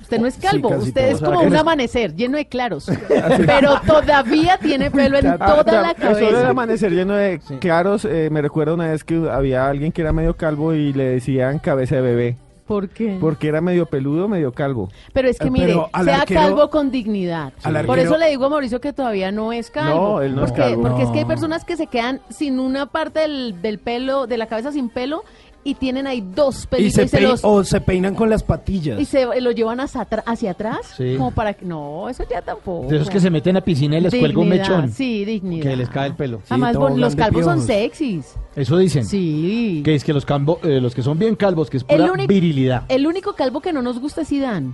[0.00, 1.14] Usted no es calvo, usted todo.
[1.16, 2.90] es como un eres- amanecer lleno de claros.
[3.46, 6.48] Pero todavía tiene pelo en toda la Eso del cabeza.
[6.48, 10.34] amanecer lleno de claros, eh, me recuerda una vez que había alguien que era medio
[10.36, 12.36] calvo y le decían cabeza de bebé.
[12.68, 13.16] ¿Por qué?
[13.18, 14.90] Porque era medio peludo, medio calvo.
[15.14, 17.52] Pero es que Eh, mire, pero al sea arquero- calvo con dignidad.
[17.64, 20.16] al Por eso le digo a Mauricio que todavía no es calvo.
[20.16, 20.82] No, él no es porque, calvo.
[20.82, 21.28] Porque es que hay No.
[21.28, 25.24] personas que se quedan sin una parte del, del pelo, de la cabeza sin pelo,
[25.70, 28.30] y tienen ahí dos Y pelitos se, y se, pei- los o se peinan con
[28.30, 28.98] las patillas.
[29.00, 30.02] y se lo llevan hacia,
[30.50, 31.14] atrás Sí.
[31.16, 34.00] como para que no eso ya tampoco de esos que se meten a piscina y
[34.00, 34.90] les cuelga un mechón.
[34.92, 36.40] sí dignidad Que les cae el pelo.
[36.48, 39.04] además los calvos son sexys Eso dicen.
[39.04, 41.98] sí Que es que los, calvo- eh, los que son bien calvos, que es El
[42.00, 42.84] pura único- virilidad.
[42.88, 44.72] el único calvo que no nos gusta es Zidane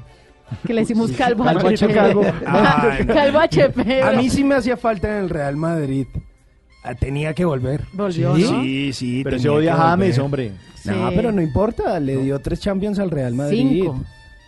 [0.66, 2.22] que le decimos calvo Calvo HP calvo.
[2.46, 3.14] Ay, no.
[3.14, 6.06] calvo HP A mí sí me hacía falta en el Real Madrid.
[6.84, 7.82] Ah, Tenía que volver.
[7.92, 8.42] volvió ¿Sí?
[8.42, 8.62] ¿no?
[8.62, 9.20] Sí, sí.
[9.24, 10.52] Pero se odia a James, hombre.
[10.74, 10.90] Sí.
[10.90, 11.98] No, pero no importa.
[11.98, 13.58] Le dio tres Champions al Real Madrid.
[13.80, 14.00] Cinco.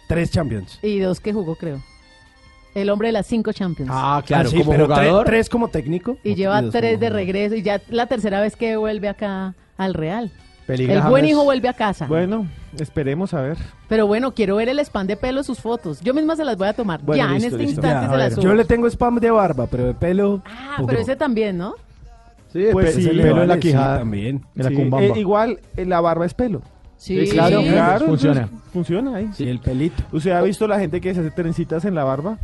[0.07, 0.79] Tres Champions.
[0.83, 1.83] y dos que jugó creo
[2.75, 5.27] el hombre de las cinco Champions Ah, claro, Ah, sí, como pero tre- jugador.
[5.27, 6.19] tres como técnico.
[6.23, 7.17] y lleva dos tres como de jugador.
[7.17, 10.31] regreso y ya la tercera vez que vuelve acá al Real
[10.67, 11.31] Peligra el buen James.
[11.31, 12.47] hijo vuelve a casa Bueno,
[12.79, 13.57] esperemos a ver.
[13.89, 16.01] Pero bueno, quiero ver el spam de pelo, sus fotos.
[16.03, 17.01] Yo misma se las voy a tomar.
[17.03, 17.63] Bueno, ya, en este listo.
[17.63, 18.43] instante Ya, se las subo.
[18.45, 20.43] yo le tengo spam de barba, pero de pelo.
[20.45, 21.75] Ah, pero ese también, ¿no?
[22.57, 23.99] Sí, Pues pe- sí, pelo en la vale, sí, quijada.
[23.99, 24.37] también.
[24.57, 25.07] En la Sí, cumbamba.
[25.07, 26.63] eh, igual, eh, la barba es pelo.
[26.97, 27.69] Sí, claro, sí.
[27.69, 28.07] claro.
[28.07, 28.41] funciona.
[28.43, 29.29] entonces, Funciona ahí.
[29.35, 30.03] Sí, el pelito.
[30.13, 32.39] ¿Usted ha visto la gente que se hace trencitas en la barba?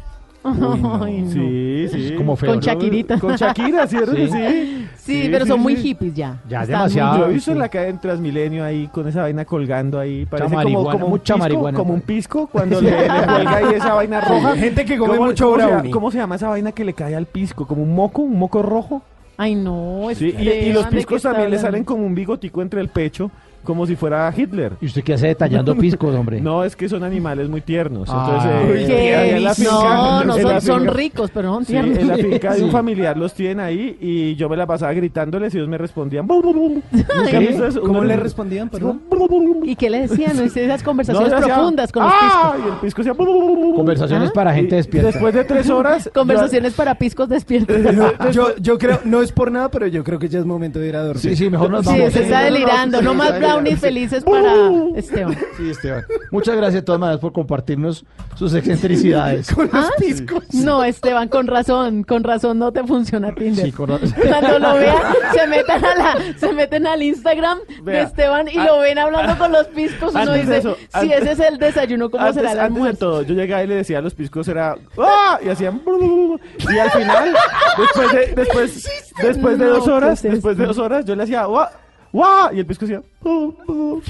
[0.45, 1.31] Ay, no.
[1.31, 2.07] Sí, sí.
[2.07, 2.51] Es como feo.
[2.51, 3.19] Con Shakirita.
[3.21, 4.13] Con Shakira, ¿cierto?
[4.17, 4.27] Sí.
[4.27, 4.33] Sí.
[4.33, 5.83] Sí, Sí, pero sí, son muy sí.
[5.83, 6.41] hippies ya.
[6.49, 7.19] Ya, Están demasiado.
[7.19, 10.27] Yo he visto en la calle en Transmilenio ahí con esa vaina colgando ahí.
[10.27, 11.79] Parece como, como un mucha pisco, marihuana.
[11.79, 14.57] como un pisco cuando le, le cuelga ahí esa vaina roja.
[14.57, 15.91] Gente que come ¿Cómo- mucho brownie.
[15.93, 17.67] ¿Cómo se llama esa vaina que le cae al pisco?
[17.67, 18.23] ¿Como un moco?
[18.23, 19.03] ¿Un moco rojo?
[19.37, 20.09] Ay, no.
[20.15, 22.89] Sí, y, y los ¿de qué piscos también le salen como un bigotico entre el
[22.89, 23.31] pecho,
[23.63, 24.73] como si fuera Hitler.
[24.81, 26.41] ¿Y usted qué hace detallando piscos, hombre?
[26.41, 28.09] No, es que son animales muy tiernos.
[28.11, 28.27] Ah.
[28.43, 29.17] Entonces, eh, ¿Qué?
[29.17, 31.77] ahí en la finca- no, no en son, la son ricos, pero no son Sí,
[31.77, 32.07] en tiernos.
[32.19, 32.73] la finca de un Sí.
[32.73, 36.27] familiar los tienen ahí y yo me la pasaba gritándoles y ellos me respondían.
[36.27, 36.83] "Bu, bu, bu".
[36.93, 37.81] ¿Nunca han visto eso?
[37.81, 39.03] ¿Cómo Uno le respondían, perdón?
[39.65, 40.37] ¿Y qué le decían?
[40.37, 40.43] ¿No?
[40.43, 42.53] Esas conversaciones profundas con los ¡Ah!
[42.55, 42.67] piscos.
[42.67, 43.15] Y el pisco decía.
[43.77, 44.33] Conversaciones ¿Ah?
[44.35, 45.09] para gente despierta.
[45.11, 46.11] Después de tres horas.
[46.15, 47.77] Conversaciones para piscos despiertos.
[48.33, 50.89] Yo, yo creo, no es por nada, pero yo creo que ya es momento de
[50.89, 51.21] ir a dormir.
[51.23, 52.13] Sí, sí, mejor nos Sí, vamos.
[52.13, 53.03] se está delirando.
[53.03, 54.55] No más bla brownies felices para
[54.97, 55.39] Esteban.
[55.57, 56.05] Sí, Esteban.
[56.31, 59.49] Muchas gracias de todas maneras por compartirnos sus excentricidades.
[59.73, 59.89] ¿Ah?
[60.53, 63.67] No, Esteban, con razón, con razón no te funciona Tinder.
[63.67, 64.13] Sí, con razón.
[64.29, 64.97] Cuando lo vean,
[65.35, 69.37] se meten, a la, se meten al Instagram de Esteban y a- lo ven hablando
[69.39, 70.15] con los piscos.
[70.15, 72.77] Uno dice, eso, si antes- ese es el desayuno, ¿cómo antes, será el antes de
[72.79, 72.99] almuerzo?
[72.99, 75.39] todo, yo llegaba y le decía a los piscos era ¡Ah!
[75.45, 75.81] y hacían
[76.59, 77.35] y al final
[77.79, 78.89] después de después
[79.23, 81.67] después de No, dos horas ¿qué es después de dos horas yo le hacía ¡Guau!
[82.13, 82.55] ¡Guau!
[82.55, 82.85] y el pisco
[83.23, 84.01] "Oh, oh".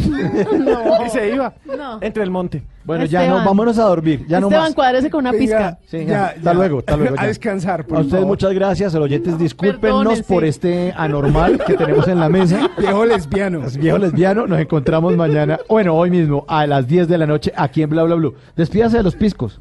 [1.07, 1.99] y se iba No.
[2.01, 3.43] entre el monte Bueno, ya Esteban.
[3.45, 4.27] no, vámonos a dormir.
[4.27, 4.75] Ya no Esteban, más.
[4.75, 5.79] cuádrese con una Venga, pizca.
[5.87, 6.55] Sí, ya, Ya, hasta ya.
[6.55, 7.15] luego, hasta luego.
[7.17, 7.27] A ya.
[7.29, 8.27] descansar, por A ustedes favor.
[8.29, 8.95] muchas gracias.
[8.95, 10.25] A los oyentes, discúlpenos Perdónense.
[10.25, 12.69] por este anormal que tenemos en la mesa.
[12.79, 13.65] Viejo lesbiano.
[13.65, 17.53] Es viejo lesbiano, nos encontramos mañana, bueno, hoy mismo, a las 10 de la noche,
[17.57, 18.35] aquí en Bla Bla Blue.
[18.57, 19.61] Despídase de los piscos.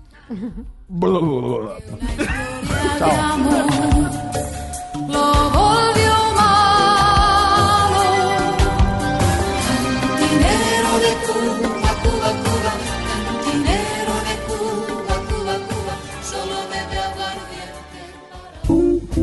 [2.98, 3.91] Chao.